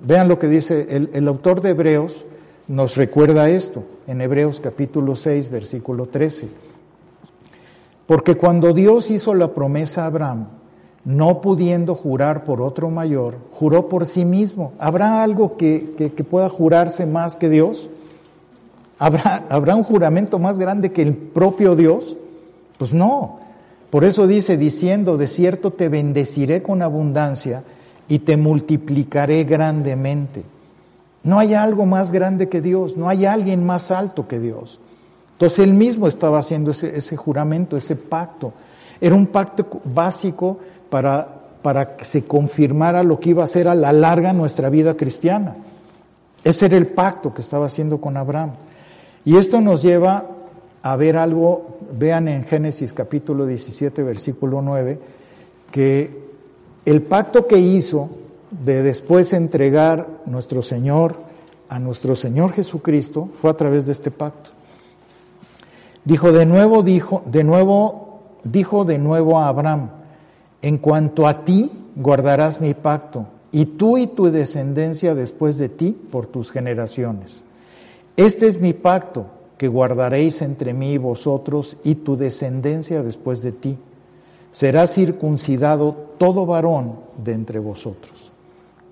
Vean 0.00 0.28
lo 0.28 0.38
que 0.38 0.48
dice 0.48 1.08
el, 1.12 1.28
autor 1.28 1.60
de 1.60 1.70
Hebreos, 1.70 2.24
nos 2.68 2.96
recuerda 2.96 3.48
esto 3.48 3.84
en 4.06 4.20
Hebreos 4.20 4.60
capítulo 4.60 5.16
6, 5.16 5.50
versículo 5.50 6.06
13. 6.06 6.48
Porque 8.06 8.36
cuando 8.36 8.72
Dios 8.72 9.10
hizo 9.10 9.34
la 9.34 9.52
promesa 9.54 10.04
a 10.04 10.06
Abraham, 10.06 10.46
no 11.04 11.40
pudiendo 11.40 11.94
jurar 11.94 12.44
por 12.44 12.60
otro 12.60 12.90
mayor, 12.90 13.36
juró 13.52 13.88
por 13.88 14.06
sí 14.06 14.24
mismo. 14.24 14.72
¿Habrá 14.78 15.22
algo 15.22 15.56
que, 15.56 15.94
que, 15.96 16.12
que 16.12 16.24
pueda 16.24 16.48
jurarse 16.48 17.06
más 17.06 17.36
que 17.36 17.48
Dios? 17.48 17.90
¿Habrá, 18.98 19.46
¿Habrá 19.48 19.74
un 19.74 19.84
juramento 19.84 20.38
más 20.38 20.58
grande 20.58 20.92
que 20.92 21.02
el 21.02 21.14
propio 21.14 21.76
Dios? 21.76 22.16
Pues 22.78 22.92
no. 22.92 23.40
Por 23.90 24.04
eso 24.04 24.26
dice, 24.26 24.56
diciendo, 24.56 25.16
de 25.16 25.28
cierto 25.28 25.72
te 25.72 25.88
bendeciré 25.88 26.62
con 26.62 26.82
abundancia 26.82 27.64
y 28.08 28.20
te 28.20 28.36
multiplicaré 28.36 29.44
grandemente. 29.44 30.44
No 31.22 31.38
hay 31.38 31.54
algo 31.54 31.84
más 31.84 32.10
grande 32.10 32.48
que 32.48 32.60
Dios, 32.60 32.96
no 32.96 33.08
hay 33.08 33.26
alguien 33.26 33.66
más 33.66 33.90
alto 33.90 34.26
que 34.26 34.40
Dios. 34.40 34.80
Entonces 35.32 35.60
él 35.60 35.74
mismo 35.74 36.08
estaba 36.08 36.38
haciendo 36.38 36.70
ese, 36.70 37.16
juramento, 37.16 37.76
ese 37.76 37.96
pacto. 37.96 38.52
Era 39.00 39.14
un 39.14 39.26
pacto 39.26 39.80
básico 39.84 40.58
para, 40.90 41.28
para 41.62 41.96
que 41.96 42.04
se 42.04 42.24
confirmara 42.24 43.02
lo 43.02 43.20
que 43.20 43.30
iba 43.30 43.44
a 43.44 43.46
ser 43.46 43.68
a 43.68 43.74
la 43.74 43.92
larga 43.92 44.32
nuestra 44.32 44.70
vida 44.70 44.96
cristiana. 44.96 45.56
Ese 46.42 46.66
era 46.66 46.76
el 46.76 46.88
pacto 46.88 47.34
que 47.34 47.40
estaba 47.40 47.66
haciendo 47.66 48.00
con 48.00 48.16
Abraham. 48.16 48.52
Y 49.24 49.36
esto 49.36 49.60
nos 49.60 49.82
lleva 49.82 50.24
a 50.82 50.96
ver 50.96 51.16
algo, 51.16 51.78
vean 51.92 52.28
en 52.28 52.44
Génesis 52.44 52.92
capítulo 52.92 53.46
17, 53.46 54.02
versículo 54.02 54.62
9, 54.62 54.98
que 55.70 56.17
el 56.88 57.02
pacto 57.02 57.46
que 57.46 57.58
hizo 57.58 58.08
de 58.64 58.82
después 58.82 59.34
entregar 59.34 60.08
nuestro 60.24 60.62
Señor 60.62 61.18
a 61.68 61.78
nuestro 61.78 62.16
Señor 62.16 62.52
Jesucristo 62.52 63.28
fue 63.42 63.50
a 63.50 63.56
través 63.58 63.84
de 63.84 63.92
este 63.92 64.10
pacto. 64.10 64.50
Dijo 66.06 66.32
de 66.32 66.46
nuevo, 66.46 66.82
dijo, 66.82 67.22
de 67.26 67.44
nuevo, 67.44 68.20
dijo 68.42 68.86
de 68.86 68.96
nuevo 68.96 69.38
a 69.38 69.48
Abraham, 69.48 69.90
en 70.62 70.78
cuanto 70.78 71.26
a 71.26 71.44
ti 71.44 71.70
guardarás 71.94 72.58
mi 72.62 72.72
pacto, 72.72 73.26
y 73.52 73.66
tú 73.66 73.98
y 73.98 74.06
tu 74.06 74.30
descendencia 74.30 75.14
después 75.14 75.58
de 75.58 75.68
ti 75.68 75.94
por 76.10 76.26
tus 76.26 76.50
generaciones. 76.50 77.44
Este 78.16 78.46
es 78.46 78.62
mi 78.62 78.72
pacto 78.72 79.26
que 79.58 79.68
guardaréis 79.68 80.40
entre 80.40 80.72
mí 80.72 80.92
y 80.92 80.98
vosotros 80.98 81.76
y 81.84 81.96
tu 81.96 82.16
descendencia 82.16 83.02
después 83.02 83.42
de 83.42 83.52
ti. 83.52 83.78
Será 84.52 84.86
circuncidado 84.86 85.94
todo 86.18 86.46
varón 86.46 86.96
de 87.22 87.32
entre 87.32 87.58
vosotros. 87.58 88.32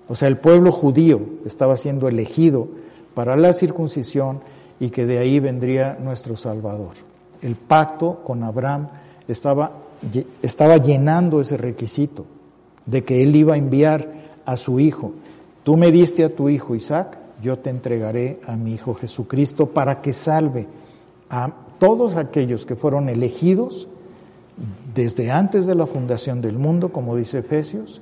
O 0.07 0.15
sea, 0.15 0.27
el 0.27 0.37
pueblo 0.37 0.71
judío 0.71 1.21
estaba 1.45 1.75
siendo 1.77 2.07
elegido 2.07 2.67
para 3.13 3.35
la 3.35 3.53
circuncisión 3.53 4.41
y 4.79 4.89
que 4.89 5.05
de 5.05 5.17
ahí 5.17 5.39
vendría 5.39 5.97
nuestro 6.01 6.37
Salvador. 6.37 6.91
El 7.41 7.55
pacto 7.55 8.21
con 8.23 8.43
Abraham 8.43 8.87
estaba, 9.27 9.71
estaba 10.41 10.77
llenando 10.77 11.41
ese 11.41 11.57
requisito 11.57 12.25
de 12.85 13.03
que 13.03 13.21
él 13.21 13.35
iba 13.35 13.55
a 13.55 13.57
enviar 13.57 14.07
a 14.45 14.55
su 14.55 14.79
hijo. 14.79 15.11
Tú 15.63 15.75
me 15.75 15.91
diste 15.91 16.23
a 16.23 16.33
tu 16.33 16.47
hijo 16.47 16.75
Isaac, 16.75 17.17
yo 17.41 17.59
te 17.59 17.69
entregaré 17.69 18.39
a 18.47 18.55
mi 18.55 18.73
Hijo 18.73 18.95
Jesucristo 18.95 19.67
para 19.67 20.01
que 20.01 20.13
salve 20.13 20.67
a 21.29 21.51
todos 21.79 22.15
aquellos 22.15 22.65
que 22.65 22.75
fueron 22.75 23.09
elegidos 23.09 23.87
desde 24.93 25.31
antes 25.31 25.65
de 25.65 25.75
la 25.75 25.85
fundación 25.85 26.41
del 26.41 26.57
mundo, 26.57 26.91
como 26.91 27.15
dice 27.15 27.39
Efesios, 27.39 28.01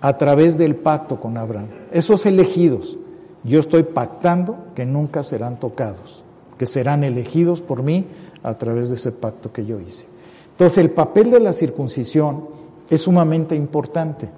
a 0.00 0.16
través 0.16 0.58
del 0.58 0.76
pacto 0.76 1.20
con 1.20 1.36
Abraham. 1.36 1.68
Esos 1.92 2.26
elegidos, 2.26 2.98
yo 3.44 3.60
estoy 3.60 3.82
pactando 3.84 4.56
que 4.74 4.84
nunca 4.86 5.22
serán 5.22 5.58
tocados, 5.58 6.24
que 6.58 6.66
serán 6.66 7.04
elegidos 7.04 7.62
por 7.62 7.82
mí 7.82 8.06
a 8.42 8.54
través 8.58 8.88
de 8.88 8.96
ese 8.96 9.12
pacto 9.12 9.52
que 9.52 9.64
yo 9.64 9.80
hice. 9.80 10.06
Entonces 10.52 10.78
el 10.78 10.90
papel 10.90 11.30
de 11.30 11.40
la 11.40 11.52
circuncisión 11.52 12.48
es 12.90 13.02
sumamente 13.02 13.54
importante. 13.54 14.28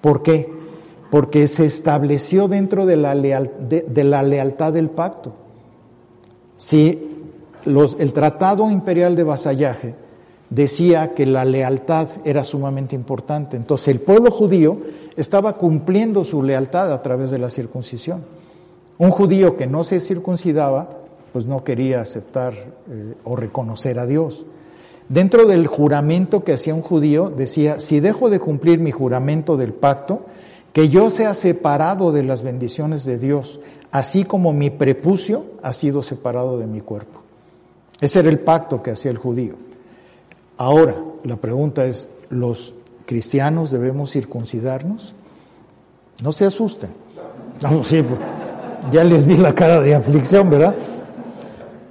¿Por 0.00 0.22
qué? 0.22 0.56
porque 1.10 1.46
se 1.46 1.66
estableció 1.66 2.48
dentro 2.48 2.86
de 2.86 2.96
la, 2.96 3.14
lealtad 3.14 4.72
del 4.72 4.90
pacto. 4.90 5.32
Si 6.56 7.26
el 7.64 8.12
tratado 8.12 8.70
imperial 8.70 9.16
de 9.16 9.22
vasallaje 9.22 9.94
decía 10.50 11.14
que 11.14 11.26
la 11.26 11.44
lealtad 11.44 12.08
era 12.24 12.44
sumamente 12.44 12.94
importante, 12.94 13.56
entonces 13.56 13.88
el 13.88 14.00
pueblo 14.00 14.30
judío 14.30 14.78
estaba 15.16 15.54
cumpliendo 15.54 16.24
su 16.24 16.42
lealtad 16.42 16.92
a 16.92 17.02
través 17.02 17.30
de 17.30 17.38
la 17.38 17.50
circuncisión. 17.50 18.22
Un 18.98 19.10
judío 19.10 19.56
que 19.56 19.66
no 19.66 19.84
se 19.84 20.00
circuncidaba, 20.00 20.88
pues 21.32 21.46
no 21.46 21.64
quería 21.64 22.00
aceptar 22.00 22.54
eh, 22.54 23.14
o 23.24 23.36
reconocer 23.36 23.98
a 23.98 24.06
Dios. 24.06 24.46
Dentro 25.08 25.46
del 25.46 25.66
juramento 25.66 26.42
que 26.42 26.52
hacía 26.52 26.74
un 26.74 26.82
judío, 26.82 27.30
decía, 27.30 27.78
si 27.78 28.00
dejo 28.00 28.30
de 28.30 28.40
cumplir 28.40 28.80
mi 28.80 28.90
juramento 28.90 29.56
del 29.56 29.72
pacto, 29.72 30.22
que 30.72 30.88
yo 30.88 31.10
sea 31.10 31.34
separado 31.34 32.12
de 32.12 32.24
las 32.24 32.42
bendiciones 32.42 33.04
de 33.04 33.18
Dios, 33.18 33.60
así 33.92 34.24
como 34.24 34.52
mi 34.52 34.70
prepucio 34.70 35.44
ha 35.62 35.72
sido 35.72 36.02
separado 36.02 36.58
de 36.58 36.66
mi 36.66 36.80
cuerpo. 36.80 37.20
Ese 38.00 38.18
era 38.18 38.28
el 38.28 38.40
pacto 38.40 38.82
que 38.82 38.90
hacía 38.90 39.10
el 39.10 39.16
judío. 39.16 39.54
Ahora, 40.58 40.96
la 41.24 41.36
pregunta 41.36 41.84
es, 41.84 42.08
¿los 42.30 42.74
cristianos 43.04 43.70
debemos 43.70 44.12
circuncidarnos? 44.12 45.14
No 46.22 46.32
se 46.32 46.46
asusten. 46.46 46.90
No, 47.62 47.84
sí, 47.84 48.02
pues, 48.02 48.20
ya 48.90 49.04
les 49.04 49.26
vi 49.26 49.36
la 49.36 49.54
cara 49.54 49.80
de 49.80 49.94
aflicción, 49.94 50.48
¿verdad? 50.48 50.74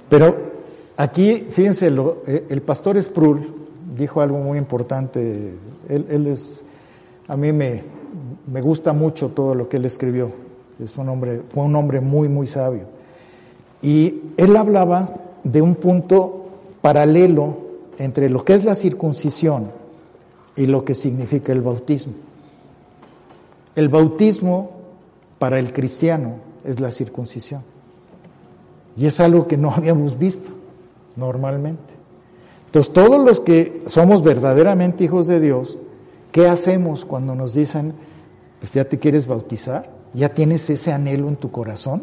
Pero 0.08 0.36
aquí, 0.96 1.46
fíjense, 1.50 1.88
eh, 2.26 2.46
el 2.48 2.62
pastor 2.62 3.00
Sproul 3.02 3.54
dijo 3.96 4.20
algo 4.20 4.38
muy 4.38 4.58
importante. 4.58 5.54
Él, 5.88 6.26
es, 6.26 6.64
a 7.28 7.36
mí 7.36 7.52
me, 7.52 7.82
me, 8.46 8.60
gusta 8.60 8.92
mucho 8.92 9.28
todo 9.28 9.54
lo 9.54 9.68
que 9.68 9.76
él 9.76 9.84
escribió. 9.84 10.30
Es 10.82 10.96
un 10.96 11.08
hombre, 11.08 11.42
fue 11.48 11.64
un 11.64 11.76
hombre 11.76 12.00
muy, 12.00 12.28
muy 12.28 12.46
sabio. 12.46 12.84
Y 13.82 14.22
él 14.36 14.56
hablaba 14.56 15.08
de 15.44 15.62
un 15.62 15.76
punto 15.76 16.46
paralelo 16.80 17.65
entre 17.98 18.28
lo 18.28 18.44
que 18.44 18.54
es 18.54 18.64
la 18.64 18.74
circuncisión 18.74 19.70
y 20.56 20.66
lo 20.66 20.84
que 20.84 20.94
significa 20.94 21.52
el 21.52 21.60
bautismo. 21.60 22.14
El 23.74 23.88
bautismo 23.88 24.70
para 25.38 25.58
el 25.58 25.72
cristiano 25.72 26.36
es 26.64 26.80
la 26.80 26.90
circuncisión. 26.90 27.62
Y 28.96 29.06
es 29.06 29.20
algo 29.20 29.46
que 29.46 29.56
no 29.56 29.70
habíamos 29.76 30.18
visto 30.18 30.52
normalmente. 31.16 31.94
Entonces, 32.66 32.92
todos 32.92 33.24
los 33.24 33.40
que 33.40 33.82
somos 33.86 34.22
verdaderamente 34.22 35.04
hijos 35.04 35.26
de 35.26 35.40
Dios, 35.40 35.78
¿qué 36.32 36.48
hacemos 36.48 37.04
cuando 37.04 37.34
nos 37.34 37.54
dicen, 37.54 37.94
pues 38.58 38.72
ya 38.72 38.84
te 38.84 38.98
quieres 38.98 39.26
bautizar? 39.26 39.90
¿Ya 40.12 40.30
tienes 40.30 40.68
ese 40.70 40.92
anhelo 40.92 41.28
en 41.28 41.36
tu 41.36 41.50
corazón? 41.50 42.02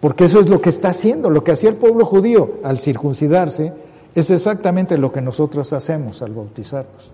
Porque 0.00 0.24
eso 0.24 0.40
es 0.40 0.48
lo 0.48 0.60
que 0.60 0.70
está 0.70 0.88
haciendo, 0.88 1.30
lo 1.30 1.42
que 1.42 1.52
hacía 1.52 1.70
el 1.70 1.76
pueblo 1.76 2.04
judío 2.04 2.54
al 2.62 2.78
circuncidarse, 2.78 3.72
es 4.18 4.30
exactamente 4.30 4.98
lo 4.98 5.12
que 5.12 5.20
nosotros 5.20 5.72
hacemos 5.72 6.22
al 6.22 6.32
bautizarnos. 6.32 7.12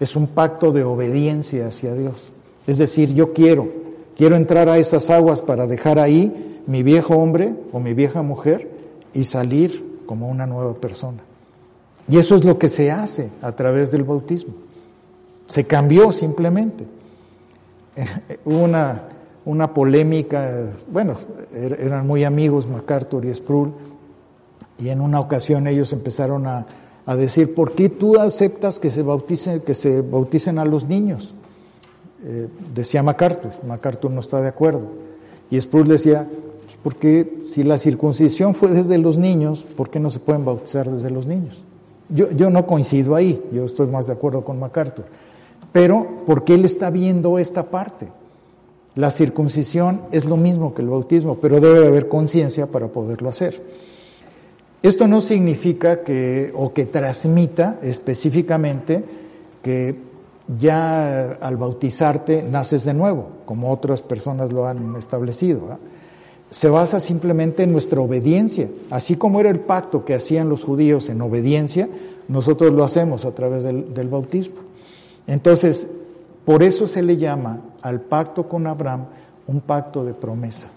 Es 0.00 0.16
un 0.16 0.28
pacto 0.28 0.72
de 0.72 0.82
obediencia 0.84 1.68
hacia 1.68 1.94
Dios. 1.94 2.32
Es 2.66 2.78
decir, 2.78 3.14
yo 3.14 3.32
quiero, 3.32 3.68
quiero 4.16 4.36
entrar 4.36 4.68
a 4.68 4.78
esas 4.78 5.10
aguas 5.10 5.42
para 5.42 5.66
dejar 5.66 5.98
ahí 5.98 6.62
mi 6.66 6.82
viejo 6.82 7.14
hombre 7.14 7.54
o 7.72 7.80
mi 7.80 7.94
vieja 7.94 8.22
mujer 8.22 8.70
y 9.12 9.24
salir 9.24 10.00
como 10.06 10.28
una 10.28 10.46
nueva 10.46 10.74
persona. 10.74 11.22
Y 12.08 12.18
eso 12.18 12.34
es 12.34 12.44
lo 12.44 12.58
que 12.58 12.68
se 12.68 12.90
hace 12.90 13.30
a 13.40 13.52
través 13.52 13.90
del 13.90 14.04
bautismo. 14.04 14.54
Se 15.46 15.64
cambió 15.64 16.12
simplemente. 16.12 16.84
Hubo 18.44 18.58
una, 18.58 19.02
una 19.44 19.72
polémica, 19.72 20.70
bueno, 20.90 21.16
er, 21.52 21.78
eran 21.80 22.06
muy 22.06 22.24
amigos 22.24 22.66
MacArthur 22.66 23.24
y 23.24 23.34
Sproul, 23.34 23.72
y 24.78 24.88
en 24.88 25.00
una 25.00 25.20
ocasión 25.20 25.66
ellos 25.66 25.92
empezaron 25.92 26.46
a, 26.46 26.66
a 27.06 27.16
decir, 27.16 27.54
¿por 27.54 27.72
qué 27.72 27.88
tú 27.88 28.18
aceptas 28.18 28.78
que 28.78 28.90
se 28.90 29.02
bauticen, 29.02 29.60
que 29.60 29.74
se 29.74 30.00
bauticen 30.00 30.58
a 30.58 30.64
los 30.64 30.86
niños? 30.86 31.34
Eh, 32.26 32.48
decía 32.74 33.02
MacArthur, 33.02 33.52
MacArthur 33.66 34.10
no 34.10 34.20
está 34.20 34.40
de 34.40 34.48
acuerdo. 34.48 34.82
Y 35.50 35.60
Sproul 35.60 35.88
decía, 35.88 36.26
pues 36.62 36.78
porque 36.82 37.40
si 37.44 37.62
la 37.62 37.76
circuncisión 37.76 38.54
fue 38.54 38.70
desde 38.70 38.96
los 38.96 39.18
niños, 39.18 39.66
¿por 39.76 39.90
qué 39.90 40.00
no 40.00 40.08
se 40.08 40.20
pueden 40.20 40.44
bautizar 40.44 40.90
desde 40.90 41.10
los 41.10 41.26
niños? 41.26 41.62
Yo, 42.08 42.30
yo 42.30 42.48
no 42.48 42.66
coincido 42.66 43.14
ahí, 43.14 43.42
yo 43.52 43.64
estoy 43.64 43.86
más 43.88 44.06
de 44.06 44.14
acuerdo 44.14 44.42
con 44.42 44.58
MacArthur. 44.58 45.04
Pero 45.72 46.06
porque 46.26 46.54
él 46.54 46.64
está 46.64 46.88
viendo 46.88 47.38
esta 47.38 47.64
parte. 47.64 48.08
La 48.94 49.10
circuncisión 49.10 50.02
es 50.12 50.24
lo 50.24 50.36
mismo 50.36 50.72
que 50.72 50.80
el 50.80 50.88
bautismo, 50.88 51.36
pero 51.36 51.60
debe 51.60 51.86
haber 51.86 52.08
conciencia 52.08 52.66
para 52.66 52.88
poderlo 52.88 53.28
hacer. 53.28 53.60
Esto 54.84 55.08
no 55.08 55.22
significa 55.22 56.02
que, 56.02 56.52
o 56.54 56.74
que 56.74 56.84
transmita 56.84 57.78
específicamente 57.80 59.02
que 59.62 59.96
ya 60.58 61.38
al 61.40 61.56
bautizarte 61.56 62.42
naces 62.42 62.84
de 62.84 62.92
nuevo, 62.92 63.28
como 63.46 63.72
otras 63.72 64.02
personas 64.02 64.52
lo 64.52 64.66
han 64.66 64.94
establecido. 64.96 65.78
Se 66.50 66.68
basa 66.68 67.00
simplemente 67.00 67.62
en 67.62 67.72
nuestra 67.72 67.98
obediencia. 68.02 68.68
Así 68.90 69.16
como 69.16 69.40
era 69.40 69.48
el 69.48 69.60
pacto 69.60 70.04
que 70.04 70.12
hacían 70.12 70.50
los 70.50 70.64
judíos 70.64 71.08
en 71.08 71.22
obediencia, 71.22 71.88
nosotros 72.28 72.74
lo 72.74 72.84
hacemos 72.84 73.24
a 73.24 73.34
través 73.34 73.64
del, 73.64 74.08
bautismo. 74.10 74.56
Entonces, 75.26 75.88
por 76.44 76.62
eso 76.62 76.86
se 76.86 77.02
le 77.02 77.16
llama 77.16 77.58
al 77.80 78.02
pacto 78.02 78.46
con 78.50 78.66
Abraham 78.66 79.06
un 79.46 79.62
pacto 79.62 80.04
de 80.04 80.12
promesa. 80.12 80.68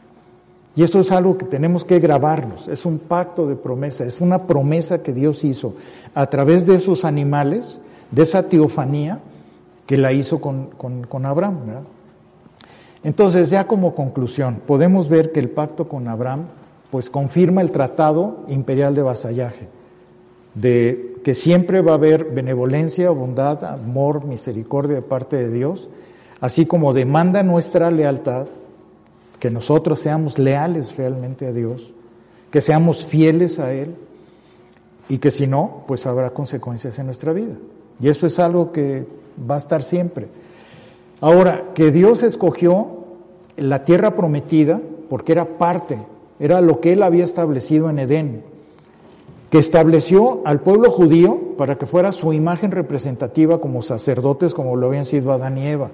Y 0.78 0.84
esto 0.84 0.99
es 0.99 1.11
algo 1.11 1.39
que 1.39 1.45
tenemos 1.45 1.84
que 1.84 1.99
grabarnos, 1.99 2.67
es 2.67 2.86
un 2.86 2.99
pacto 2.99 3.47
de 3.47 3.55
promesa, 3.55 4.05
es 4.05 4.21
una 4.21 4.45
promesa 4.45 5.01
que 5.01 5.11
Dios 5.11 5.43
hizo 5.43 5.73
a 6.13 6.28
través 6.28 6.67
de 6.67 6.75
esos 6.75 7.03
animales, 7.03 7.82
de 8.11 8.21
esa 8.21 8.47
teofanía, 8.47 9.19
que 9.88 9.97
la 9.97 10.13
hizo 10.13 10.39
con, 10.39 10.67
con, 10.67 11.25
Abraham. 11.25 11.57
Entonces, 13.03 13.49
ya 13.49 13.65
como 13.65 13.95
conclusión, 13.95 14.61
podemos 14.67 15.09
ver 15.09 15.32
que 15.32 15.39
el 15.39 15.49
pacto 15.49 15.88
con 15.88 16.07
Abraham 16.07 16.41
pues 16.91 17.09
confirma 17.09 17.61
el 17.61 17.71
tratado 17.71 18.43
imperial 18.47 18.93
de 18.93 19.01
vasallaje, 19.01 19.67
de 20.53 21.15
que 21.23 21.34
siempre 21.34 21.82
va 21.82 21.93
a 21.93 21.95
haber 21.95 22.25
benevolencia, 22.25 23.09
bondad, 23.09 23.63
amor, 23.63 24.25
misericordia 24.25 24.97
de 24.97 25.01
parte 25.01 25.38
de 25.38 25.51
Dios, 25.51 25.89
así 26.39 26.67
como 26.67 26.93
demanda 26.93 27.41
nuestra 27.41 27.89
lealtad, 27.89 28.45
que 29.39 29.51
nosotros 29.51 29.99
seamos 29.99 30.39
leales 30.39 30.95
realmente 30.97 31.45
a 31.47 31.53
Dios, 31.53 31.93
que 32.51 32.61
seamos 32.61 33.05
fieles 33.05 33.59
a 33.59 33.73
Él 33.73 33.95
y 35.09 35.19
que 35.19 35.31
si 35.31 35.47
no, 35.47 35.83
pues 35.88 36.05
habrá 36.05 36.31
consecuencias 36.31 36.97
en 36.99 37.05
nuestra 37.05 37.33
vida. 37.33 37.55
Y 37.99 38.09
eso 38.09 38.27
es 38.27 38.39
algo 38.39 38.71
que 38.71 39.05
va 39.49 39.55
a 39.55 39.59
estar 39.59 39.83
siempre. 39.83 40.27
Ahora, 41.21 41.71
que 41.73 41.91
Dios 41.91 42.23
escogió 42.23 43.05
la 43.55 43.85
tierra 43.85 44.15
prometida 44.15 44.79
porque 45.09 45.31
era 45.31 45.57
parte, 45.57 45.99
era 46.39 46.61
lo 46.61 46.79
que 46.79 46.93
Él 46.93 47.03
había 47.03 47.23
establecido 47.23 47.89
en 47.89 47.99
Edén, 47.99 48.43
que 49.49 49.57
estableció 49.57 50.41
al 50.45 50.59
pueblo 50.59 50.91
judío 50.91 51.55
para 51.57 51.77
que 51.77 51.85
fuera 51.85 52.11
su 52.11 52.33
imagen 52.33 52.71
representativa 52.71 53.59
como 53.59 53.81
sacerdotes, 53.81 54.53
como 54.53 54.75
lo 54.75 54.88
habían 54.88 55.05
sido 55.05 55.31
Adán 55.31 55.57
y 55.57 55.67
Eva, 55.67 55.89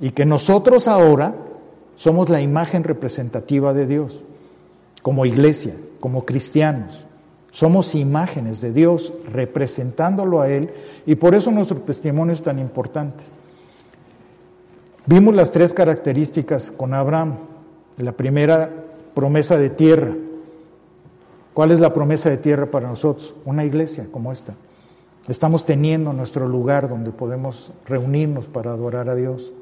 y 0.00 0.10
que 0.10 0.26
nosotros 0.26 0.86
ahora 0.86 1.34
somos 1.96 2.28
la 2.28 2.40
imagen 2.40 2.84
representativa 2.84 3.74
de 3.74 3.86
Dios, 3.86 4.22
como 5.02 5.26
iglesia, 5.26 5.74
como 5.98 6.24
cristianos. 6.24 7.06
Somos 7.50 7.94
imágenes 7.94 8.60
de 8.60 8.72
Dios 8.72 9.14
representándolo 9.32 10.42
a 10.42 10.48
Él 10.50 10.70
y 11.06 11.14
por 11.14 11.34
eso 11.34 11.50
nuestro 11.50 11.78
testimonio 11.80 12.34
es 12.34 12.42
tan 12.42 12.58
importante. 12.58 13.24
Vimos 15.06 15.34
las 15.34 15.52
tres 15.52 15.72
características 15.72 16.70
con 16.70 16.92
Abraham. 16.92 17.36
La 17.96 18.12
primera, 18.12 18.70
promesa 19.14 19.56
de 19.56 19.70
tierra. 19.70 20.14
¿Cuál 21.54 21.70
es 21.70 21.80
la 21.80 21.94
promesa 21.94 22.28
de 22.28 22.36
tierra 22.36 22.66
para 22.66 22.88
nosotros? 22.88 23.34
Una 23.46 23.64
iglesia 23.64 24.08
como 24.12 24.32
esta. 24.32 24.54
Estamos 25.28 25.64
teniendo 25.64 26.12
nuestro 26.12 26.46
lugar 26.46 26.90
donde 26.90 27.10
podemos 27.10 27.72
reunirnos 27.86 28.48
para 28.48 28.72
adorar 28.72 29.08
a 29.08 29.14
Dios. 29.14 29.52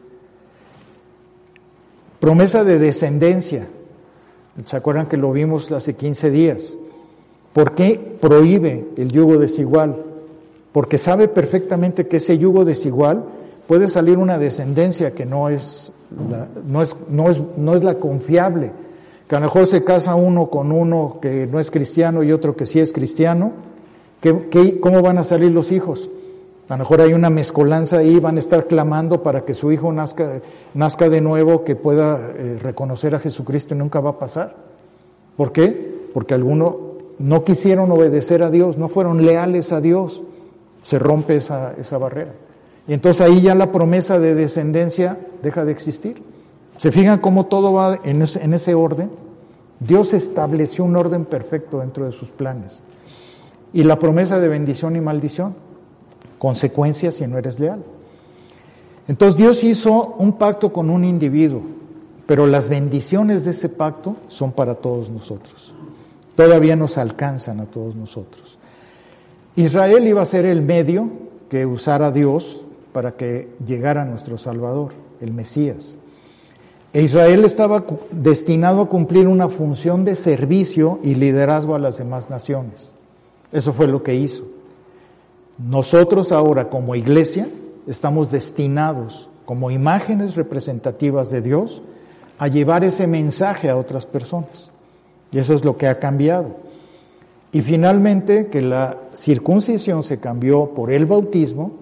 Promesa 2.24 2.64
de 2.64 2.78
descendencia. 2.78 3.66
¿Se 4.64 4.76
acuerdan 4.78 5.08
que 5.08 5.18
lo 5.18 5.30
vimos 5.30 5.70
hace 5.72 5.92
15 5.92 6.30
días? 6.30 6.74
¿Por 7.52 7.74
qué 7.74 8.00
prohíbe 8.18 8.86
el 8.96 9.12
yugo 9.12 9.36
desigual? 9.36 10.02
Porque 10.72 10.96
sabe 10.96 11.28
perfectamente 11.28 12.06
que 12.06 12.16
ese 12.16 12.38
yugo 12.38 12.64
desigual 12.64 13.26
puede 13.66 13.88
salir 13.88 14.16
una 14.16 14.38
descendencia 14.38 15.10
que 15.10 15.26
no 15.26 15.50
es 15.50 15.92
la, 16.30 16.48
no 16.66 16.80
es, 16.80 16.96
no 17.10 17.28
es, 17.28 17.38
no 17.58 17.74
es 17.74 17.84
la 17.84 17.96
confiable. 17.96 18.72
Que 19.28 19.36
a 19.36 19.38
lo 19.38 19.44
mejor 19.44 19.66
se 19.66 19.84
casa 19.84 20.14
uno 20.14 20.48
con 20.48 20.72
uno 20.72 21.18
que 21.20 21.46
no 21.46 21.60
es 21.60 21.70
cristiano 21.70 22.22
y 22.22 22.32
otro 22.32 22.56
que 22.56 22.64
sí 22.64 22.80
es 22.80 22.94
cristiano. 22.94 23.52
¿Qué, 24.22 24.80
cómo 24.80 25.02
van 25.02 25.18
a 25.18 25.24
salir 25.24 25.52
los 25.52 25.70
hijos? 25.70 26.08
A 26.74 26.76
lo 26.76 26.80
mejor 26.80 27.02
hay 27.02 27.12
una 27.12 27.30
mezcolanza 27.30 27.98
ahí, 27.98 28.18
van 28.18 28.34
a 28.34 28.40
estar 28.40 28.66
clamando 28.66 29.22
para 29.22 29.44
que 29.44 29.54
su 29.54 29.70
hijo 29.70 29.92
nazca, 29.92 30.40
nazca 30.74 31.08
de 31.08 31.20
nuevo, 31.20 31.62
que 31.62 31.76
pueda 31.76 32.32
eh, 32.34 32.58
reconocer 32.60 33.14
a 33.14 33.20
Jesucristo 33.20 33.76
y 33.76 33.78
nunca 33.78 34.00
va 34.00 34.10
a 34.10 34.18
pasar. 34.18 34.56
¿Por 35.36 35.52
qué? 35.52 36.08
Porque 36.12 36.34
algunos 36.34 36.74
no 37.20 37.44
quisieron 37.44 37.92
obedecer 37.92 38.42
a 38.42 38.50
Dios, 38.50 38.76
no 38.76 38.88
fueron 38.88 39.24
leales 39.24 39.70
a 39.70 39.80
Dios. 39.80 40.24
Se 40.82 40.98
rompe 40.98 41.36
esa, 41.36 41.74
esa 41.78 41.96
barrera. 41.96 42.32
Y 42.88 42.92
entonces 42.92 43.24
ahí 43.24 43.40
ya 43.40 43.54
la 43.54 43.70
promesa 43.70 44.18
de 44.18 44.34
descendencia 44.34 45.16
deja 45.44 45.64
de 45.64 45.70
existir. 45.70 46.24
¿Se 46.76 46.90
fijan 46.90 47.20
cómo 47.20 47.46
todo 47.46 47.72
va 47.72 48.00
en 48.02 48.20
en 48.20 48.52
ese 48.52 48.74
orden? 48.74 49.12
Dios 49.78 50.12
estableció 50.12 50.82
un 50.82 50.96
orden 50.96 51.24
perfecto 51.24 51.78
dentro 51.78 52.04
de 52.04 52.10
sus 52.10 52.30
planes. 52.30 52.82
Y 53.72 53.84
la 53.84 54.00
promesa 54.00 54.40
de 54.40 54.48
bendición 54.48 54.96
y 54.96 55.00
maldición 55.00 55.62
consecuencias 56.39 57.14
si 57.14 57.26
no 57.26 57.39
eres 57.39 57.59
leal. 57.59 57.82
Entonces 59.09 59.37
Dios 59.37 59.64
hizo 59.64 60.14
un 60.18 60.32
pacto 60.35 60.72
con 60.72 60.91
un 60.91 61.05
individuo, 61.05 61.62
pero 62.26 62.47
las 62.47 62.68
bendiciones 62.68 63.45
de 63.45 63.51
ese 63.51 63.68
pacto 63.68 64.16
son 64.28 64.53
para 64.53 64.76
todos 64.76 65.11
nosotros. 65.11 65.74
Todavía 66.37 66.74
nos 66.74 66.99
alcanzan 66.99 67.61
a 67.61 67.66
todos 67.66 67.95
nosotros. 67.95 68.59
Israel 69.57 70.07
iba 70.09 70.22
a 70.22 70.26
ser 70.26 70.47
el 70.47 70.62
medio 70.62 71.09
que 71.49 71.66
usara 71.66 72.11
Dios 72.11 72.64
para 72.93 73.12
que 73.12 73.51
llegara 73.64 74.05
nuestro 74.05 74.39
Salvador, 74.39 74.93
el 75.20 75.32
Mesías. 75.32 75.99
E 76.93 77.03
Israel 77.03 77.45
estaba 77.45 77.85
destinado 78.11 78.82
a 78.82 78.89
cumplir 78.89 79.26
una 79.26 79.49
función 79.49 80.05
de 80.05 80.14
servicio 80.14 81.01
y 81.03 81.16
liderazgo 81.16 81.74
a 81.74 81.80
las 81.80 81.99
demás 81.99 82.30
naciones. 82.30 82.93
Eso 83.53 83.72
fue 83.72 83.89
lo 83.89 84.03
que 84.03 84.14
hizo. 84.14 84.45
Nosotros 85.59 86.32
ahora 86.32 86.68
como 86.68 86.94
iglesia 86.94 87.48
estamos 87.86 88.30
destinados 88.30 89.28
como 89.44 89.70
imágenes 89.70 90.36
representativas 90.36 91.30
de 91.30 91.42
Dios 91.42 91.82
a 92.38 92.48
llevar 92.48 92.84
ese 92.84 93.07
mensaje 93.07 93.68
a 93.68 93.76
otras 93.76 94.07
personas. 94.07 94.70
Y 95.30 95.38
eso 95.38 95.55
es 95.55 95.64
lo 95.64 95.76
que 95.76 95.86
ha 95.86 95.98
cambiado. 95.98 96.57
Y 97.52 97.61
finalmente 97.61 98.48
que 98.48 98.62
la 98.62 98.98
circuncisión 99.12 100.02
se 100.02 100.18
cambió 100.18 100.70
por 100.74 100.90
el 100.90 101.07
bautismo 101.07 101.72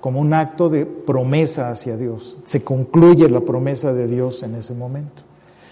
como 0.00 0.20
un 0.20 0.34
acto 0.34 0.68
de 0.68 0.84
promesa 0.84 1.70
hacia 1.70 1.96
Dios. 1.96 2.38
Se 2.44 2.62
concluye 2.62 3.28
la 3.30 3.40
promesa 3.40 3.92
de 3.92 4.08
Dios 4.08 4.42
en 4.42 4.56
ese 4.56 4.74
momento. 4.74 5.22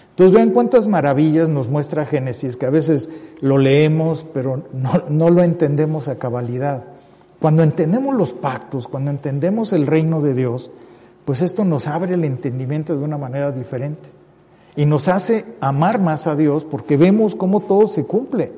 Entonces 0.09 0.33
vean 0.33 0.51
cuántas 0.51 0.87
maravillas 0.87 1.49
nos 1.49 1.69
muestra 1.69 2.05
Génesis, 2.05 2.55
que 2.55 2.65
a 2.65 2.69
veces 2.69 3.09
lo 3.41 3.57
leemos, 3.57 4.25
pero 4.33 4.63
no, 4.73 5.03
no 5.09 5.29
lo 5.29 5.43
entendemos 5.43 6.07
a 6.07 6.15
cabalidad. 6.15 6.94
Cuando 7.39 7.63
entendemos 7.63 8.15
los 8.15 8.33
pactos, 8.33 8.87
cuando 8.87 9.11
entendemos 9.11 9.73
el 9.73 9.87
reino 9.87 10.21
de 10.21 10.33
Dios, 10.33 10.71
pues 11.25 11.41
esto 11.41 11.65
nos 11.65 11.87
abre 11.87 12.13
el 12.13 12.23
entendimiento 12.23 12.95
de 12.95 13.03
una 13.03 13.17
manera 13.17 13.51
diferente. 13.51 14.09
Y 14.75 14.85
nos 14.85 15.07
hace 15.07 15.45
amar 15.59 15.99
más 15.99 16.27
a 16.27 16.35
Dios 16.35 16.65
porque 16.65 16.97
vemos 16.97 17.35
cómo 17.35 17.61
todo 17.61 17.87
se 17.87 18.03
cumple, 18.03 18.51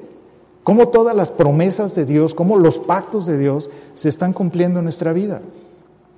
cómo 0.64 0.90
todas 0.90 1.16
las 1.16 1.32
promesas 1.32 1.96
de 1.96 2.06
Dios, 2.06 2.34
cómo 2.34 2.58
los 2.58 2.80
pactos 2.80 3.26
de 3.26 3.38
Dios 3.38 3.70
se 3.94 4.10
están 4.10 4.34
cumpliendo 4.34 4.80
en 4.80 4.86
nuestra 4.86 5.14
vida 5.14 5.42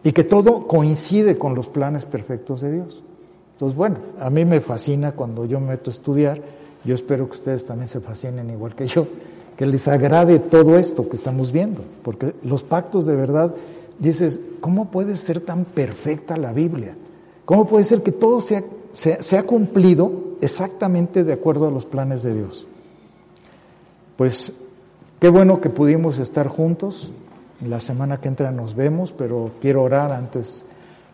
y 0.03 0.12
que 0.12 0.24
todo 0.24 0.68
coincide 0.68 1.38
con 1.38 1.55
los 1.55 1.68
planes 1.68 2.05
perfectos 2.05 2.62
de 2.62 2.72
Dios. 2.72 3.03
Entonces, 3.53 3.78
bueno, 3.78 3.97
a 4.20 4.30
mí 4.30 4.45
me 4.45 4.62
fascina 4.62 5.12
cuando 5.12 5.45
yo 5.45 5.60
me 5.60 5.72
meto 5.72 5.89
a 5.89 5.93
estudiar, 5.93 6.41
yo 6.86 6.95
espero 6.95 7.26
que 7.26 7.34
ustedes 7.34 7.66
también 7.66 7.89
se 7.89 7.99
fascinen 7.99 8.49
igual 8.49 8.74
que 8.74 8.88
yo, 8.88 9.05
que 9.60 9.66
les 9.66 9.89
agrade 9.89 10.39
todo 10.39 10.78
esto 10.78 11.10
que 11.10 11.18
estamos 11.18 11.51
viendo, 11.51 11.84
porque 12.01 12.34
los 12.43 12.64
pactos 12.64 13.05
de 13.05 13.14
verdad, 13.14 13.53
dices, 13.99 14.39
¿cómo 14.62 14.89
puede 14.89 15.18
ser 15.18 15.41
tan 15.41 15.66
perfecta 15.66 16.38
la 16.38 16.53
Biblia? 16.53 16.95
¿Cómo 17.43 17.68
puede 17.68 17.84
ser 17.84 18.01
que 18.01 18.14
todo 18.14 18.39
se, 18.39 18.64
se 18.93 19.38
ha 19.38 19.43
cumplido 19.43 20.38
exactamente 20.39 21.26
de 21.26 21.34
acuerdo 21.34 21.68
a 21.68 21.72
los 21.72 21.86
planes 21.86 22.24
de 22.24 22.36
Dios? 22.36 22.68
Pues 24.16 24.53
qué 25.20 25.28
bueno 25.28 25.60
que 25.60 25.70
pudimos 25.70 26.20
estar 26.20 26.47
juntos. 26.47 27.12
La 27.60 27.82
semana 27.82 28.22
que 28.22 28.30
entra 28.30 28.51
nos 28.51 28.76
vemos, 28.76 29.12
pero 29.12 29.51
quiero 29.60 29.84
orar 29.84 30.14
antes 30.14 30.64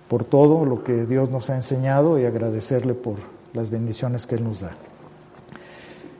por 0.07 0.23
todo 0.23 0.65
lo 0.65 0.83
que 0.83 1.07
Dios 1.07 1.31
nos 1.31 1.49
ha 1.49 1.55
enseñado 1.55 2.19
y 2.19 2.25
agradecerle 2.25 2.93
por 2.93 3.15
las 3.53 3.71
bendiciones 3.71 4.27
que 4.27 4.35
Él 4.35 4.43
nos 4.43 4.59
da. 4.59 4.77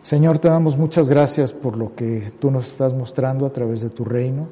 Señor, 0.05 0.37
te 0.37 0.49
damos 0.49 0.77
muchas 0.77 1.09
gracias 1.09 1.51
por 1.51 1.77
lo 1.77 1.95
que 1.95 2.31
tú 2.39 2.51
nos 2.51 2.67
estás 2.67 2.93
mostrando 2.93 3.43
a 3.47 3.49
través 3.51 3.81
de 3.81 3.89
tu 3.89 4.05
reino, 4.05 4.49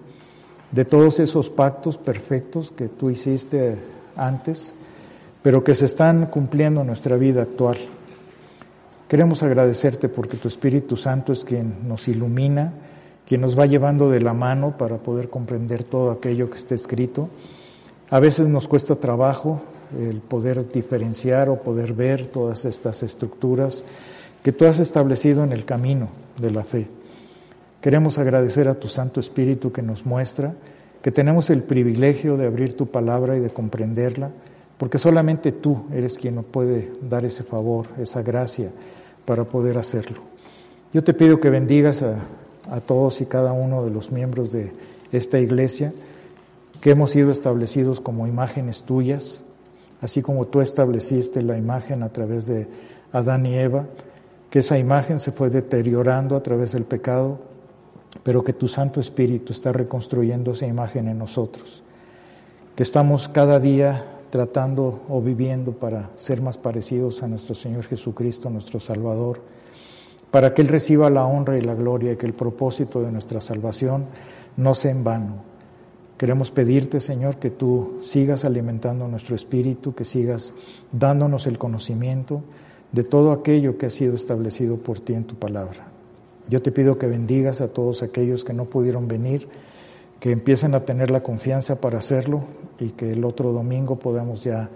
de 0.72 0.84
todos 0.84 1.20
esos 1.20 1.52
pactos 1.52 2.00
perfectos 2.00 2.72
que 2.72 2.88
tú 2.88 3.12
hiciste 3.12 3.78
antes, 4.16 4.74
pero 5.44 5.64
que 5.64 5.76
se 5.76 5.86
están 5.86 6.26
cumpliendo 6.26 6.82
en 6.82 6.88
nuestra 6.88 7.18
vida 7.18 7.44
actual. 7.44 7.78
Queremos 9.08 9.44
agradecerte 9.44 10.10
porque 10.10 10.38
tu 10.38 10.48
Espíritu 10.48 10.98
Santo 10.98 11.34
es 11.34 11.46
quien 11.46 11.88
nos 11.88 12.08
ilumina, 12.08 12.74
quien 13.24 13.42
nos 13.42 13.56
va 13.56 13.68
llevando 13.68 14.10
de 14.10 14.22
la 14.22 14.34
mano 14.34 14.76
para 14.76 14.98
poder 14.98 15.30
comprender 15.30 15.84
todo 15.84 16.10
aquello 16.10 16.50
que 16.50 16.58
está 16.58 16.74
escrito. 16.74 17.30
A 18.10 18.20
veces 18.20 18.48
nos 18.48 18.68
cuesta 18.68 18.96
trabajo 18.96 19.62
el 20.00 20.18
poder 20.18 20.68
diferenciar 20.72 21.48
o 21.50 21.62
poder 21.62 21.94
ver 21.94 22.26
todas 22.26 22.66
estas 22.66 23.04
estructuras 23.04 23.84
que 24.44 24.52
tú 24.52 24.66
has 24.66 24.80
establecido 24.80 25.44
en 25.44 25.54
el 25.54 25.66
camino 25.66 26.10
de 26.38 26.52
la 26.52 26.64
fe. 26.64 26.88
Queremos 27.82 28.20
agradecer 28.20 28.68
a 28.68 28.76
tu 28.76 28.88
Santo 28.88 29.20
Espíritu 29.20 29.72
que 29.72 29.82
nos 29.82 30.06
muestra 30.06 30.54
que 31.02 31.12
tenemos 31.12 31.50
el 31.50 31.64
privilegio 31.64 32.38
de 32.38 32.46
abrir 32.46 32.78
tu 32.78 32.88
palabra 32.88 33.36
y 33.36 33.42
de 33.42 33.50
comprenderla, 33.50 34.32
porque 34.78 34.98
solamente 34.98 35.52
tú 35.52 35.86
eres 35.92 36.18
quien 36.18 36.36
nos 36.36 36.46
puede 36.46 36.92
dar 37.02 37.26
ese 37.26 37.44
favor, 37.44 37.88
esa 38.00 38.22
gracia 38.22 38.72
para 39.26 39.44
poder 39.44 39.78
hacerlo. 39.78 40.22
Yo 40.94 41.04
te 41.04 41.14
pido 41.14 41.42
que 41.42 41.50
bendigas 41.50 42.04
a, 42.04 42.20
a 42.72 42.80
todos 42.80 43.20
y 43.20 43.26
cada 43.26 43.52
uno 43.52 43.84
de 43.84 43.92
los 43.92 44.12
miembros 44.12 44.54
de 44.54 44.72
esta 45.12 45.40
iglesia, 45.40 45.94
que 46.80 46.92
hemos 46.92 47.12
sido 47.12 47.32
establecidos 47.32 48.00
como 48.00 48.26
imágenes 48.26 48.84
tuyas, 48.84 49.42
así 50.02 50.22
como 50.22 50.48
tú 50.48 50.62
estableciste 50.62 51.44
la 51.44 51.58
imagen 51.58 52.02
a 52.04 52.10
través 52.10 52.46
de 52.46 52.68
Adán 53.12 53.46
y 53.46 53.56
Eva, 53.56 53.86
que 54.54 54.60
esa 54.60 54.78
imagen 54.78 55.18
se 55.18 55.32
fue 55.32 55.50
deteriorando 55.50 56.36
a 56.36 56.44
través 56.44 56.74
del 56.74 56.84
pecado, 56.84 57.40
pero 58.22 58.44
que 58.44 58.54
tu 58.54 58.68
Santo 58.68 59.00
Espíritu 59.00 59.52
está 59.52 59.72
reconstruyendo 59.72 60.52
esa 60.52 60.68
imagen 60.68 61.08
en 61.08 61.18
nosotros, 61.18 61.82
que 62.76 62.84
estamos 62.84 63.28
cada 63.30 63.60
día 63.60 64.06
tratando 64.30 65.02
o 65.10 65.24
viviendo 65.24 65.72
para 65.72 66.12
ser 66.18 66.44
más 66.44 66.60
parecidos 66.60 67.24
a 67.24 67.28
nuestro 67.28 67.56
Señor 67.56 67.86
Jesucristo, 67.86 68.52
nuestro 68.52 68.80
Salvador, 68.80 69.42
para 70.30 70.54
que 70.54 70.62
Él 70.62 70.68
reciba 70.68 71.10
la 71.10 71.26
honra 71.26 71.58
y 71.58 71.62
la 71.62 71.74
gloria 71.74 72.12
y 72.12 72.18
que 72.18 72.28
el 72.28 72.36
propósito 72.36 73.02
de 73.02 73.12
nuestra 73.12 73.42
salvación 73.42 74.06
no 74.56 74.76
sea 74.76 74.92
en 74.92 75.04
vano. 75.04 75.36
Queremos 76.16 76.52
pedirte, 76.52 77.00
Señor, 77.00 77.38
que 77.38 77.50
tú 77.50 77.98
sigas 78.02 78.46
alimentando 78.46 79.08
nuestro 79.08 79.36
espíritu, 79.36 79.96
que 79.96 80.06
sigas 80.06 80.54
dándonos 80.92 81.48
el 81.48 81.58
conocimiento, 81.58 82.44
de 82.94 83.04
todo 83.04 83.32
aquello 83.32 83.78
que 83.78 83.88
ha 83.88 83.90
sido 83.90 84.16
establecido 84.16 84.78
por 84.78 85.00
ti 85.00 85.14
en 85.14 85.26
tu 85.26 85.36
palabra. 85.36 85.88
Yo 86.48 86.62
te 86.62 86.72
pido 86.72 86.98
que 86.98 87.08
bendigas 87.08 87.60
a 87.60 87.68
todos 87.68 88.04
aquellos 88.04 88.44
que 88.44 88.54
no 88.54 88.66
pudieron 88.66 89.08
venir, 89.08 89.48
que 90.20 90.32
empiecen 90.32 90.76
a 90.76 90.86
tener 90.86 91.10
la 91.12 91.22
confianza 91.22 91.82
para 91.82 91.98
hacerlo 91.98 92.44
y 92.80 92.92
que 92.92 93.12
el 93.12 93.26
otro 93.26 93.52
domingo 93.52 93.98
podamos 93.98 94.44
ya 94.44 94.70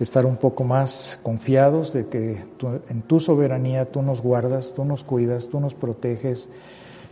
estar 0.00 0.24
un 0.24 0.36
poco 0.36 0.64
más 0.64 1.20
confiados 1.22 1.92
de 1.92 2.06
que 2.06 2.42
en 2.88 3.02
tu 3.02 3.20
soberanía 3.20 3.84
tú 3.84 4.00
nos 4.00 4.22
guardas, 4.22 4.72
tú 4.74 4.84
nos 4.84 5.04
cuidas, 5.04 5.48
tú 5.48 5.60
nos 5.60 5.74
proteges 5.74 6.48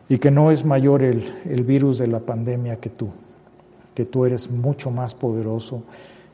y 0.09 0.19
que 0.19 0.31
no 0.31 0.51
es 0.51 0.65
mayor 0.65 1.03
el, 1.03 1.35
el 1.45 1.65
virus 1.65 1.99
de 1.99 2.07
la 2.07 2.21
pandemia 2.21 2.77
que 2.77 2.91
tú, 2.91 3.11
que 3.95 4.05
tú 4.05 4.25
eres 4.25 4.51
mucho 4.51 4.91
más 4.91 5.15
poderoso 5.15 5.83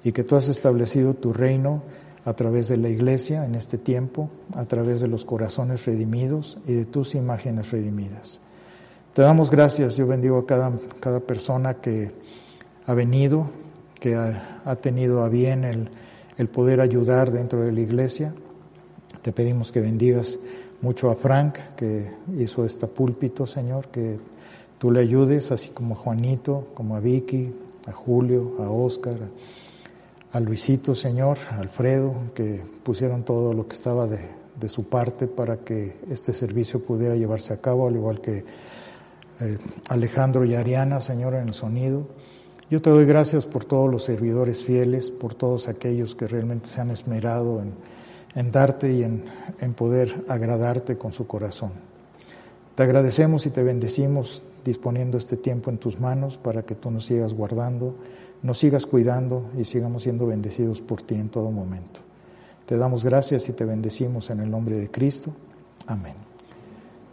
y 0.05 0.13
que 0.13 0.25
tú 0.25 0.37
has 0.37 0.49
establecido 0.49 1.15
tu 1.15 1.33
reino 1.33 1.83
a 2.25 2.33
través 2.35 2.69
de 2.69 2.77
la 2.77 2.89
iglesia 2.89 3.45
en 3.45 3.55
este 3.55 3.79
tiempo, 3.79 4.31
a 4.55 4.65
través 4.65 5.01
de 5.01 5.09
los 5.09 5.25
corazones 5.25 5.85
redimidos 5.87 6.59
y 6.67 6.73
de 6.73 6.85
tus 6.85 7.15
imágenes 7.15 7.71
redimidas. 7.71 8.41
Te 9.15 9.23
damos 9.23 9.51
gracias, 9.51 9.97
yo 9.97 10.07
bendigo 10.07 10.39
a 10.39 10.47
cada, 10.47 10.73
cada 11.01 11.21
persona 11.21 11.75
que 11.75 12.13
ha 12.87 12.95
venido, 12.95 13.47
que 14.01 14.15
ha, 14.15 14.77
tenido 14.81 15.23
a 15.23 15.29
bien 15.29 15.65
el, 15.65 15.91
el 16.39 16.49
poder 16.49 16.81
ayudar 16.81 17.31
dentro 17.31 17.61
de 17.61 17.73
la 17.73 17.81
iglesia. 17.81 18.33
Te 19.21 19.33
pedimos 19.33 19.71
que 19.71 19.81
bendigas 19.81 20.39
mucho 20.81 21.11
a 21.11 21.17
Frank, 21.17 21.59
que 21.77 22.11
hizo 22.39 22.65
este 22.65 22.87
púlpito, 22.87 23.47
Señor, 23.47 23.89
que 23.89 24.19
tú 24.79 24.91
le 24.91 25.01
ayudes, 25.01 25.53
así 25.53 25.71
como 25.71 25.95
a 25.95 25.99
Juanito, 25.99 26.69
como 26.75 26.97
a 26.97 27.01
Vicky, 27.01 27.53
a 27.87 27.93
Julio, 27.93 28.57
a 28.61 28.71
Oscar, 28.71 29.17
a 30.33 30.41
Luisito, 30.41 30.95
Señor, 30.95 31.37
Alfredo, 31.51 32.15
que 32.35 32.63
pusieron 32.83 33.23
todo 33.23 33.53
lo 33.53 33.69
que 33.69 33.75
estaba 33.75 34.07
de, 34.07 34.21
de, 34.59 34.69
su 34.71 34.85
parte 34.85 35.27
para 35.27 35.59
que 35.59 35.99
este 36.11 36.33
servicio 36.33 36.83
pudiera 36.83 37.15
llevarse 37.15 37.53
a 37.53 37.61
cabo, 37.61 37.87
al 37.87 37.97
igual 37.97 38.21
que 38.23 38.45
eh, 39.41 39.59
Alejandro 39.91 40.45
y 40.47 40.55
Ariana, 40.55 41.01
Señor, 41.01 41.35
en 41.35 41.49
el 41.49 41.55
sonido. 41.55 42.07
Yo 42.71 42.81
te 42.81 42.89
doy 42.89 43.05
gracias 43.05 43.45
por 43.45 43.67
todos 43.67 43.91
los 43.91 44.05
servidores 44.05 44.65
fieles, 44.65 45.11
por 45.11 45.35
todos 45.35 45.69
aquellos 45.69 46.17
que 46.17 46.27
realmente 46.27 46.69
se 46.69 46.81
han 46.81 46.91
esmerado 46.91 47.61
en, 47.61 47.75
en 48.35 48.51
darte 48.51 48.91
y 48.91 49.03
en, 49.03 49.25
en 49.61 49.75
poder 49.75 50.25
agradarte 50.29 50.97
con 50.97 51.13
su 51.13 51.27
corazón. 51.27 51.73
Te 52.75 52.83
agradecemos 52.85 53.45
y 53.45 53.51
te 53.51 53.63
bendecimos 53.63 54.43
disponiendo 54.65 55.19
este 55.19 55.37
tiempo 55.37 55.69
en 55.69 55.77
tus 55.77 56.01
manos 56.01 56.39
para 56.39 56.63
que 56.63 56.75
tú 56.75 56.91
nos 56.91 57.05
sigas 57.05 57.35
guardando 57.35 57.97
nos 58.43 58.59
sigas 58.59 58.87
cuidando 58.87 59.51
y 59.57 59.65
sigamos 59.65 60.03
siendo 60.03 60.27
bendecidos 60.27 60.81
por 60.81 61.03
ti 61.03 61.15
en 61.15 61.29
todo 61.29 61.51
momento. 61.51 62.01
Te 62.67 62.77
damos 62.77 63.05
gracias 63.05 63.49
y 63.49 63.53
te 63.53 63.65
bendecimos 63.65 64.31
en 64.31 64.41
el 64.41 64.51
nombre 64.51 64.79
de 64.79 64.91
Cristo. 64.91 65.31
Amén. 65.87 66.15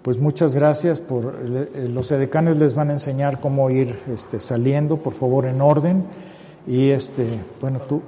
Pues 0.02 0.18
muchas 0.18 0.56
gracias 0.56 1.00
por 1.00 1.36
eh, 1.44 1.90
los 1.90 2.12
edecanes 2.12 2.56
les 2.58 2.74
van 2.74 2.90
a 2.90 2.94
enseñar 2.94 3.40
cómo 3.40 3.70
ir 3.70 4.00
este, 4.12 4.40
saliendo, 4.40 4.98
por 4.98 5.14
favor, 5.14 5.46
en 5.46 5.62
orden. 5.62 6.04
Y 6.66 6.90
este, 6.90 7.28
bueno, 7.62 7.80
tú. 7.82 8.02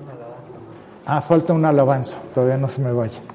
Ah, 1.05 1.21
falta 1.21 1.53
una 1.53 1.69
alabanza, 1.69 2.17
todavía 2.33 2.57
no 2.57 2.69
se 2.69 2.81
me 2.81 2.91
vaya. 2.91 3.21